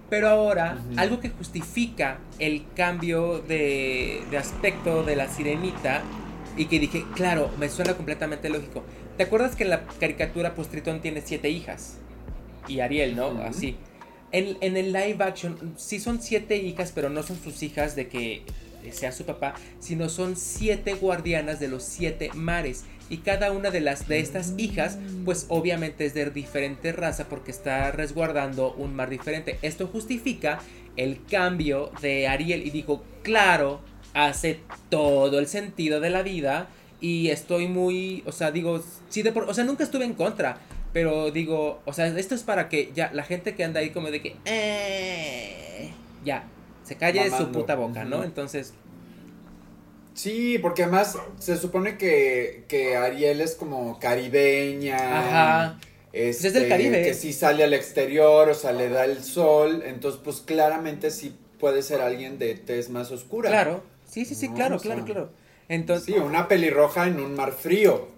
[0.09, 6.01] Pero ahora, algo que justifica el cambio de, de aspecto de la sirenita
[6.57, 8.83] y que dije, claro, me suena completamente lógico.
[9.15, 11.97] ¿Te acuerdas que en la caricatura pues Tritón tiene siete hijas?
[12.67, 13.27] Y Ariel, ¿no?
[13.43, 13.75] Así.
[14.31, 18.07] En, en el live action sí son siete hijas, pero no son sus hijas de
[18.07, 18.43] que
[18.91, 22.85] sea su papá, sino son siete guardianas de los siete mares.
[23.09, 27.51] Y cada una de las de estas hijas, pues obviamente es de diferente raza porque
[27.51, 29.59] está resguardando un mar diferente.
[29.61, 30.59] Esto justifica
[30.95, 32.65] el cambio de Ariel.
[32.65, 33.81] Y digo, claro,
[34.13, 36.69] hace todo el sentido de la vida.
[37.01, 40.59] Y estoy muy, o sea, digo, sí de por, o sea, nunca estuve en contra.
[40.93, 44.11] Pero digo, o sea, esto es para que ya la gente que anda ahí como
[44.11, 45.91] de que, eh,
[46.25, 46.43] ya,
[46.83, 48.23] se calle su puta boca, ¿no?
[48.23, 48.73] Entonces...
[50.13, 54.97] Sí, porque además se supone que, que Ariel es como caribeña.
[54.97, 55.79] Ajá.
[56.13, 57.03] Este, es del Caribe.
[57.03, 61.35] Que si sale al exterior, o sea, le da el sol, entonces pues claramente sí
[61.59, 63.49] puede ser alguien de tez más oscura.
[63.49, 65.29] Claro, sí, sí, sí, claro, claro, claro.
[65.69, 68.09] Entonces, sí, una pelirroja en un mar frío.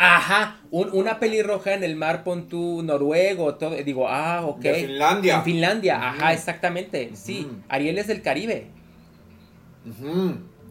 [0.00, 3.74] Ajá, una pelirroja en el mar, pon tú noruego, todo.
[3.74, 4.64] Digo, ah, ok.
[4.64, 5.36] En Finlandia.
[5.36, 7.10] En Finlandia, ajá, exactamente.
[7.14, 8.68] Sí, Ariel es del Caribe.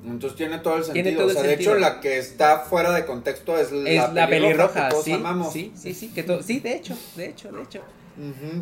[0.06, 1.26] Entonces tiene todo el sentido.
[1.26, 5.22] o sea, de hecho, la que está fuera de contexto es la, pelirroja, sí,
[5.52, 7.82] Sí, sí, sí, que sí, de hecho, de hecho, de hecho.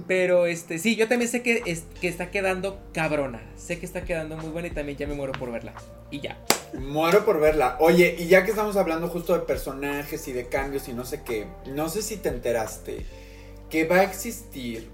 [0.08, 3.42] Pero este, sí, yo también sé que, es, que está quedando cabrona.
[3.56, 5.74] Sé que está quedando muy buena y también ya me muero por verla.
[6.12, 6.38] Y ya.
[6.74, 7.78] Muero por verla.
[7.80, 11.22] Oye, y ya que estamos hablando justo de personajes y de cambios y no sé
[11.24, 13.06] qué, no sé si te enteraste
[13.70, 14.90] que va a existir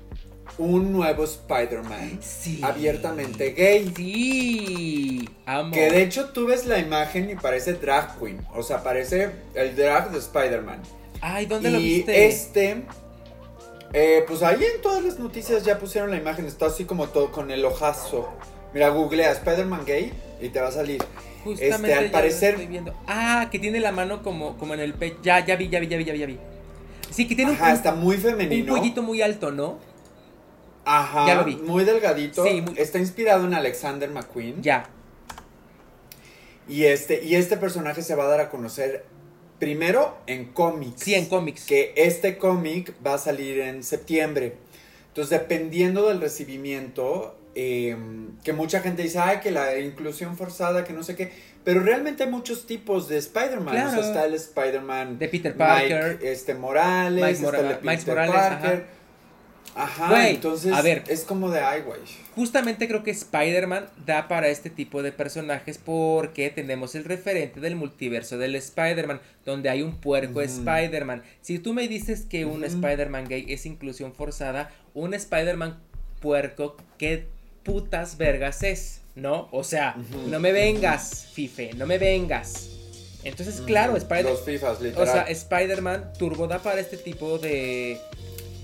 [0.58, 2.20] un nuevo Spider-Man
[2.62, 3.92] abiertamente gay.
[3.96, 5.74] Sí, amo.
[5.74, 8.46] Que de hecho tú ves la imagen y parece drag queen.
[8.54, 10.82] O sea, parece el drag de Spider-Man.
[11.22, 12.28] Ay, ¿dónde lo viste?
[12.28, 12.84] Este.
[13.94, 16.46] Eh, pues ahí en todas las noticias ya pusieron la imagen.
[16.46, 18.30] Está así como todo con el ojazo.
[18.74, 21.04] Mira, googlea Spider-Man gay y te va a salir.
[21.44, 22.52] Justamente este, al parecer.
[22.52, 22.94] Estoy viendo.
[23.08, 25.20] Ah, que tiene la mano como, como en el pecho.
[25.24, 26.40] Ya, ya vi, ya vi, ya vi, ya vi, ya vi.
[27.10, 28.74] Sí, que tiene Ajá, está muy femenino.
[28.74, 29.80] Un poquito muy alto, ¿no?
[30.86, 31.58] Ajá, ya lo vi.
[31.58, 32.44] muy delgadito.
[32.44, 34.62] Sí, Está inspirado en Alexander McQueen.
[34.62, 34.90] Ya.
[36.68, 39.06] Y este, y este personaje se va a dar a conocer
[39.62, 41.04] primero en cómics.
[41.04, 41.66] Sí, en cómics.
[41.66, 44.56] Que este cómic va a salir en septiembre.
[45.10, 50.94] Entonces, dependiendo del recibimiento, em, que mucha gente dice, ay, que la inclusión forzada, que
[50.94, 51.32] no sé qué.
[51.64, 53.88] Pero realmente hay muchos tipos de Spider-Man.
[53.88, 58.38] O sea, está el Spider-Man de Peter Parker, este Morales, está el de Peter Parker.
[58.40, 58.84] Ajá,
[60.30, 62.00] entonces a ver, es como de ay, güey.
[62.36, 67.76] Justamente creo que Spider-Man da para este tipo de personajes porque tenemos el referente del
[67.76, 71.24] multiverso del Spider-Man, donde hay un puerco Spider-Man.
[71.42, 75.80] Si tú me dices que un Spider-Man gay es inclusión forzada, un Spider-Man
[76.20, 77.28] puerco, ¿qué
[77.64, 79.02] putas vergas es?
[79.16, 79.50] ¿No?
[79.52, 79.96] O sea,
[80.28, 82.70] no me vengas, Fife, no me vengas.
[83.24, 84.34] Entonces, claro, Spider-Man.
[84.96, 88.00] O sea, Spider-Man Turbo da para este tipo de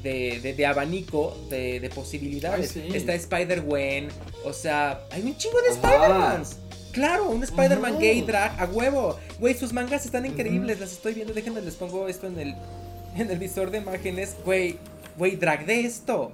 [0.03, 2.75] de, abanico de, posibilidades.
[2.75, 4.09] Está Spider-Gwen,
[4.43, 6.57] o sea, hay un chingo de Spider-Mans.
[6.91, 9.19] Claro, un Spider-Man gay drag a huevo.
[9.39, 11.31] Güey, sus mangas están increíbles, las estoy viendo.
[11.31, 12.55] Déjenme, les pongo esto en el,
[13.15, 14.35] en el visor de imágenes.
[14.43, 14.77] Güey,
[15.15, 16.31] güey, drag de esto.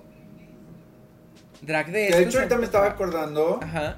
[1.61, 2.17] Drag de esto.
[2.17, 3.59] De hecho, ahorita me estaba acordando.
[3.61, 3.97] Ajá.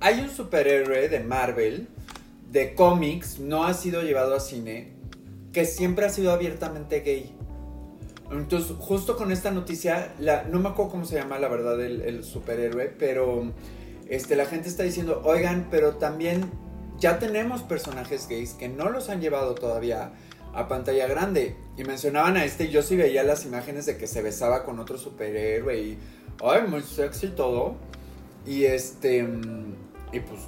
[0.00, 1.88] Hay un superhéroe de Marvel,
[2.50, 4.88] de cómics, no ha sido llevado a cine,
[5.52, 7.32] que siempre ha sido abiertamente gay.
[8.30, 12.24] Entonces, justo con esta noticia, la, no me acuerdo cómo se llama la verdad el,
[12.24, 13.52] superhéroe, pero
[14.08, 16.50] este, la gente está diciendo, oigan, pero también
[16.98, 20.12] ya tenemos personajes gays que no los han llevado todavía
[20.54, 21.56] a pantalla grande.
[21.76, 24.80] Y mencionaban a este, y yo sí veía las imágenes de que se besaba con
[24.80, 25.98] otro superhéroe y,
[26.42, 27.76] ay, muy sexy todo.
[28.46, 29.18] Y este,
[30.12, 30.40] y pues,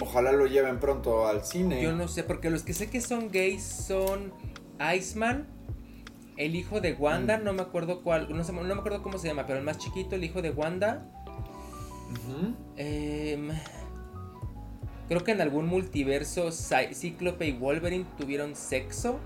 [0.00, 1.82] ojalá lo lleven pronto al cine.
[1.82, 4.32] Yo no sé, porque los que sé que son gays son
[4.94, 5.46] Iceman
[6.40, 7.44] el hijo de Wanda, mm.
[7.44, 10.24] no me acuerdo cuál, no, me acuerdo cómo se llama, pero el más chiquito, el
[10.24, 11.06] hijo de Wanda.
[12.76, 13.50] Em,
[15.06, 19.20] creo que en algún multiverso Cíclope y Wolverine tuvieron sexo.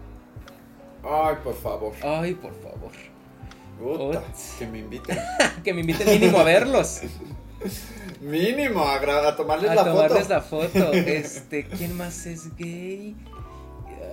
[1.04, 1.92] Ay, por favor.
[2.02, 2.90] Ay, por favor.
[4.58, 5.16] que me inviten.
[5.64, 7.02] que me inviten mínimo a verlos.
[8.20, 10.92] mínimo, a, tomarles a la tomarles la foto.
[10.92, 13.14] Este, ¿quién más es gay?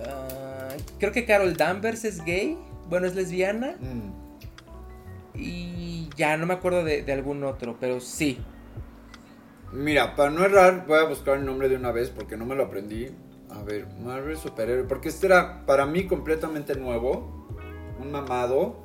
[0.06, 0.68] Ah,
[1.00, 2.56] creo que Carol Danvers es gay.
[2.92, 3.76] Bueno, es lesbiana.
[3.80, 5.40] Mm.
[5.40, 8.36] Y ya no me acuerdo de, algún otro, pero sí.
[9.72, 12.54] Mira, para no errar, voy a buscar el nombre de una vez porque no me
[12.54, 13.08] lo aprendí.
[13.48, 14.84] A ver, Marvel Superhéroe.
[14.84, 17.48] Porque este era para mí completamente nuevo.
[17.98, 18.76] Un mamado.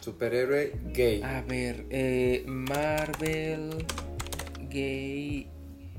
[0.00, 1.22] Superhéroe gay.
[1.22, 3.84] A ver, eh, Marvel
[4.70, 5.50] Gay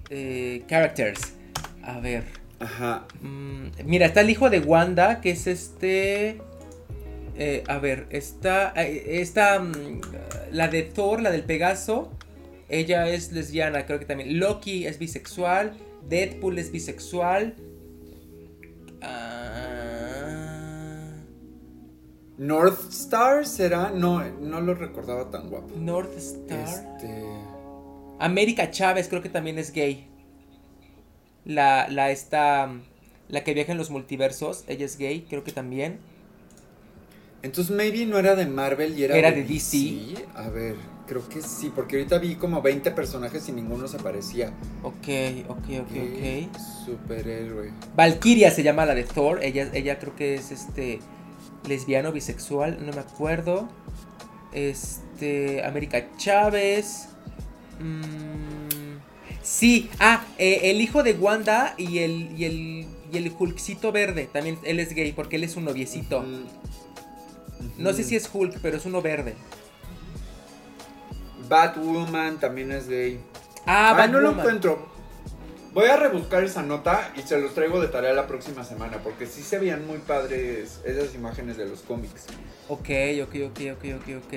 [0.09, 1.35] eh, Characters.
[1.83, 2.23] A ver.
[2.59, 3.05] Ajá.
[3.21, 6.41] Mm, mira, está el hijo de Wanda, que es este.
[7.35, 10.01] Eh, a ver, está, eh, está mm,
[10.51, 12.11] la de Thor, la del Pegaso.
[12.69, 14.39] Ella es lesbiana, creo que también.
[14.39, 15.73] Loki es bisexual.
[16.07, 17.55] Deadpool es bisexual.
[19.01, 19.53] Ah,
[22.37, 23.91] North Star será.
[23.91, 25.75] No, no lo recordaba tan guapo.
[25.77, 26.59] North Star.
[26.59, 27.23] Este.
[28.19, 30.07] América Chávez creo que también es gay.
[31.45, 32.71] La, la esta,
[33.27, 35.99] la que viaja en los multiversos, ella es gay, creo que también.
[37.43, 40.15] Entonces, maybe no era de Marvel y era, Era de DC.
[40.33, 40.75] A ver,
[41.05, 44.53] creo que sí, porque ahorita vi como 20 personajes y ninguno se aparecía.
[44.81, 44.95] Ok,
[45.49, 46.57] ok, ok, Qué ok.
[46.85, 47.71] Superhéroe.
[47.97, 50.99] Valkyria se llama la de Thor, ella, ella creo que es este
[51.67, 53.67] lesbiano, bisexual, no me acuerdo.
[54.53, 57.09] Este, América Chávez.
[57.81, 58.99] Mm,
[59.41, 64.29] sí, ah, eh, el hijo de Wanda y el, y el, y el Hulkcito verde,
[64.31, 66.23] también él es gay porque él es un noviecito.
[67.77, 69.35] No sé si es Hulk, pero es uno verde.
[71.49, 73.19] Batwoman también es gay.
[73.65, 74.91] Ah, Ah, no lo encuentro.
[75.73, 79.25] Voy a rebuscar esa nota y se los traigo de tarea la próxima semana porque
[79.25, 82.25] sí se veían muy padres esas imágenes de los cómics.
[82.69, 82.89] Ok,
[83.23, 84.33] ok, ok, ok, ok, ok.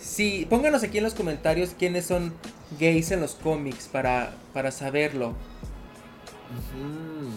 [0.00, 2.32] Sí, pónganos aquí en los comentarios quiénes son
[2.78, 5.30] gays en los cómics para, para saberlo.
[6.50, 7.32] Ujú.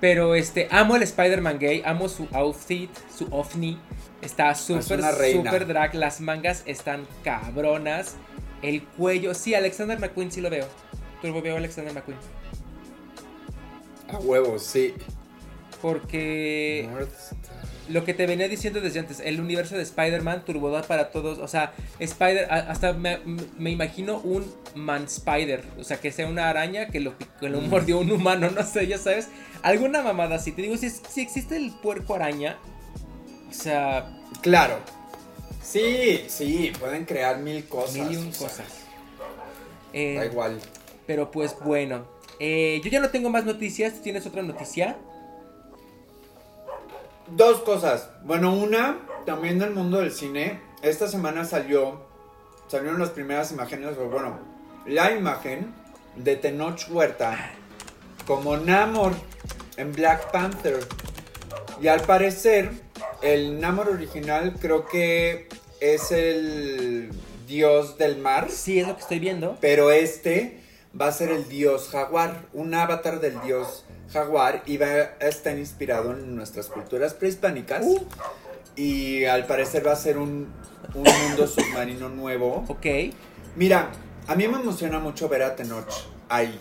[0.00, 3.78] Pero este, amo el Spider-Man gay, amo su outfit, su ovni.
[4.20, 5.50] Está súper, reina.
[5.50, 5.94] súper drag.
[5.94, 8.16] Las mangas están cabronas.
[8.62, 10.66] El cuello, sí, Alexander McQueen sí lo veo.
[11.22, 12.18] Turbo veo Alexander McQueen.
[14.08, 14.94] A huevos, sí.
[15.80, 17.10] Porque North.
[17.88, 21.48] Lo que te venía diciendo desde antes, el universo de Spider-Man, Turbodad para todos, o
[21.48, 23.18] sea, Spider, hasta me,
[23.58, 24.44] me imagino un
[24.74, 27.68] man Spider, o sea, que sea una araña que lo, que lo Mm.
[27.70, 29.28] mordió un humano, no sé, ya sabes,
[29.62, 30.52] alguna mamada así.
[30.52, 32.58] Te digo, si, si existe el puerco araña,
[33.48, 34.78] o sea, Claro.
[35.62, 37.94] Sí, sí, pueden crear mil cosas.
[37.96, 38.66] mil y un sea, cosas.
[39.92, 40.60] Eh, Da igual.
[41.06, 42.06] pero pues bueno,
[42.38, 44.96] eh, yo ya no tengo más noticias, ¿tú tienes otra noticia?
[47.28, 48.08] Dos cosas.
[48.22, 50.60] Bueno, una, también del mundo del cine.
[50.82, 52.06] Esta semana salió,
[52.68, 54.38] salieron las primeras imágenes, o bueno,
[54.86, 55.74] la imagen
[56.14, 57.50] de Tenoch Huerta
[58.26, 59.12] como Namor
[59.76, 60.78] en Black Panther.
[61.80, 62.70] Y al parecer,
[63.22, 65.48] el Namor original creo que
[65.80, 67.10] es el
[67.48, 68.50] dios del mar.
[68.50, 69.58] Sí, es lo que estoy viendo.
[69.60, 70.60] Pero este
[70.98, 76.12] va a ser el dios jaguar, un avatar del dios jaguar va a estar inspirado
[76.12, 77.84] en nuestras culturas prehispánicas.
[77.84, 78.06] Uh.
[78.76, 80.52] Y al parecer va a ser un,
[80.94, 82.64] un mundo submarino nuevo.
[82.68, 82.86] Ok.
[83.56, 83.90] Mira,
[84.26, 85.88] a mí me emociona mucho ver a Tenoch
[86.28, 86.58] ahí.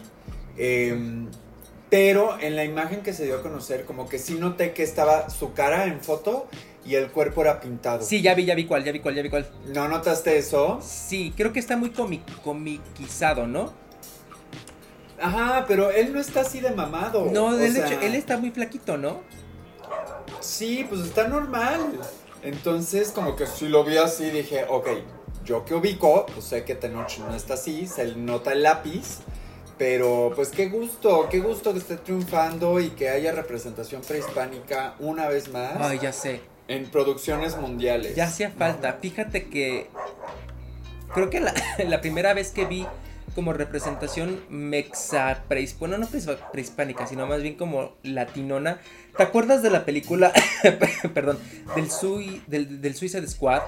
[0.58, 1.28] Em,
[1.90, 5.30] pero en la imagen que se dio a conocer, como que sí noté que estaba
[5.30, 6.48] su cara en foto
[6.86, 8.02] y el cuerpo era pintado.
[8.02, 9.50] Sí, ya vi, ya vi cuál, ya vi cuál, ya vi cuál.
[9.74, 10.80] ¿No notaste eso?
[10.82, 13.74] Sí, creo que está muy comi- comiquizado, ¿no?
[15.22, 17.28] Ajá, pero él no está así de mamado.
[17.32, 19.22] No, de sea, hecho, él está muy flaquito, ¿no?
[20.40, 22.00] Sí, pues está normal.
[22.44, 24.88] Entonces, como que si lo vi así, dije, ok,
[25.44, 29.20] yo que ubico, pues sé que Tenoch no está así, se le nota el lápiz.
[29.78, 35.28] Pero pues qué gusto, qué gusto que esté triunfando y que haya representación prehispánica una
[35.28, 36.40] vez más Ay, ya sé.
[36.70, 38.16] en producciones mundiales.
[38.16, 38.94] Ya hacía falta.
[39.02, 39.90] Fíjate que.
[41.14, 41.54] Creo que la,
[41.86, 42.88] la primera vez que vi
[43.36, 48.80] como representación mexa prehispánica, no prehispa- prehispánica, sino más bien como latinona.
[49.18, 50.32] ¿Te acuerdas de la película,
[51.14, 51.38] perdón,
[51.76, 53.62] del, Sui, del, del Suicide Squad?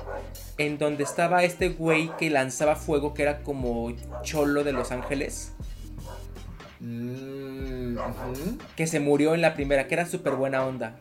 [0.57, 5.51] En donde estaba este güey que lanzaba fuego, que era como cholo de Los Ángeles,
[6.79, 7.97] Mm,
[8.75, 10.95] que se murió en la primera, que era súper buena onda.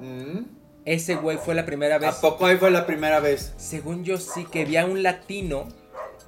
[0.00, 0.40] mm.
[0.84, 2.08] Ese güey fue la primera vez.
[2.16, 3.52] ¿A poco ahí fue la primera vez?
[3.58, 5.68] Según yo sí que vi a un latino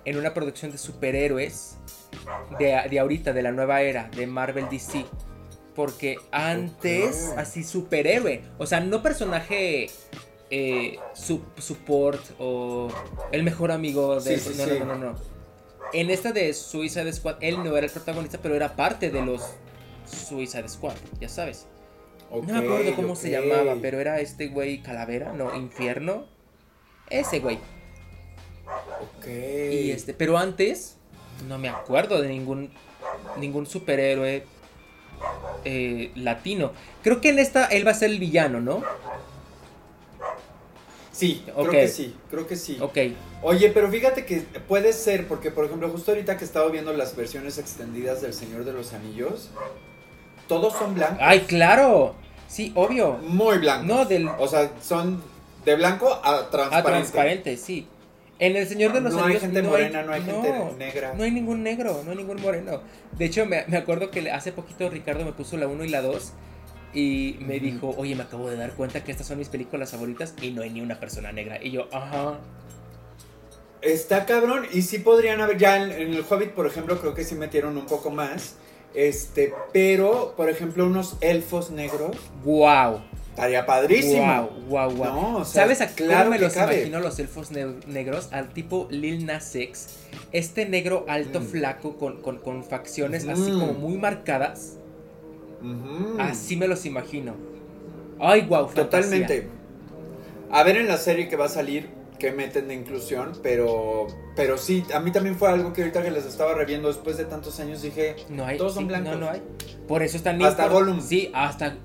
[0.04, 1.76] en una producción de superhéroes
[2.58, 5.04] de, de ahorita, de la nueva era, de Marvel DC.
[5.74, 9.88] Porque antes, así superhéroe, o sea, no personaje
[10.50, 12.88] eh, su- support o
[13.32, 14.38] el mejor amigo de...
[14.38, 14.70] Sí, sí, no, sí.
[14.80, 15.18] no, no, no, no.
[15.92, 19.42] En esta de Suicide Squad, él no era el protagonista, pero era parte de los
[20.04, 21.66] Suicide Squad, ya sabes.
[22.30, 26.26] No me acuerdo cómo se llamaba, pero era este güey Calavera, no, Infierno.
[27.08, 27.58] Ese güey.
[29.18, 29.26] Ok.
[29.26, 30.96] Y este, pero antes
[31.48, 32.70] no me acuerdo de ningún
[33.38, 34.44] ningún superhéroe
[35.64, 36.72] eh, latino.
[37.02, 38.82] Creo que en esta él va a ser el villano, ¿no?
[41.12, 41.68] Sí, Ok.
[41.68, 42.78] creo que sí, creo que sí.
[42.80, 42.96] Ok.
[43.42, 44.38] Oye, pero fíjate que
[44.68, 48.32] puede ser, porque por ejemplo, justo ahorita que he estado viendo las versiones extendidas del
[48.32, 49.50] Señor de los Anillos,
[50.48, 51.18] todos son blancos.
[51.20, 52.14] Ay, claro.
[52.48, 53.18] Sí, obvio.
[53.22, 53.86] Muy blancos.
[53.86, 55.22] No, del O sea, son
[55.64, 56.76] de blanco a transparente.
[56.76, 57.86] a transparente, sí.
[58.40, 59.42] En El Señor de los no Anillos.
[59.42, 61.14] hay gente morena, no hay gente negra.
[61.14, 62.80] No hay ningún negro, no hay ningún moreno.
[63.16, 66.00] De hecho, me, me acuerdo que hace poquito Ricardo me puso la 1 y la
[66.00, 66.32] 2
[66.94, 70.34] y me dijo, oye, me acabo de dar cuenta que estas son mis películas favoritas
[70.40, 71.62] y no hay ni una persona negra.
[71.62, 72.38] Y yo, ajá.
[73.82, 74.66] Está cabrón.
[74.72, 75.58] Y sí podrían haber.
[75.58, 78.56] Ya en, en el Hobbit, por ejemplo, creo que sí metieron un poco más.
[78.94, 82.16] Este, pero, por ejemplo, unos elfos negros.
[82.44, 83.02] Wow.
[83.40, 84.50] Estaría padrísimo.
[84.68, 85.04] Wow, wow, wow.
[85.06, 86.74] No, o sea, ¿Sabes a claro me los cabe.
[86.76, 88.28] imagino los elfos ne- negros?
[88.32, 89.86] Al tipo Lil Nas X.
[90.32, 91.44] Este negro alto, Mm.
[91.44, 94.76] flaco, con, con, con facciones así como muy marcadas.
[96.18, 97.34] Así me los imagino.
[98.18, 99.48] Ay, wow, Totalmente.
[100.50, 101.88] A ver en la serie que va a salir
[102.18, 104.06] que meten de inclusión, pero
[104.36, 107.24] pero sí, a mí también fue algo que ahorita que les estaba reviendo después de
[107.24, 108.58] tantos años dije, No hay.
[108.58, 109.12] Todos son sí, blancos.
[109.14, 109.40] No, no hay.
[109.88, 111.00] Por eso es tan Hasta Gollum.
[111.00, 111.76] Sí, hasta,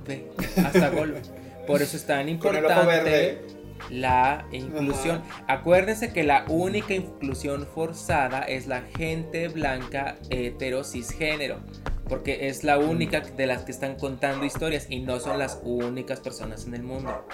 [0.63, 1.19] hasta Gollum.
[1.65, 3.41] Por eso es tan importante
[3.89, 5.21] la inclusión.
[5.47, 11.59] Acuérdense que la única inclusión forzada es la gente blanca hetero cisgénero.
[12.07, 16.19] Porque es la única de las que están contando historias y no son las únicas
[16.19, 17.25] personas en el mundo.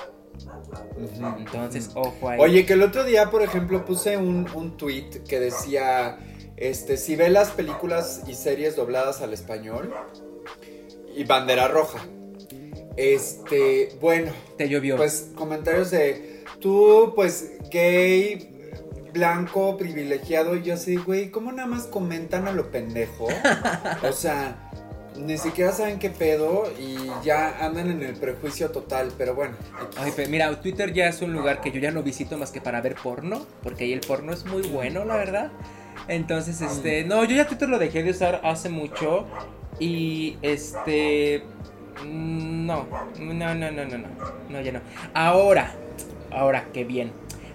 [1.37, 2.39] Entonces, ojo ahí.
[2.39, 6.19] Oye, que el otro día, por ejemplo, puse un, un tweet que decía,
[6.55, 9.93] este, si ve las películas y series dobladas al español
[11.15, 11.99] y bandera roja.
[12.97, 14.97] Este, bueno, te llovió.
[14.97, 18.49] pues comentarios de tú, pues gay,
[19.13, 23.27] blanco, privilegiado, y yo así, güey, ¿cómo nada más comentan a lo pendejo?
[24.07, 24.69] O sea,
[25.17, 29.55] ni siquiera saben qué pedo y ya andan en el prejuicio total, pero bueno.
[29.97, 32.61] Ay, pe- mira, Twitter ya es un lugar que yo ya no visito más que
[32.61, 35.51] para ver porno, porque ahí el porno es muy bueno, la verdad.
[36.07, 39.25] Entonces, este, no, yo ya Twitter lo dejé de usar hace mucho
[39.79, 41.43] y este,
[42.05, 42.87] no,
[43.19, 44.07] no, no, no, no, no,
[44.49, 44.79] no, ya no.
[45.13, 45.73] Ahora,
[46.31, 47.11] ahora, qué bien.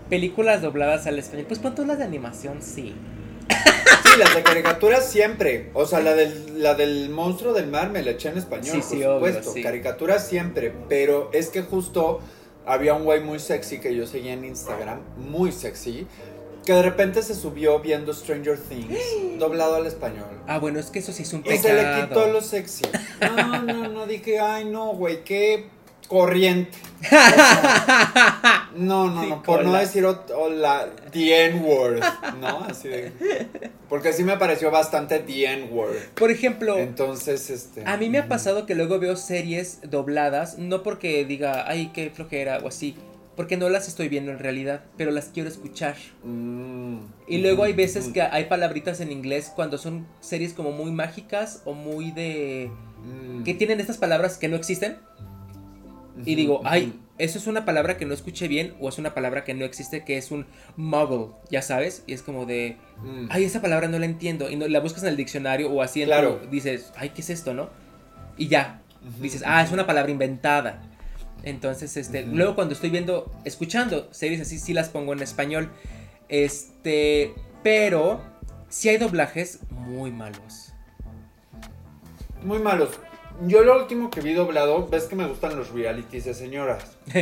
[0.08, 2.94] Películas dobladas al español, pues pon todas las de animación, sí.
[3.48, 5.70] Sí, las de caricaturas siempre.
[5.74, 8.78] O sea, la del, la del monstruo del mar me la eché en español, Sí,
[8.78, 9.52] por sí, obvio, supuesto.
[9.52, 9.62] sí.
[9.62, 10.72] Caricaturas siempre.
[10.88, 12.20] Pero es que justo
[12.64, 16.06] había un güey muy sexy que yo seguía en Instagram, muy sexy,
[16.66, 18.98] que de repente se subió viendo Stranger Things,
[19.38, 20.26] doblado al español.
[20.46, 21.62] Ah, bueno, es que eso sí es un Y pecado.
[21.62, 22.84] se le quitó lo sexy.
[23.20, 25.68] No, no, no, dije, ay, no, güey, qué
[26.06, 26.76] corriente.
[27.02, 32.00] O sea, no, no, no, por no decir ot- o la the N-word,
[32.40, 32.60] ¿no?
[32.68, 33.12] Así de.
[33.88, 35.96] Porque sí me pareció bastante the N-word.
[36.14, 37.84] Por ejemplo, Entonces, este.
[37.86, 42.10] A mí me ha pasado que luego veo series dobladas, no porque diga, ay, qué
[42.10, 42.96] flojera o así,
[43.36, 45.96] porque no las estoy viendo en realidad, pero las quiero escuchar.
[46.24, 46.96] mm,
[47.28, 50.90] Y luego hay veces mm, que hay palabritas en inglés cuando son series como muy
[50.90, 52.70] mágicas o muy de...
[53.04, 54.96] mm, que tienen estas palabras que no existen.
[56.24, 59.44] Y digo, ay, eso es una palabra que no escuché bien o es una palabra
[59.44, 60.46] que no existe, que es un
[60.76, 62.04] muggle, ya sabes.
[62.06, 63.26] Y es como de, Mm.
[63.28, 64.48] ay, esa palabra no la entiendo.
[64.50, 66.40] Y no, la buscas en el diccionario o así Claro.
[66.50, 67.68] dices, ay, ¿qué es esto, no?
[68.38, 68.80] Y ya,
[69.20, 70.82] dices, ah, es una palabra inventada.
[71.42, 75.70] Entonces, este, luego cuando estoy viendo, escuchando series así, sí las pongo en español.
[76.28, 78.20] Este, pero
[78.68, 80.72] sí hay doblajes muy malos.
[82.42, 82.90] Muy malos.
[83.42, 86.96] Yo lo último que vi doblado, ves que me gustan los realities de señoras.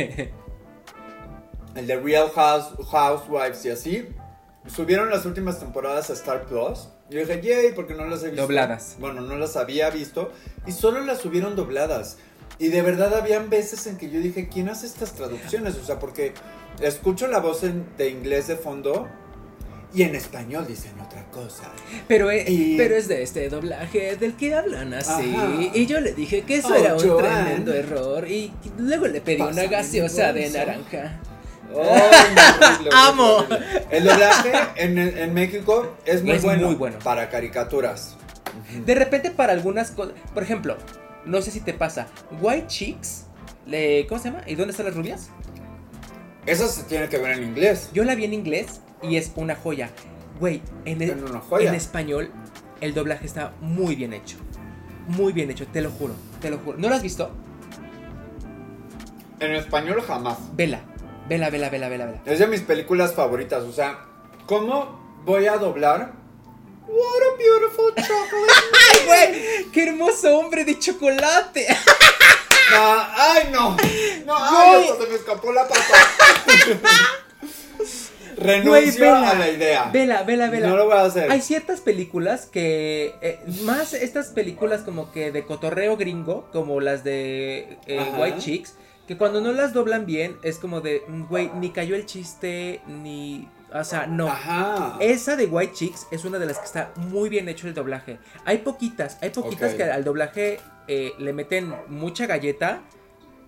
[1.75, 4.07] El de Real House, Housewives y así.
[4.65, 6.87] Subieron las últimas temporadas a Star Plus.
[7.09, 8.43] Y yo dije, yay, porque no las he visto.
[8.43, 8.95] Dobladas.
[8.99, 10.31] Bueno, no las había visto.
[10.65, 12.17] Y solo las subieron dobladas.
[12.57, 15.75] Y de verdad habían veces en que yo dije, ¿quién hace estas traducciones?
[15.75, 16.33] O sea, porque
[16.81, 19.07] escucho la voz en- de inglés de fondo
[19.93, 21.63] y en español dicen otra cosa.
[22.07, 25.33] Pero, es, Y- pero es de este doblaje del que hablan así.
[25.35, 25.49] Ajá.
[25.73, 27.23] Y yo le dije que eso Oh, era un Joan.
[27.45, 28.27] tremendo error.
[28.29, 31.19] Y luego le pedí una gaseosa de naranja.
[31.75, 33.23] ¡Ay, horrible, Amo.
[33.37, 33.59] horrible!
[33.91, 36.67] El doblaje en, en México es muy Es bueno.
[36.67, 36.99] muy bueno.
[37.03, 38.15] Para caricaturas.
[38.85, 40.77] De repente para algunas cosas, por ejemplo,
[41.25, 42.07] no sé si te pasa,
[42.41, 43.25] White Chicks,
[43.65, 44.43] le, ¿cómo se llama?
[44.47, 45.29] ¿Y dónde están las rubias?
[46.45, 47.89] Eso se tiene que ver en inglés.
[47.93, 49.89] Yo la vi en inglés y es una joya.
[50.39, 51.69] Güey, en, el- Es una joya.
[51.69, 52.29] en español
[52.81, 54.37] el doblaje está muy bien hecho.
[55.07, 56.77] Muy bien hecho, te lo juro, te lo juro.
[56.77, 57.31] ¿No lo has visto?
[59.39, 60.37] En español jamás.
[60.55, 60.81] Vela,
[61.27, 62.21] vela, vela, vela, vela, vela.
[62.25, 63.63] Es de mis películas favoritas.
[63.63, 63.99] O sea,
[64.45, 66.13] ¿cómo voy a doblar?
[66.97, 68.53] What a beautiful chocolate.
[68.91, 69.71] ¡Ay, güey!
[69.71, 71.67] ¡Qué hermoso hombre de chocolate!
[72.71, 73.77] No, ¡Ay, no!
[74.25, 74.89] No, ay, Güey.
[74.89, 75.83] hasta se me escapó la pata.
[78.37, 79.29] Renuncio vela.
[79.29, 79.89] a la idea.
[79.93, 80.67] Vela, vela, vela.
[80.67, 81.31] No lo voy a hacer.
[81.31, 87.03] Hay ciertas películas que, eh, más estas películas como que de cotorreo gringo, como las
[87.03, 88.17] de eh, Ajá.
[88.19, 88.75] White Chicks,
[89.07, 92.81] que cuando no las doblan bien es como de, mm, güey, ni cayó el chiste,
[92.87, 93.47] ni...
[93.77, 94.27] O sea, no.
[94.27, 94.97] Ajá.
[94.99, 98.19] Esa de White Chicks es una de las que está muy bien hecho el doblaje.
[98.45, 102.81] Hay poquitas, hay poquitas que al doblaje eh, le meten mucha galleta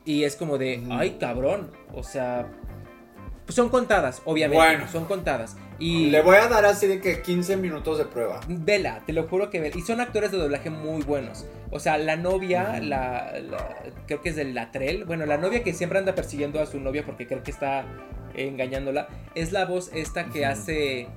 [0.06, 1.72] y es como de, ay cabrón.
[1.94, 2.48] O sea,
[3.46, 4.62] pues son contadas, obviamente.
[4.64, 4.88] Bueno.
[4.92, 5.56] Son contadas.
[5.80, 8.42] Y Le voy a dar así de que 15 minutos de prueba.
[8.48, 9.78] vela, te lo juro que vela.
[9.78, 11.46] Y son actores de doblaje muy buenos.
[11.72, 15.06] O sea, la novia, la, la- creo que es del Latrell.
[15.06, 17.86] Bueno, la novia que siempre anda persiguiendo a su novia porque cree que está
[18.38, 19.08] engañándola.
[19.36, 21.08] Es la voz esta que hace.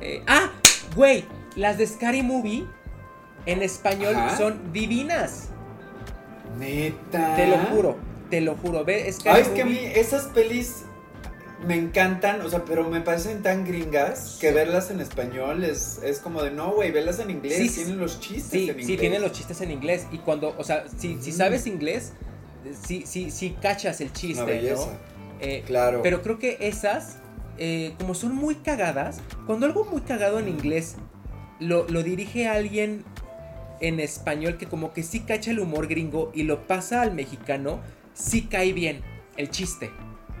[0.00, 0.50] eh, ¡Ah!
[0.94, 1.24] Güey,
[1.56, 2.66] las de Scary Movie
[3.46, 4.36] en español Ajá.
[4.36, 5.48] son divinas.
[6.58, 7.36] Neta.
[7.36, 7.96] Te lo juro,
[8.30, 8.84] te lo juro.
[8.84, 10.84] Ve, Scary Ay, es que a mí esas pelis
[11.66, 16.18] me encantan, o sea, pero me parecen tan gringas que verlas en español es, es
[16.20, 18.86] como de no, güey, verlas en inglés, Sí, tienen los chistes Sí, en inglés.
[18.86, 20.06] sí, tienen los chistes en inglés.
[20.12, 22.12] Y cuando, o sea, si, si sabes inglés,
[22.86, 24.72] sí, sí, sí cachas el chiste.
[24.72, 25.15] ¿no?
[25.40, 26.00] Eh, Claro.
[26.02, 27.18] Pero creo que esas,
[27.58, 30.96] eh, como son muy cagadas, cuando algo muy cagado en inglés
[31.60, 33.04] lo, lo dirige a alguien
[33.80, 37.80] en español que como que sí cacha el humor gringo y lo pasa al mexicano,
[38.14, 39.00] sí cae bien
[39.36, 39.90] el chiste.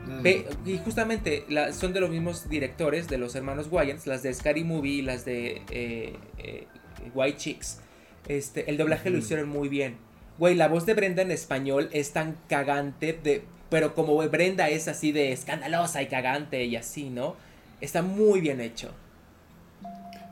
[0.06, 0.22] Mm.
[0.22, 4.32] Ve, y justamente la- son de los mismos directores, de los hermanos Wayans, las de
[4.32, 6.66] Scary Movie y las de eh, eh,
[7.14, 7.80] White Chicks.
[8.28, 9.96] Este, el doblaje lo hicieron muy bien.
[10.38, 14.88] Güey, la voz de Brenda en español es tan cagante, de, pero como Brenda es
[14.88, 17.36] así de escandalosa y cagante y así, ¿no?
[17.80, 18.90] Está muy bien hecho.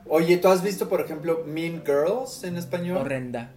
[0.07, 2.97] Oye, ¿tú has visto, por ejemplo, Mean Girls en español?
[2.97, 3.51] Horrenda.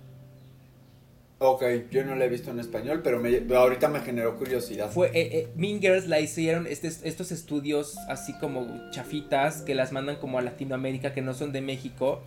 [1.40, 4.90] Ok, yo no la he visto en español, pero me- ahorita me generó curiosidad.
[4.90, 9.92] Fue, eh, eh, Mean Girls la hicieron este- estos estudios así como chafitas que las
[9.92, 12.22] mandan como a Latinoamérica que no son de México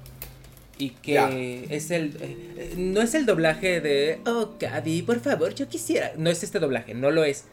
[0.81, 1.29] y que Ya.
[1.29, 6.11] es el eh, eh, no es el doblaje de oh Gaby por favor yo quisiera
[6.17, 7.45] no es este doblaje no lo es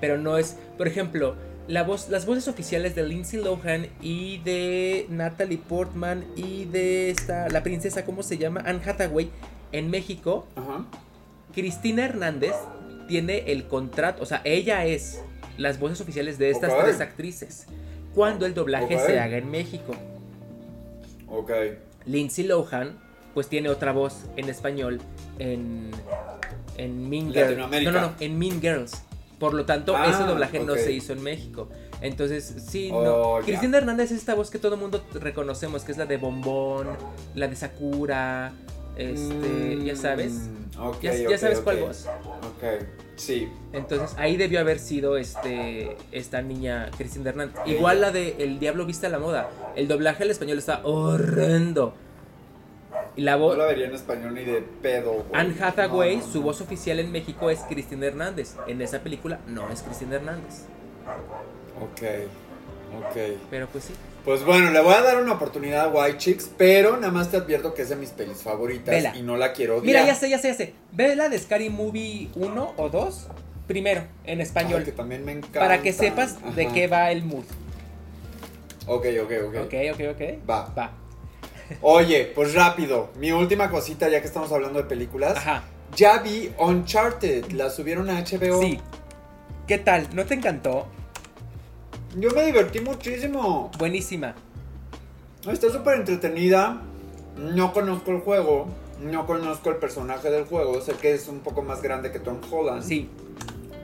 [0.00, 1.34] pero no es por ejemplo
[1.68, 7.48] la voz las voces oficiales de Lindsay Lohan y de Natalie Portman y de esta
[7.48, 9.30] la princesa cómo se llama Anne Hathaway
[9.72, 10.84] en México Ajá.
[11.54, 12.52] Cristina Hernández
[13.08, 15.22] tiene el contrato, o sea, ella es
[15.56, 17.66] las voces oficiales de estas tres actrices.
[18.14, 19.94] Cuando el doblaje se haga en México.
[21.28, 21.50] Ok.
[22.06, 22.98] Lindsay Lohan,
[23.34, 25.00] pues tiene otra voz en español
[25.38, 25.90] en,
[26.76, 27.58] en Mean Girls.
[27.58, 29.02] No, no, no, en Mean Girls.
[29.38, 31.68] Por lo tanto, Ah, ese doblaje no se hizo en México.
[32.00, 33.40] Entonces, sí, Oh, no.
[33.40, 33.46] ya.
[33.46, 36.88] Cristina Hernández es esta voz que todo el mundo reconocemos, que es la de Bombón,
[37.34, 38.52] la de Sakura,
[38.96, 40.32] este, ya sabes.
[40.32, 42.06] Mm, Ya, sabes cuál voz.
[42.06, 42.64] Ok,
[43.16, 43.48] sí.
[43.72, 47.56] Entonces ahí debió haber sido este esta niña Cristina Hernández.
[47.66, 49.50] Igual la de El Diablo Viste a la Moda.
[49.74, 51.94] El doblaje al español está horrendo.
[53.16, 53.58] Y la No voz.
[53.58, 55.24] la vería en español ni de pedo, güey.
[55.32, 56.44] Anne Hathaway, No, no, su no.
[56.44, 58.56] voz oficial en México es Cristina Hernández.
[58.66, 60.64] En esa película no es Cristina Hernández.
[61.80, 62.02] Ok,
[63.00, 63.16] ok.
[63.50, 63.94] Pero pues sí.
[64.26, 67.36] Pues bueno, le voy a dar una oportunidad a White Chicks, pero nada más te
[67.36, 69.16] advierto que es de mis pelis favoritas Vela.
[69.16, 69.86] y no la quiero odiar.
[69.86, 70.74] Mira, ya sé, ya sé, ya sé.
[70.90, 73.28] Ve la de Scary Movie 1 o 2
[73.68, 74.82] primero en Ay, español.
[74.82, 75.60] que también me encanta.
[75.60, 77.44] para que sepas de qué va el mood.
[78.88, 79.54] Ok, ok, ok.
[79.64, 80.50] Ok, ok, ok.
[80.50, 80.74] Va.
[80.76, 80.90] Va.
[81.80, 85.36] Oye, pues rápido, mi última cosita ya que estamos hablando de películas.
[85.36, 85.62] Ajá.
[85.94, 88.60] Ya vi Uncharted, la subieron a HBO.
[88.60, 88.80] Sí.
[89.68, 90.08] ¿Qué tal?
[90.14, 90.88] ¿No te encantó?
[92.18, 93.70] Yo me divertí muchísimo.
[93.78, 94.34] Buenísima.
[95.46, 96.80] Está súper entretenida.
[97.36, 98.68] No conozco el juego.
[99.02, 100.80] No conozco el personaje del juego.
[100.80, 102.82] Sé que es un poco más grande que Tom Holland.
[102.82, 103.10] Sí.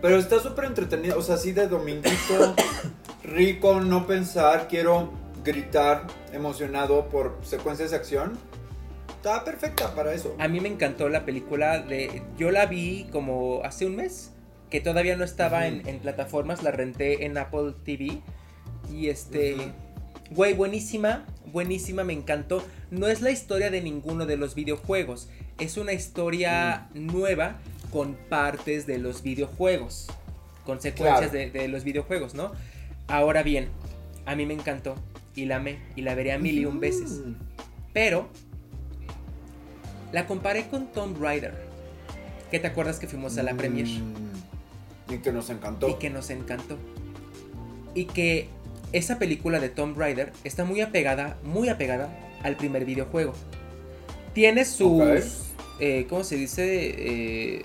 [0.01, 1.15] Pero está súper entretenida.
[1.17, 2.57] O sea, así de dominguito.
[3.23, 4.67] rico, no pensar.
[4.67, 5.11] Quiero
[5.45, 8.39] gritar emocionado por secuencias de acción.
[9.09, 10.35] Está perfecta para eso.
[10.39, 12.23] A mí me encantó la película de...
[12.39, 14.32] Yo la vi como hace un mes,
[14.73, 18.23] que todavía no estaba en, en plataformas, la renté en Apple TV.
[18.91, 19.57] Y este...
[20.31, 22.65] Güey, buenísima, buenísima, me encantó.
[22.91, 25.29] No es la historia de ninguno de los videojuegos,
[25.59, 27.59] es una historia nueva
[27.93, 30.07] con partes de los videojuegos,
[30.65, 31.51] consecuencias Claro.
[31.51, 32.53] de, de los videojuegos, ¿no?
[33.09, 33.69] Ahora bien,
[34.25, 34.95] a mí me encantó
[35.35, 37.21] y la amé y la veré a mil y un veces.
[37.93, 38.31] Pero
[40.13, 41.53] la comparé con Tomb Raider.
[42.51, 44.32] Que te acuerdas que fuimos a la premier Mm.
[45.13, 45.89] Y que nos encantó.
[45.89, 46.79] y que nos encantó.
[47.95, 48.49] Y que
[48.93, 52.09] esa película de Tomb Raider está muy apegada, muy apegada
[52.43, 53.33] al primer videojuego.
[54.35, 56.95] Tiene sus, eh, ¿cómo se dice?
[56.97, 57.65] Eh,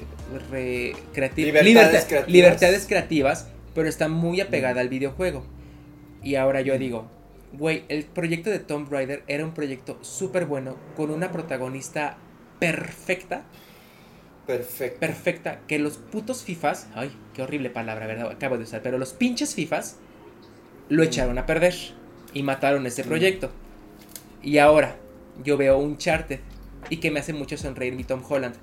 [0.51, 2.29] re- creati- Libertades liberta- creativas.
[2.29, 5.45] libertades creativas, pero está muy apegada al videojuego.
[6.23, 7.07] Y ahora yo digo,
[7.53, 12.17] güey, el proyecto de Tomb Raider era un proyecto súper bueno, con una protagonista
[12.59, 13.43] perfecta,
[14.47, 14.99] Perfecto.
[14.99, 18.31] perfecta, que los putos FIFAs, ay, qué horrible palabra, ¿verdad?
[18.31, 19.97] Acabo de usar, pero los pinches FIFAs
[20.89, 21.75] lo echaron a perder.
[22.33, 23.51] Y mataron ese proyecto.
[24.43, 24.97] Y ahora
[25.43, 26.39] yo veo un Uncharted
[26.89, 28.55] y que me hace mucho sonreír mi Tom Holland.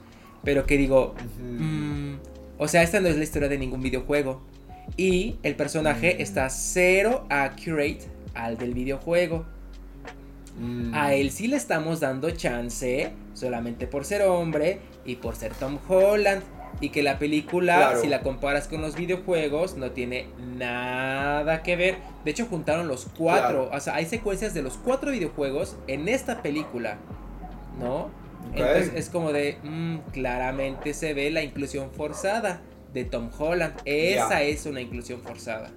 [0.44, 2.14] Pero que digo, mm,
[2.58, 4.42] o sea, esta no es la historia de ningún videojuego.
[4.96, 8.02] Y el personaje está cero accurate
[8.34, 9.46] al del videojuego.
[10.92, 15.78] A él sí le estamos dando chance solamente por ser hombre y por ser Tom
[15.88, 16.42] Holland.
[16.80, 20.26] Y que la película, si la comparas con los videojuegos, no tiene
[20.56, 21.98] nada que ver.
[22.24, 23.70] De hecho, juntaron los cuatro.
[23.72, 26.98] O sea, hay secuencias de los cuatro videojuegos en esta película.
[27.78, 28.10] ¿No?
[28.54, 32.60] Entonces es como de, mm, claramente se ve la inclusión forzada
[32.92, 33.74] de Tom Holland.
[33.84, 35.70] Esa es una inclusión forzada.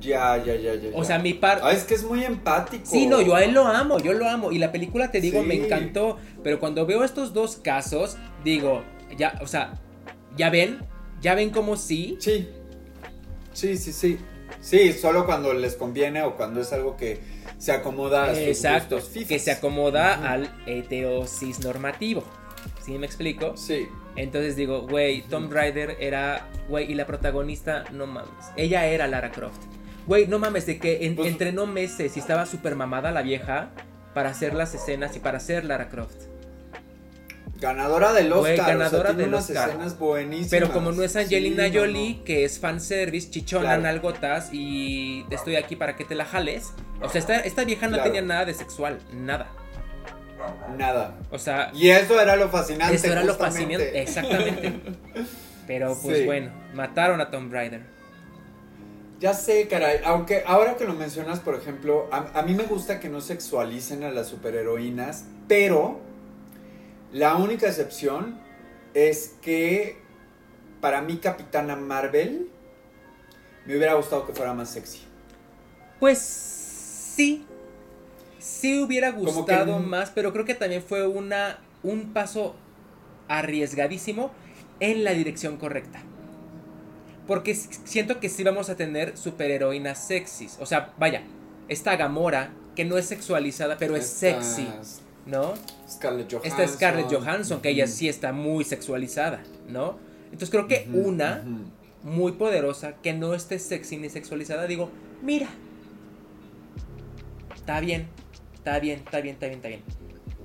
[0.00, 0.90] Ya, ya, ya, ya.
[0.94, 1.62] O sea, mi parte.
[1.64, 2.86] Ah, es que es muy empático.
[2.86, 4.50] Sí, no, yo a él lo amo, yo lo amo.
[4.50, 6.16] Y la película, te digo, me encantó.
[6.42, 8.82] Pero cuando veo estos dos casos, digo,
[9.18, 9.78] ya, o sea,
[10.36, 10.78] ya ven,
[11.20, 12.16] ya ven como sí.
[12.18, 12.48] Sí.
[13.52, 14.18] Sí, sí, sí.
[14.60, 17.20] Sí, solo cuando les conviene o cuando es algo que
[17.58, 18.98] se acomoda a sus Exacto,
[19.28, 22.24] que se acomoda al heterosis normativo.
[22.82, 23.56] ¿Sí me explico?
[23.56, 23.86] Sí.
[24.16, 29.30] Entonces digo, güey, Tom Rider era, güey, y la protagonista, no mames, ella era Lara
[29.30, 29.62] Croft.
[30.06, 33.70] Güey, no mames, de que pues entrenó meses y estaba súper mamada la vieja
[34.14, 36.30] para hacer las escenas y para hacer Lara Croft.
[37.60, 38.56] Ganadora del Oscar.
[38.56, 40.50] ganadora de unas escenas buenísimas.
[40.50, 45.94] Pero como no es Angelina Jolie, que es fanservice, chichona, nalgotas y estoy aquí para
[45.94, 46.72] que te la jales.
[47.02, 49.52] O sea, esta, esta vieja no tenía nada de sexual, nada.
[50.76, 51.18] Nada.
[51.30, 51.70] O sea.
[51.74, 52.96] Y eso era lo fascinante.
[52.96, 54.80] Eso era lo fascinante, exactamente.
[55.66, 57.82] Pero pues bueno, mataron a Tom Raider.
[59.20, 60.00] Ya sé, caray.
[60.04, 64.10] Aunque ahora que lo mencionas, por ejemplo, a mí me gusta que no sexualicen a
[64.10, 66.00] las superheroínas, pero
[67.12, 68.40] la única excepción
[68.94, 69.98] es que
[70.80, 72.48] para mí Capitana Marvel
[73.66, 75.02] me hubiera gustado que fuera más sexy.
[75.98, 77.46] Pues sí.
[78.40, 82.56] Sí hubiera gustado más, pero creo que también fue una un paso
[83.28, 84.30] arriesgadísimo
[84.80, 86.00] en la dirección correcta.
[87.26, 90.56] Porque siento que sí vamos a tener superheroínas sexys.
[90.58, 91.22] O sea, vaya,
[91.68, 94.66] esta Gamora, que no es sexualizada, pero es sexy.
[95.26, 95.54] ¿no?
[95.88, 96.60] Scarlett Johansson.
[96.60, 99.98] Esta Scarlett Johansson, que ella sí está muy sexualizada, ¿no?
[100.24, 101.44] Entonces creo que una
[102.02, 104.90] muy poderosa que no esté sexy ni sexualizada, digo,
[105.22, 105.48] mira,
[107.54, 108.08] está bien,
[108.60, 109.82] está bien, está bien, está bien, está bien.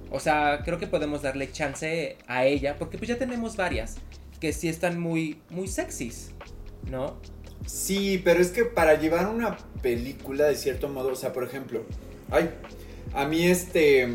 [0.10, 3.98] O sea, creo que podemos darle chance a ella, porque pues ya tenemos varias
[4.40, 6.32] que sí están muy, muy sexys,
[6.90, 7.18] ¿no?
[7.66, 11.84] Sí, pero es que para llevar una película de cierto modo, o sea, por ejemplo,
[12.32, 12.50] ay,
[13.14, 14.08] a mí este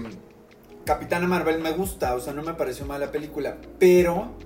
[0.85, 4.37] Capitana Marvel me gusta, o sea, no me pareció mala película, pero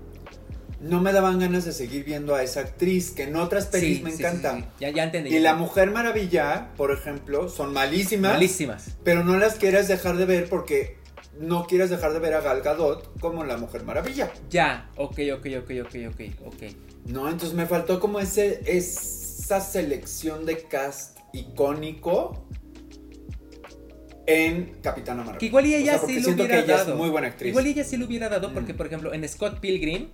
[0.85, 4.11] no me daban ganas de seguir viendo a esa actriz, que en otras pelis me
[4.11, 4.70] encanta.
[4.78, 5.35] ya, ya entendí.
[5.35, 8.35] Y La Mujer Maravilla, por ejemplo, son malísimas.
[8.35, 8.97] Malísimas.
[9.02, 10.98] Pero no las quieras dejar de ver porque
[11.40, 14.31] no quieres dejar de ver a Gal Gadot como La Mujer Maravilla.
[14.51, 16.62] Ya, ok, ok, ok, ok, ok, ok.
[17.06, 22.47] No, entonces me faltó como ese, esa selección de cast icónico
[24.27, 25.39] en Capitana Marvel.
[25.39, 26.94] Que igual y ella sí lo hubiera dado.
[26.94, 27.51] muy buena actriz.
[27.51, 28.77] Igual y ella sí lo hubiera dado porque, mm.
[28.77, 30.09] por ejemplo, en Scott Pilgrim,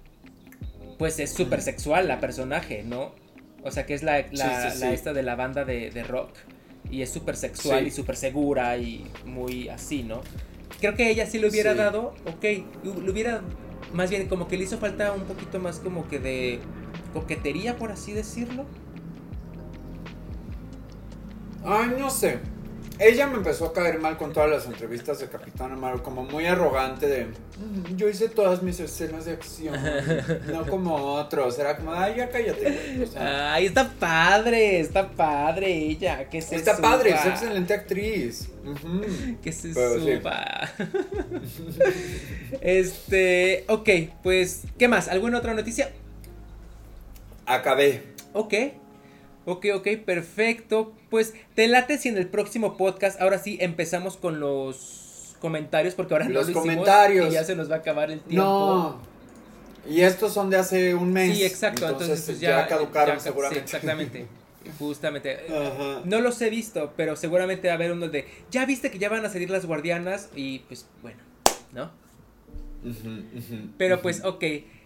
[1.01, 3.15] pues es súper sexual la personaje, ¿no?
[3.65, 6.29] O sea, que es la, esta de la banda de, rock.
[6.91, 10.21] Y es súper sexual y súper segura y muy así, ¿no?
[10.79, 12.43] Creo que ella sí lo hubiera dado, ok.
[12.43, 13.41] Le hubiera,
[13.95, 16.59] más bien, como que le hizo falta un poquito más como que de
[17.15, 18.67] coquetería, por así decirlo.
[21.65, 22.41] Ay, no sé
[23.01, 26.45] ella me empezó a caer mal con todas las entrevistas de Capitán Marvel, como muy
[26.45, 29.75] arrogante de, mm, yo hice todas mis escenas de acción,
[30.53, 33.09] no como otros, era como, ay, ya cállate.
[33.19, 38.49] ay, está padre, está padre ella, que se Está padre, es excelente actriz.
[39.43, 40.69] Que se suba.
[42.61, 43.89] este, ok,
[44.23, 45.09] pues, ¿qué más?
[45.09, 45.91] ¿Alguna otra noticia?
[47.47, 48.03] Acabé.
[48.35, 48.55] Ok.
[49.45, 50.93] Ok, ok, perfecto.
[51.09, 56.15] Pues te late si en el próximo podcast, ahora sí, empezamos con los comentarios, porque
[56.15, 57.31] ahora los no comentarios.
[57.31, 58.45] y ya se nos va a acabar el tiempo.
[58.45, 59.01] No.
[59.89, 61.37] Y estos son de hace un mes.
[61.37, 61.89] Sí, exacto.
[61.89, 63.61] Entonces, pues ya, caducaron seguramente.
[63.61, 64.27] Sí, exactamente.
[64.79, 65.47] Justamente.
[66.05, 68.27] No los he visto, pero seguramente va a haber uno de.
[68.51, 71.19] Ya viste que ya van a salir las guardianas y pues bueno,
[71.73, 71.91] ¿no?
[73.79, 74.45] pero pues, ok.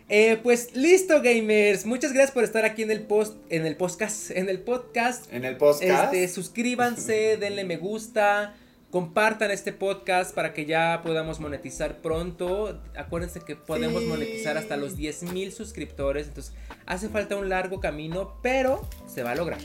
[0.09, 1.87] Eh, pues listo, gamers.
[1.87, 5.33] Muchas gracias por estar aquí en el post, en el podcast, en el podcast.
[5.33, 6.13] En el podcast.
[6.15, 8.55] Este, suscríbanse, denle me gusta,
[8.91, 12.81] compartan este podcast para que ya podamos monetizar pronto.
[12.97, 16.29] Acuérdense que podemos monetizar hasta los 10 mil suscriptores.
[16.29, 16.53] Entonces,
[16.85, 19.61] hace falta un largo camino, pero se va a lograr.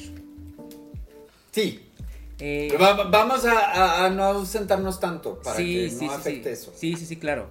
[1.52, 1.82] Sí.
[2.40, 6.14] Eh, Va- va- vamos a, a- a no ausentarnos tanto para sí, que sí, no
[6.14, 6.72] afecte eso.
[6.74, 7.50] Sí, sí, sí, claro.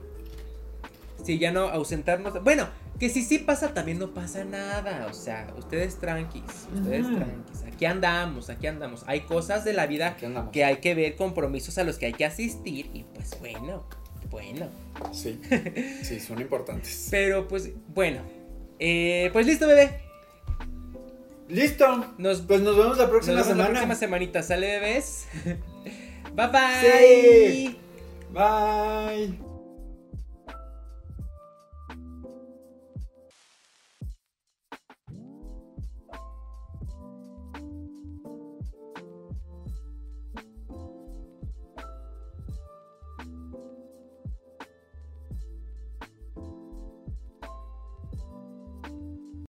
[1.29, 2.43] Sí, ya no ausentarnos.
[2.43, 2.69] Bueno,
[2.99, 5.07] que si sí pasa, también no pasa nada.
[5.11, 6.43] O sea, ustedes tranquis,
[6.75, 7.65] ustedes tranquis.
[7.71, 9.05] Aquí andamos, aquí andamos.
[9.07, 10.17] Hay cosas de la vida
[10.51, 12.91] que hay que ver, compromisos a los que hay que asistir.
[12.95, 13.85] Y pues bueno,
[14.31, 14.71] bueno.
[15.13, 15.39] Sí,
[16.03, 17.09] sí, son importantes.
[17.11, 18.23] Pero pues, bueno.
[18.79, 20.01] Eh, pues listo, bebé.
[21.47, 22.15] Listo.
[22.17, 23.69] Nos, Pues nos vemos la nos próxima vemos la semana.
[23.69, 24.43] próxima semanita.
[24.43, 25.27] ¿Sale, bebés?
[26.35, 27.51] bye bye.
[27.51, 27.79] Sí.
[28.33, 29.48] Bye.